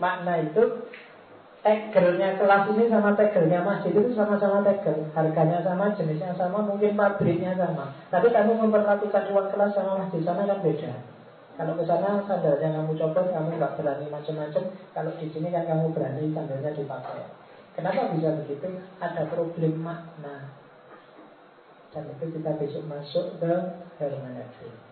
[0.00, 0.88] Makna itu
[1.60, 5.08] tegelnya kelas ini sama tegelnya masjid itu sama-sama tegel.
[5.12, 7.92] Harganya sama jenisnya sama mungkin pabriknya sama.
[8.08, 10.92] Tapi kamu memperlakukan uang kelas sama masjid sana kan beda.
[11.60, 14.64] Kalau ke sana sandalnya kamu copot kamu nggak berani macam-macam.
[14.96, 17.28] Kalau di sini kan kamu berani sandalnya dipakai.
[17.76, 18.80] Kenapa bisa begitu?
[18.98, 20.56] Ada problem makna.
[21.90, 23.52] Dan itu kita besok masuk ke
[23.98, 24.90] hermeneutik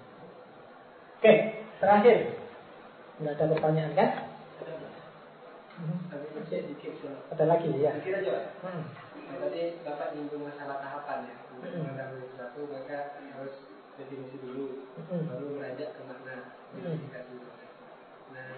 [1.19, 1.35] oke
[1.83, 2.19] terakhir.
[3.19, 4.11] Nggak ada pertanyaan kan
[5.79, 6.93] dikit
[7.35, 7.93] Ada lagi ya?
[8.03, 8.37] Dikit aja.
[8.65, 8.83] Hmm.
[9.29, 11.37] Nah, tadi Bapak nyinggung masalah tahapan ya.
[11.55, 11.83] Untuk Hmm.
[11.85, 13.55] mengetahui sesuatu maka harus
[13.99, 15.27] definisi dulu, Hmm.
[15.27, 16.37] baru beranjak ke makna
[16.75, 16.79] Hmm.
[16.79, 17.37] identifikasi.
[18.35, 18.51] Nah,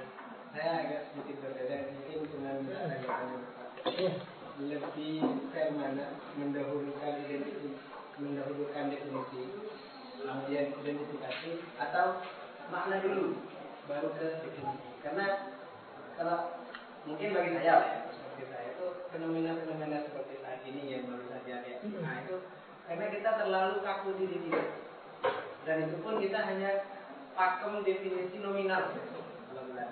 [0.53, 3.69] saya agak sedikit berbeda mungkin dengan tanggapannya Bapak.
[3.97, 4.13] Iya.
[4.61, 5.17] Lebih
[5.57, 7.81] fair mana mendahulukan identifikasi,
[8.21, 9.43] mendahulukan definisi,
[10.21, 12.07] kemudian identifikasi atau
[12.69, 13.41] makna dulu
[13.89, 14.89] baru ke definisi.
[15.01, 15.57] Karena
[16.21, 16.61] kalau
[17.11, 21.55] mungkin bagi saya lah ya seperti saya itu fenomena-fenomena seperti saat ini yang baru saja
[21.61, 22.01] ya Hmm.
[22.01, 22.37] nah itu
[22.87, 24.63] karena kita terlalu kaku diri kita
[25.65, 26.71] dan itu pun kita hanya
[27.33, 29.89] pakem definisi nominal Alhamdulillah.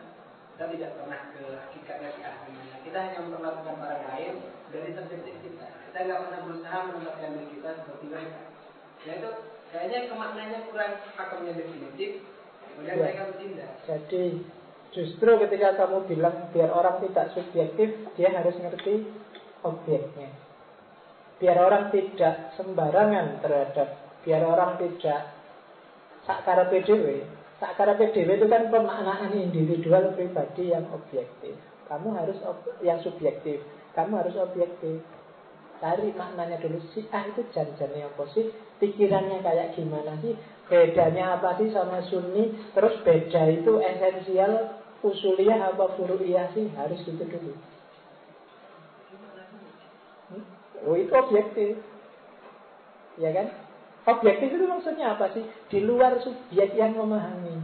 [0.53, 4.33] kita tidak pernah ke hakikatnya si aslinya kita hanya memperlakukan orang lain
[4.69, 8.41] dari subjektif kita kita nggak pernah berusaha menempatkan diri kita seperti mereka
[8.99, 9.31] nah itu
[9.69, 12.11] kayaknya kemaknanya kurang pakemnya definitif
[12.69, 13.03] kemudian Ya.
[13.03, 14.23] mereka bertindak Jadi
[14.99, 19.07] justru ketika kamu bilang biar orang tidak subjektif, dia harus ngerti
[19.63, 20.35] objeknya.
[21.39, 25.39] Biar orang tidak sembarangan terhadap, biar orang tidak
[26.27, 27.23] sakara PDW.
[27.63, 31.55] Sakara PDW itu kan pemaknaan individual pribadi yang objektif.
[31.87, 33.63] Kamu harus ob- yang subjektif.
[33.95, 34.99] Kamu harus objektif.
[35.79, 38.51] Cari maknanya dulu si A itu janjinya apa sih?
[38.83, 40.35] Pikirannya kayak gimana sih?
[40.67, 42.51] Bedanya apa sih sama sunni?
[42.75, 46.71] Terus beda itu esensial usuliyah apa furu'iyah sih?
[46.75, 47.55] Harus gitu dulu.
[50.35, 50.45] Hmm?
[50.87, 51.79] Oh itu objektif.
[53.19, 53.47] Ya kan?
[54.09, 55.45] Objektif itu maksudnya apa sih?
[55.69, 57.61] Di luar subjek yang memahami.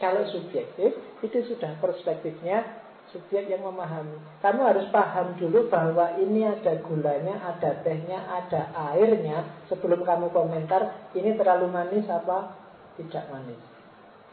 [0.00, 2.82] Kalau subjektif itu sudah perspektifnya
[3.14, 4.18] subjek yang memahami.
[4.42, 11.10] Kamu harus paham dulu bahwa ini ada gulanya, ada tehnya, ada airnya sebelum kamu komentar
[11.14, 12.58] ini terlalu manis apa
[12.98, 13.60] tidak manis.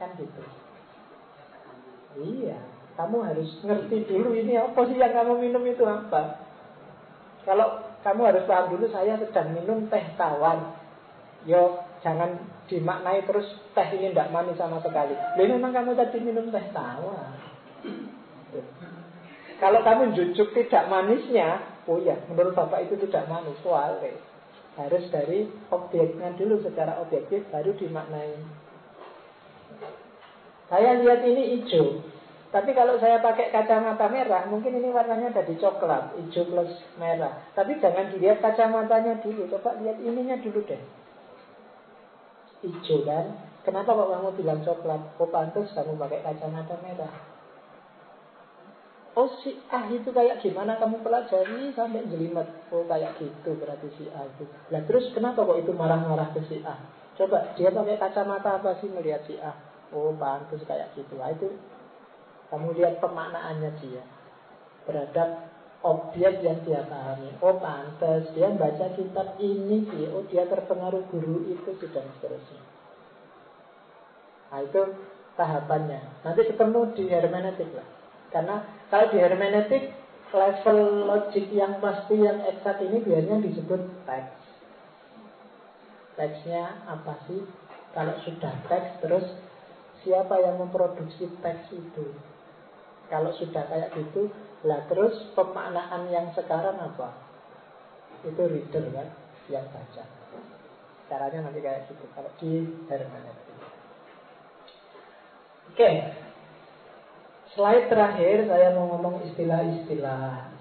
[0.01, 0.41] Kan gitu.
[2.19, 2.59] Iya,
[2.99, 6.43] kamu harus ngerti dulu ini apa sih yang kamu minum itu apa.
[7.47, 10.75] Kalau kamu harus paham dulu saya sedang minum teh tawar.
[11.47, 12.37] Yo, jangan
[12.69, 15.15] dimaknai terus teh ini tidak manis sama sekali.
[15.39, 17.31] Lalu memang kamu tadi minum teh tawar.
[19.61, 24.17] Kalau kamu jujuk tidak manisnya, oh ya, menurut Bapak itu tidak manis, wale.
[24.73, 28.41] Harus dari objeknya dulu secara objektif baru dimaknai.
[30.71, 31.99] Saya lihat ini hijau,
[32.47, 37.43] tapi kalau saya pakai kacamata merah, mungkin ini warnanya jadi coklat, hijau plus merah.
[37.51, 40.79] Tapi jangan dilihat kacamatanya dulu, coba lihat ininya dulu deh.
[42.63, 43.35] Hijau kan?
[43.67, 45.01] Kenapa kok kamu bilang coklat?
[45.19, 47.11] Oh pantas kamu pakai kacamata merah.
[49.11, 54.07] Oh si A itu kayak gimana kamu pelajari sampai jelimet Oh kayak gitu berarti si
[54.07, 56.79] A itu Nah terus kenapa kok itu marah-marah ke si A
[57.19, 59.51] Coba dia pakai kacamata apa sih melihat si A
[59.91, 61.19] Oh pantas kayak gitu.
[61.19, 61.51] Nah itu
[62.47, 64.03] kamu lihat pemaknaannya dia.
[64.87, 65.51] Terhadap
[65.83, 67.35] objek yang dia pahami.
[67.43, 72.63] Oh pantas dia baca kitab ini sih Oh dia terpengaruh guru itu dan seterusnya.
[74.51, 74.81] Nah itu
[75.35, 75.99] tahapannya.
[76.23, 77.87] Nanti ketemu di hermeneutik lah.
[78.31, 78.55] Karena
[78.87, 79.83] kalau di hermeneutik
[80.31, 80.79] level
[81.11, 84.39] logik yang pasti yang eksak ini biasanya disebut teks.
[86.15, 87.43] Teksnya apa sih?
[87.91, 89.27] Kalau sudah teks terus
[90.01, 92.05] siapa yang memproduksi teks itu?
[93.11, 94.31] Kalau sudah kayak gitu,
[94.63, 97.11] lah terus pemaknaan yang sekarang apa?
[98.23, 99.07] Itu reader kan,
[99.51, 100.03] yang baca.
[101.11, 102.07] Caranya nanti kayak gitu.
[102.15, 103.57] Kalau di hermeneutik.
[105.71, 105.91] Oke.
[107.51, 110.55] Slide terakhir saya mau ngomong istilah-istilah.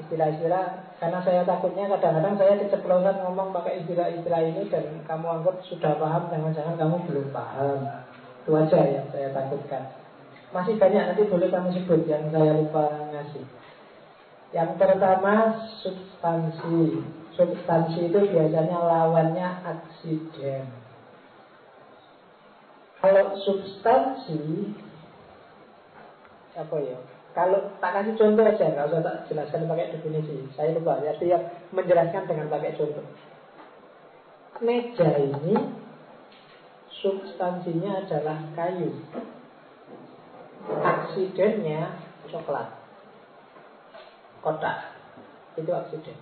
[0.00, 5.98] Istilah-istilah karena saya takutnya kadang-kadang saya keceplosan ngomong pakai istilah-istilah ini dan kamu anggap sudah
[5.98, 7.78] paham, jangan-jangan kamu belum paham.
[8.44, 9.90] Itu aja yang saya takutkan.
[10.54, 13.44] Masih banyak nanti boleh kamu sebut yang saya lupa ngasih.
[14.54, 15.34] Yang pertama
[15.82, 17.02] substansi.
[17.34, 20.70] Substansi itu biasanya lawannya aksiden.
[23.02, 24.70] Kalau substansi
[26.54, 26.98] apa ya?
[27.34, 30.46] Kalau tak kasih contoh aja, nggak usah tak jelaskan pakai definisi.
[30.54, 31.02] Saya lupa.
[31.02, 31.42] Jadi yang
[31.74, 33.02] menjelaskan dengan pakai contoh.
[34.62, 35.58] Meja ini
[36.94, 39.02] substansinya adalah kayu.
[40.70, 41.98] Aksidennya
[42.30, 42.70] coklat.
[44.38, 44.94] Kotak.
[45.58, 46.18] Itu aksiden.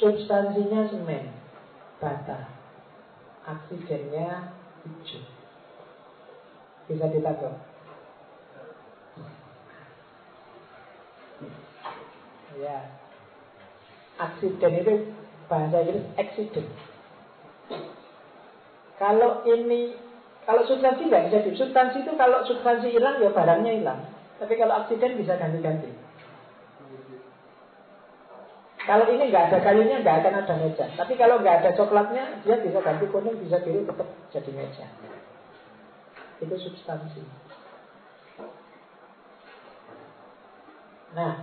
[0.00, 1.28] Substansinya semen.
[2.00, 2.48] Bata.
[3.44, 5.37] Aksidennya hijau.
[6.88, 7.52] Bisa ditangkap?
[12.58, 12.78] Ya.
[14.18, 14.94] Aksiden itu
[15.46, 16.68] bahasa Inggris accident.
[18.98, 19.94] Kalau ini
[20.42, 24.00] kalau substansi nggak bisa di substansi itu kalau substansi hilang ya barangnya hilang.
[24.42, 25.92] Tapi kalau aksiden bisa ganti-ganti.
[28.88, 30.88] Kalau ini nggak ada kayunya nggak akan ada meja.
[30.96, 34.86] Tapi kalau nggak ada coklatnya dia bisa ganti kuning bisa biru tetap jadi meja.
[36.38, 37.22] Itu substansi.
[41.16, 41.34] Nah,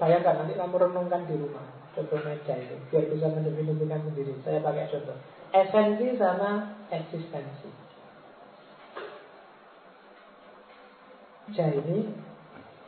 [0.00, 4.32] bayangkan nanti kamu renungkan di rumah contoh meja itu biar bisa mendefinisikan sendiri.
[4.42, 5.16] Saya pakai contoh
[5.54, 7.70] esensi sama eksistensi.
[11.54, 12.00] Jadi ini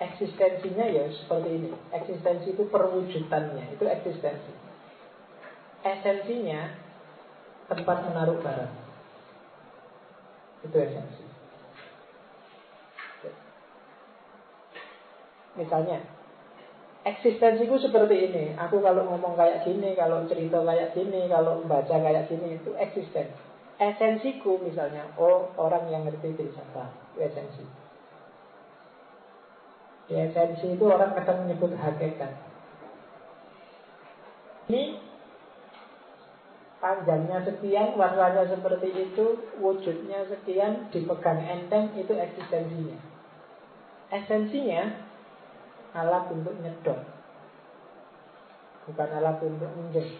[0.03, 1.71] eksistensinya ya seperti ini.
[1.95, 4.53] Eksistensi itu perwujudannya, itu eksistensi.
[5.87, 6.75] Esensinya
[7.71, 8.86] tempat menaruh barang.
[10.67, 11.25] Itu esensi.
[15.57, 16.05] Misalnya,
[17.07, 18.45] eksistensiku seperti ini.
[18.61, 23.33] Aku kalau ngomong kayak gini, kalau cerita kayak gini, kalau membaca kayak gini, itu eksisten.
[23.77, 27.65] Esensiku misalnya, oh orang yang ngerti filsafat, itu esensi.
[30.07, 32.33] Di esensi itu orang kadang menyebut hakikat.
[34.67, 34.99] Ini
[36.79, 39.27] panjangnya sekian, warnanya seperti itu,
[39.61, 42.99] wujudnya sekian, dipegang enteng, itu eksistensinya.
[44.13, 44.83] Esensinya
[45.97, 47.01] alat untuk nyedot.
[48.87, 50.15] Bukan alat untuk minjem.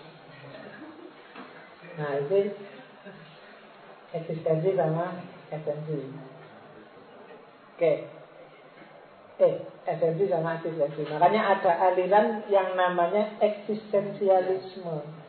[1.97, 2.51] Nah itu
[4.11, 5.23] eksistensi sama
[5.55, 5.99] esensi.
[7.77, 7.93] Oke.
[9.39, 9.55] Eh
[9.87, 11.07] esensi sama eksistensi.
[11.07, 15.26] Makanya ada aliran yang namanya eksistensialisme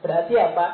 [0.00, 0.66] berarti apa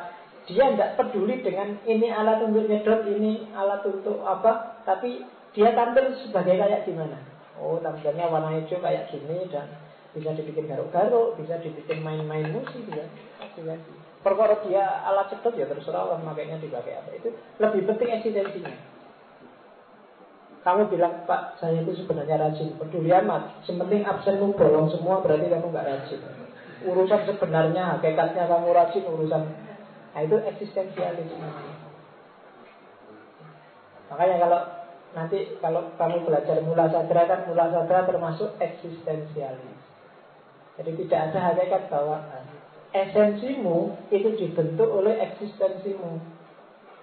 [0.46, 6.14] dia tidak peduli dengan ini alat untuk nyedot ini alat untuk apa tapi dia tampil
[6.22, 7.18] sebagai kayak gimana
[7.56, 9.64] Oh tampilannya warna hijau kayak gini dan
[10.12, 13.04] bisa dibikin garuk-garuk, bisa dibikin main-main musik ya.
[14.20, 17.28] Perkara dia alat cepat ya terserah orang makainya dipakai apa itu
[17.60, 18.74] lebih penting eksistensinya.
[20.66, 23.62] Kamu bilang Pak saya itu sebenarnya rajin peduli amat.
[23.64, 26.20] Sementing absenmu bolong semua berarti kamu nggak rajin.
[26.86, 29.42] Urusan sebenarnya hakikatnya kamu rajin urusan
[30.16, 31.44] nah itu eksistensialisme.
[34.08, 34.60] Makanya kalau
[35.16, 39.80] Nanti kalau kamu belajar mula sadra kan mula sadra termasuk eksistensialis.
[40.76, 42.20] Jadi tidak ada hakikat bahwa
[42.92, 46.20] esensimu itu dibentuk oleh eksistensimu.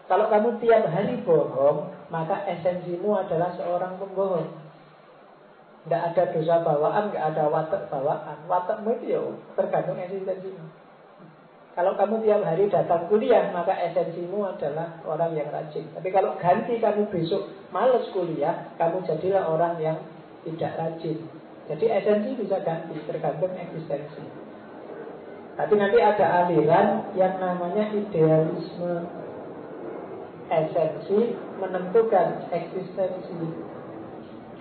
[0.06, 4.62] Kalau kamu tiap hari bohong, maka esensimu adalah seorang pembohong.
[5.84, 8.38] Tidak ada dosa bawaan, tidak ada watak bawaan.
[8.48, 9.22] Watakmu itu ya
[9.60, 10.64] tergantung eksistensimu.
[11.74, 15.90] Kalau kamu tiap hari datang kuliah, maka esensimu adalah orang yang rajin.
[15.90, 19.98] Tapi kalau ganti kamu besok males kuliah, kamu jadilah orang yang
[20.46, 21.18] tidak rajin.
[21.66, 24.22] Jadi esensi bisa ganti, tergantung eksistensi.
[25.58, 29.10] Tapi nanti ada aliran yang namanya idealisme.
[30.54, 33.73] Esensi menentukan eksistensi.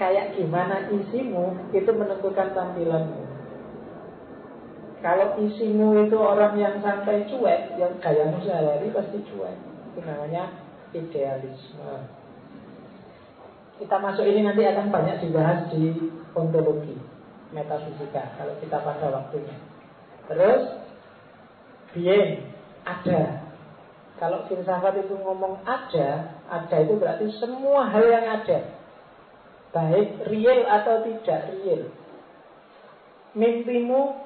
[0.03, 3.23] Kayak gimana isimu, itu menentukan tampilanmu.
[4.99, 9.55] Kalau isimu itu orang yang santai cuek, yang gayamu sehari pasti cuek.
[9.95, 10.59] Itu namanya
[10.91, 12.11] idealisme.
[13.79, 15.95] Kita masuk ini nanti akan banyak dibahas di
[16.35, 16.99] ontologi,
[17.55, 19.55] metafisika, kalau kita pada waktunya.
[20.27, 20.83] Terus,
[21.95, 22.43] being,
[22.83, 23.55] ada.
[24.19, 28.82] Kalau filsafat itu ngomong ada, ada itu berarti semua hal yang ada.
[29.73, 31.89] Baik real atau tidak real.
[33.33, 34.21] Mimpimu,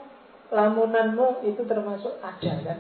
[0.51, 2.79] lamunanmu itu termasuk ada kan?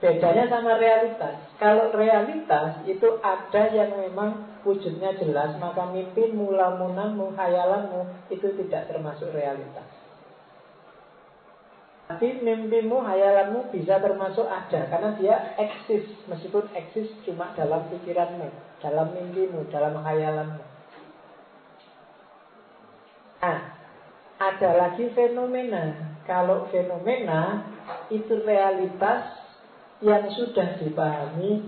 [0.00, 1.44] Bedanya sama realitas.
[1.60, 9.28] Kalau realitas itu ada yang memang wujudnya jelas, maka mimpimu, lamunanmu, hayalanmu itu tidak termasuk
[9.36, 9.99] realitas.
[12.10, 16.26] Tapi mimpimu, hayalanmu bisa termasuk ada Karena dia eksis.
[16.26, 18.50] Meskipun eksis cuma dalam pikiranmu
[18.82, 20.82] Dalam mimpimu, dalam hayalanmu
[23.40, 23.58] Nah,
[24.36, 26.12] ada lagi fenomena.
[26.28, 27.64] Kalau fenomena
[28.12, 29.32] itu realitas
[30.04, 31.64] yang sudah dipahami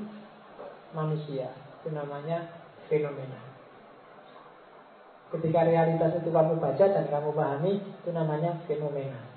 [0.93, 1.49] manusia.
[1.81, 2.45] Itu namanya
[2.93, 3.41] fenomena.
[5.33, 9.32] Ketika realitas itu kamu baca dan kamu pahami Itu namanya fenomena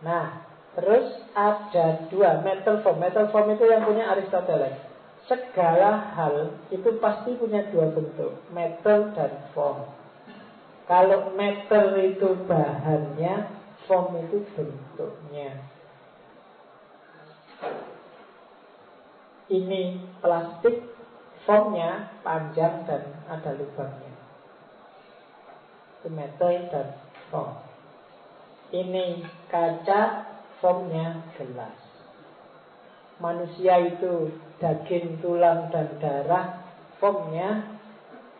[0.00, 3.00] Nah, terus ada dua metal form.
[3.00, 4.76] Metal form itu yang punya Aristoteles.
[5.28, 9.86] Segala hal itu pasti punya dua bentuk, metal dan form.
[10.90, 13.46] Kalau metal itu bahannya,
[13.86, 15.70] form itu bentuknya.
[19.50, 19.82] Ini
[20.18, 20.82] plastik,
[21.46, 24.14] formnya panjang dan ada lubangnya.
[26.00, 26.86] Itu metal dan
[27.30, 27.69] form.
[28.70, 30.02] Ini kaca,
[30.62, 31.74] formnya gelas.
[33.18, 34.30] Manusia itu
[34.62, 36.62] daging, tulang, dan darah,
[37.02, 37.66] formnya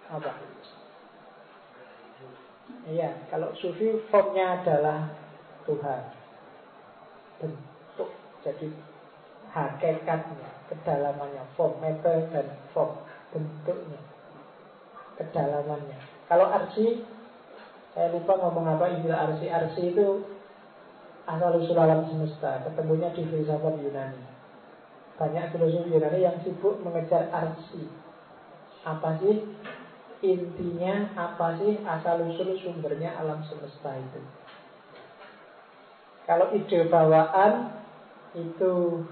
[0.06, 0.32] apa?
[2.88, 5.10] Iya, kalau sufi formnya adalah
[5.66, 6.02] Tuhan.
[7.42, 8.10] Bentuk,
[8.46, 8.68] jadi
[9.50, 13.02] hakikatnya, kedalamannya, form, meter dan form,
[13.34, 14.00] bentuknya,
[15.18, 15.98] kedalamannya.
[16.30, 17.02] Kalau arsi
[17.90, 19.46] saya lupa ngomong apa istilah arsi.
[19.50, 20.22] Arsi itu
[21.26, 22.62] asal usul alam semesta.
[22.62, 24.22] Ketemunya di filsafat Yunani.
[25.18, 27.90] Banyak filosofi Yunani yang sibuk mengejar arsi.
[28.86, 29.42] Apa sih
[30.22, 31.10] intinya?
[31.18, 34.22] Apa sih asal usul sumbernya alam semesta itu?
[36.30, 37.74] Kalau ide bawaan
[38.38, 39.02] itu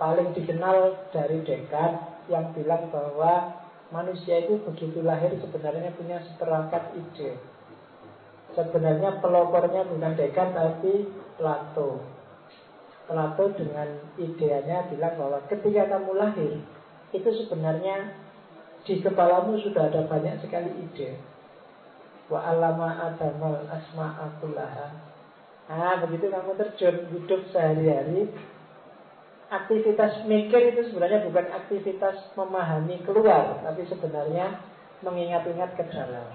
[0.00, 7.38] paling dikenal dari Descartes yang bilang bahwa manusia itu begitu lahir sebenarnya punya seperangkat ide.
[8.54, 11.06] Sebenarnya pelopornya bukan Dekan tapi
[11.36, 12.00] Plato.
[13.06, 13.88] Plato dengan
[14.18, 16.52] ideanya bilang bahwa ketika kamu lahir
[17.14, 18.16] itu sebenarnya
[18.86, 21.18] di kepalamu sudah ada banyak sekali ide.
[22.26, 25.14] Wa alama adamal asma'akullaha.
[25.66, 28.30] Nah, begitu kamu terjun hidup sehari-hari,
[29.46, 34.58] aktivitas mikir itu sebenarnya bukan aktivitas memahami keluar, tapi sebenarnya
[35.06, 36.26] mengingat-ingat ke dalam.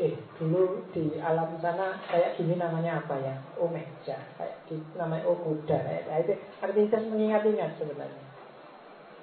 [0.00, 3.34] Eh, dulu di alam sana kayak gini namanya apa ya?
[3.60, 5.76] Oh meja, kayak di, namanya oh kuda,
[6.08, 8.24] nah, itu aktivitas mengingat-ingat sebenarnya.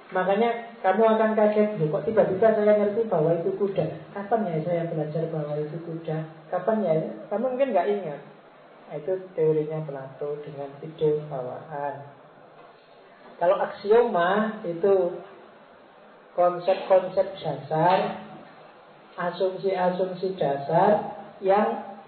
[0.08, 4.16] Makanya kamu akan kaget, kok tiba-tiba saya ngerti bahwa itu kuda.
[4.16, 6.18] Kapan ya saya belajar bahwa itu kuda?
[6.48, 6.94] Kapan ya?
[7.28, 8.22] Kamu mungkin nggak ingat.
[8.88, 12.08] Itu teorinya Plato dengan ide bawaan.
[13.38, 15.20] Kalau aksioma itu
[16.34, 18.24] konsep-konsep dasar,
[19.20, 22.00] asumsi-asumsi dasar yang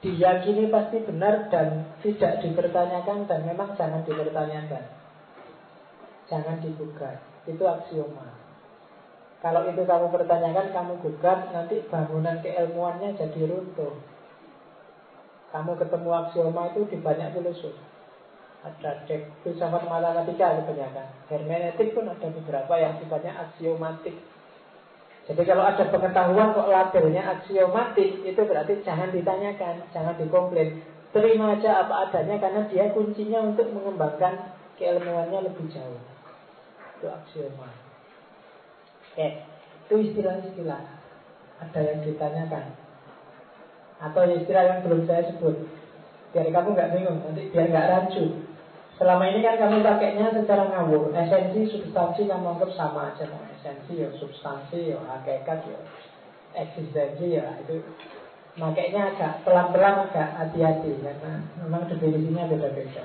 [0.00, 4.84] diyakini pasti benar dan tidak dipertanyakan dan memang jangan dipertanyakan.
[6.30, 7.18] Jangan digugat.
[7.46, 8.36] Itu aksioma.
[9.44, 13.94] Kalau itu kamu pertanyakan, kamu gugat, nanti bangunan keilmuannya jadi runtuh.
[15.56, 17.80] Kamu ketemu aksioma itu di banyak filosofi.
[18.60, 21.08] Ada dek filsafat matematika kebanyakan.
[21.32, 24.20] Hermeneutik pun ada beberapa yang sifatnya aksiomatik.
[25.24, 30.84] Jadi kalau ada pengetahuan kok labelnya aksiomatik, itu berarti jangan ditanyakan, jangan dikomplain.
[31.16, 36.04] Terima aja apa adanya karena dia kuncinya untuk mengembangkan keilmuannya lebih jauh.
[37.00, 37.72] Itu aksioma.
[39.16, 39.40] Oke,
[39.88, 40.84] itu istilah-istilah.
[41.64, 42.85] Ada yang ditanyakan.
[43.96, 45.56] Atau istilah yang belum saya sebut.
[46.36, 48.24] Biar kamu nggak bingung, nanti biar nggak rancu.
[48.96, 51.12] Selama ini kan kamu pakainya secara ngawur.
[51.12, 53.28] Esensi, substansi kamu anggap sama aja.
[53.28, 53.40] No.
[53.52, 55.80] Esensi ya substansi ya hakikat ya
[56.56, 57.84] Eksistensi ya itu.
[58.56, 63.04] Makanya agak pelan-pelan agak hati-hati Karena memang definisinya beda-beda.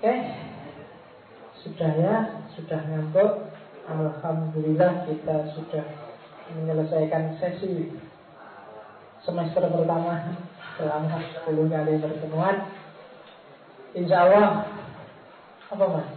[0.00, 0.14] Oke.
[1.60, 2.16] Sudah ya
[2.56, 3.32] Sudah ngantuk.
[3.84, 5.84] Alhamdulillah kita sudah
[6.56, 7.92] menyelesaikan sesi
[9.24, 10.36] semester pertama
[10.76, 11.16] selama
[11.48, 12.56] 10 kali pertemuan
[13.94, 14.66] Insya Allah
[15.70, 16.08] apa mas?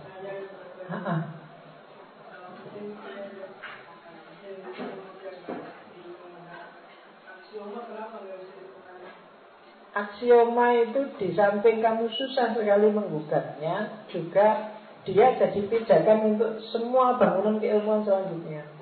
[9.98, 14.78] Aksioma itu di samping kamu susah sekali menggugatnya, juga
[15.10, 18.77] dia jadi pijakan untuk semua bangunan keilmuan selanjutnya.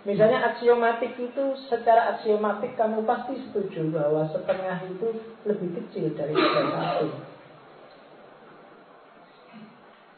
[0.00, 5.08] Misalnya aksiomatik itu secara aksiomatik kamu pasti setuju bahwa setengah itu
[5.44, 7.06] lebih kecil dari satu.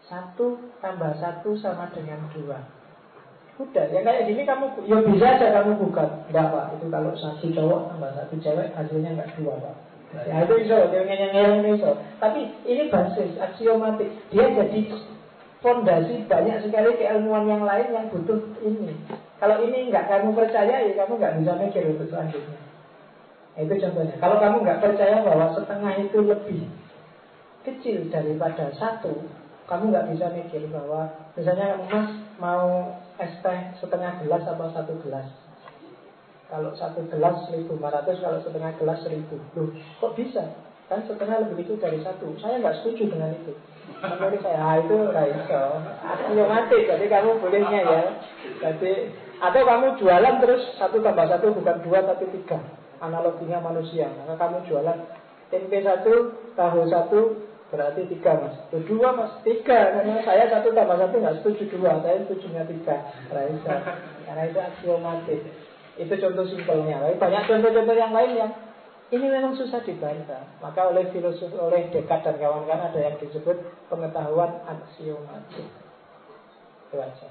[0.06, 0.46] Satu
[0.78, 2.62] tambah satu sama dengan dua.
[3.58, 6.24] Udah, yang kayak gini kamu, ya bisa aja kamu buka.
[6.30, 9.76] Enggak pak, itu kalau satu cowok tambah satu cewek hasilnya enggak dua pak.
[10.12, 11.96] Ya itu iso, yang yang iso.
[12.22, 14.12] Tapi ini basis aksiomatik.
[14.30, 14.94] Dia jadi
[15.64, 18.92] fondasi banyak sekali keilmuan yang lain yang butuh ini.
[19.42, 22.62] Kalau ini nggak kamu percaya, ya kamu nggak bisa mikir untuk selanjutnya.
[23.58, 24.14] Nah, itu contohnya.
[24.22, 26.60] Kalau kamu nggak percaya bahwa setengah itu lebih
[27.66, 29.10] kecil daripada satu,
[29.66, 32.08] kamu nggak bisa mikir bahwa misalnya kamu mas
[32.38, 35.26] mau es teh setengah gelas atau satu gelas.
[36.46, 39.26] Kalau satu gelas 1500, kalau setengah gelas 1000.
[39.58, 40.54] Loh, kok bisa?
[40.86, 42.30] Kan setengah lebih itu dari satu.
[42.38, 43.58] Saya nggak setuju dengan itu.
[44.06, 45.62] Menurut saya, ah, itu nggak iso.
[46.46, 48.02] mati, jadi kamu bolehnya ya.
[48.60, 48.92] Jadi
[49.42, 52.62] atau kamu jualan terus satu tambah satu bukan dua tapi tiga.
[53.02, 54.06] Analoginya manusia.
[54.22, 54.98] Maka kamu jualan
[55.50, 56.14] tempe satu,
[56.54, 57.20] tahu satu,
[57.74, 58.54] berarti tiga mas.
[58.70, 59.98] Itu dua mas, tiga.
[59.98, 62.96] Karena saya satu tambah satu nggak setuju dua, saya setujunya tiga.
[63.34, 63.74] Raisa.
[64.30, 65.40] Karena itu aksiomatik.
[65.98, 67.02] Itu contoh simpelnya.
[67.02, 68.52] Tapi banyak contoh-contoh yang lain yang
[69.10, 70.46] ini memang susah dibantah.
[70.62, 73.58] Maka oleh filosof, oleh dekat dan kawan-kawan ada yang disebut
[73.90, 75.66] pengetahuan aksiomatik.
[76.86, 77.28] Itu aja.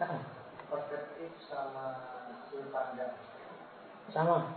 [0.00, 0.39] Nah
[0.70, 1.98] perspektif sama
[2.48, 3.14] sudut pandang.
[4.14, 4.54] Sama.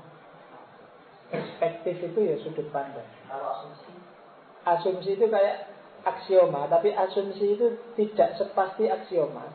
[1.34, 3.10] Perspektif itu ya sudut pandang.
[3.26, 3.92] Kalau asumsi?
[4.64, 5.74] Asumsi itu kayak
[6.06, 7.68] aksioma tapi asumsi itu
[7.98, 9.50] tidak sepasti aksioma.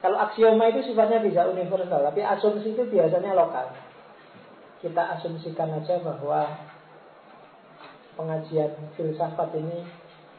[0.00, 3.70] Kalau aksioma itu sifatnya bisa universal tapi asumsi itu biasanya lokal.
[4.80, 6.56] Kita asumsikan aja bahwa
[8.16, 9.84] pengajian filsafat ini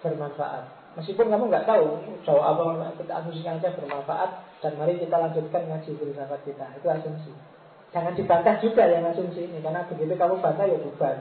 [0.02, 5.64] bermanfaat Meskipun kamu nggak tahu jawab apa kita asumsikan aja bermanfaat dan mari kita lanjutkan
[5.72, 6.68] ngaji filsafat kita.
[6.76, 7.32] Itu asumsi.
[7.96, 11.16] Jangan dibantah juga yang asumsi ini karena begitu kamu bantah ya bubar.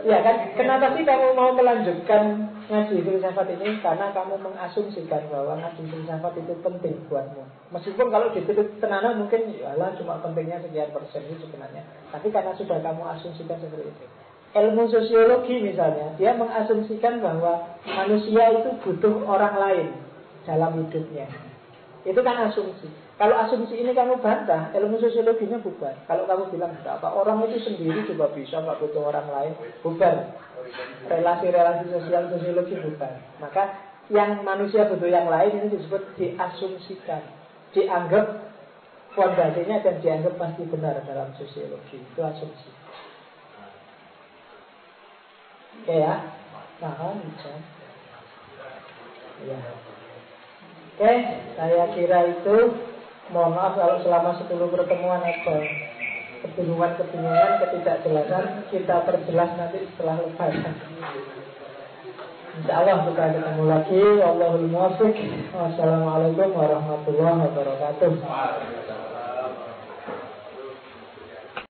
[0.00, 3.80] ya kan, kenapa sih kamu mau melanjutkan ngaji filsafat ini?
[3.80, 7.44] Karena kamu mengasumsikan bahwa ngaji filsafat itu penting buatmu.
[7.72, 11.88] Meskipun kalau ditutup tenana mungkin ya cuma pentingnya sekian persen itu sebenarnya.
[12.12, 14.21] Tapi karena sudah kamu asumsikan seperti itu
[14.52, 19.88] ilmu sosiologi misalnya, dia mengasumsikan bahwa manusia itu butuh orang lain
[20.44, 21.24] dalam hidupnya.
[22.02, 22.90] Itu kan asumsi.
[23.16, 25.94] Kalau asumsi ini kamu bantah, ilmu sosiologinya bubar.
[26.10, 30.34] Kalau kamu bilang apa orang itu sendiri juga bisa nggak butuh orang lain, bubar.
[31.06, 33.22] Relasi-relasi sosial sosiologi bubar.
[33.38, 33.78] Maka
[34.10, 37.22] yang manusia butuh yang lain ini disebut diasumsikan,
[37.70, 38.50] dianggap
[39.14, 42.02] fondasinya dan dianggap pasti benar dalam sosiologi.
[42.02, 42.81] Itu asumsi.
[45.80, 46.14] Oke ya.
[46.82, 47.52] Paham bisa.
[49.48, 49.60] Ya.
[50.92, 51.12] Oke,
[51.56, 52.56] saya kira itu
[53.32, 55.56] mohon maaf kalau selama 10 pertemuan ada
[56.42, 60.74] kebingungan-kebingungan, ketidakjelasan kita perjelas nanti setelah lebaran.
[62.52, 64.02] Insya Allah kita ketemu lagi.
[64.20, 65.16] Wallahul muwaffiq.
[65.56, 68.12] Wassalamualaikum warahmatullahi wabarakatuh.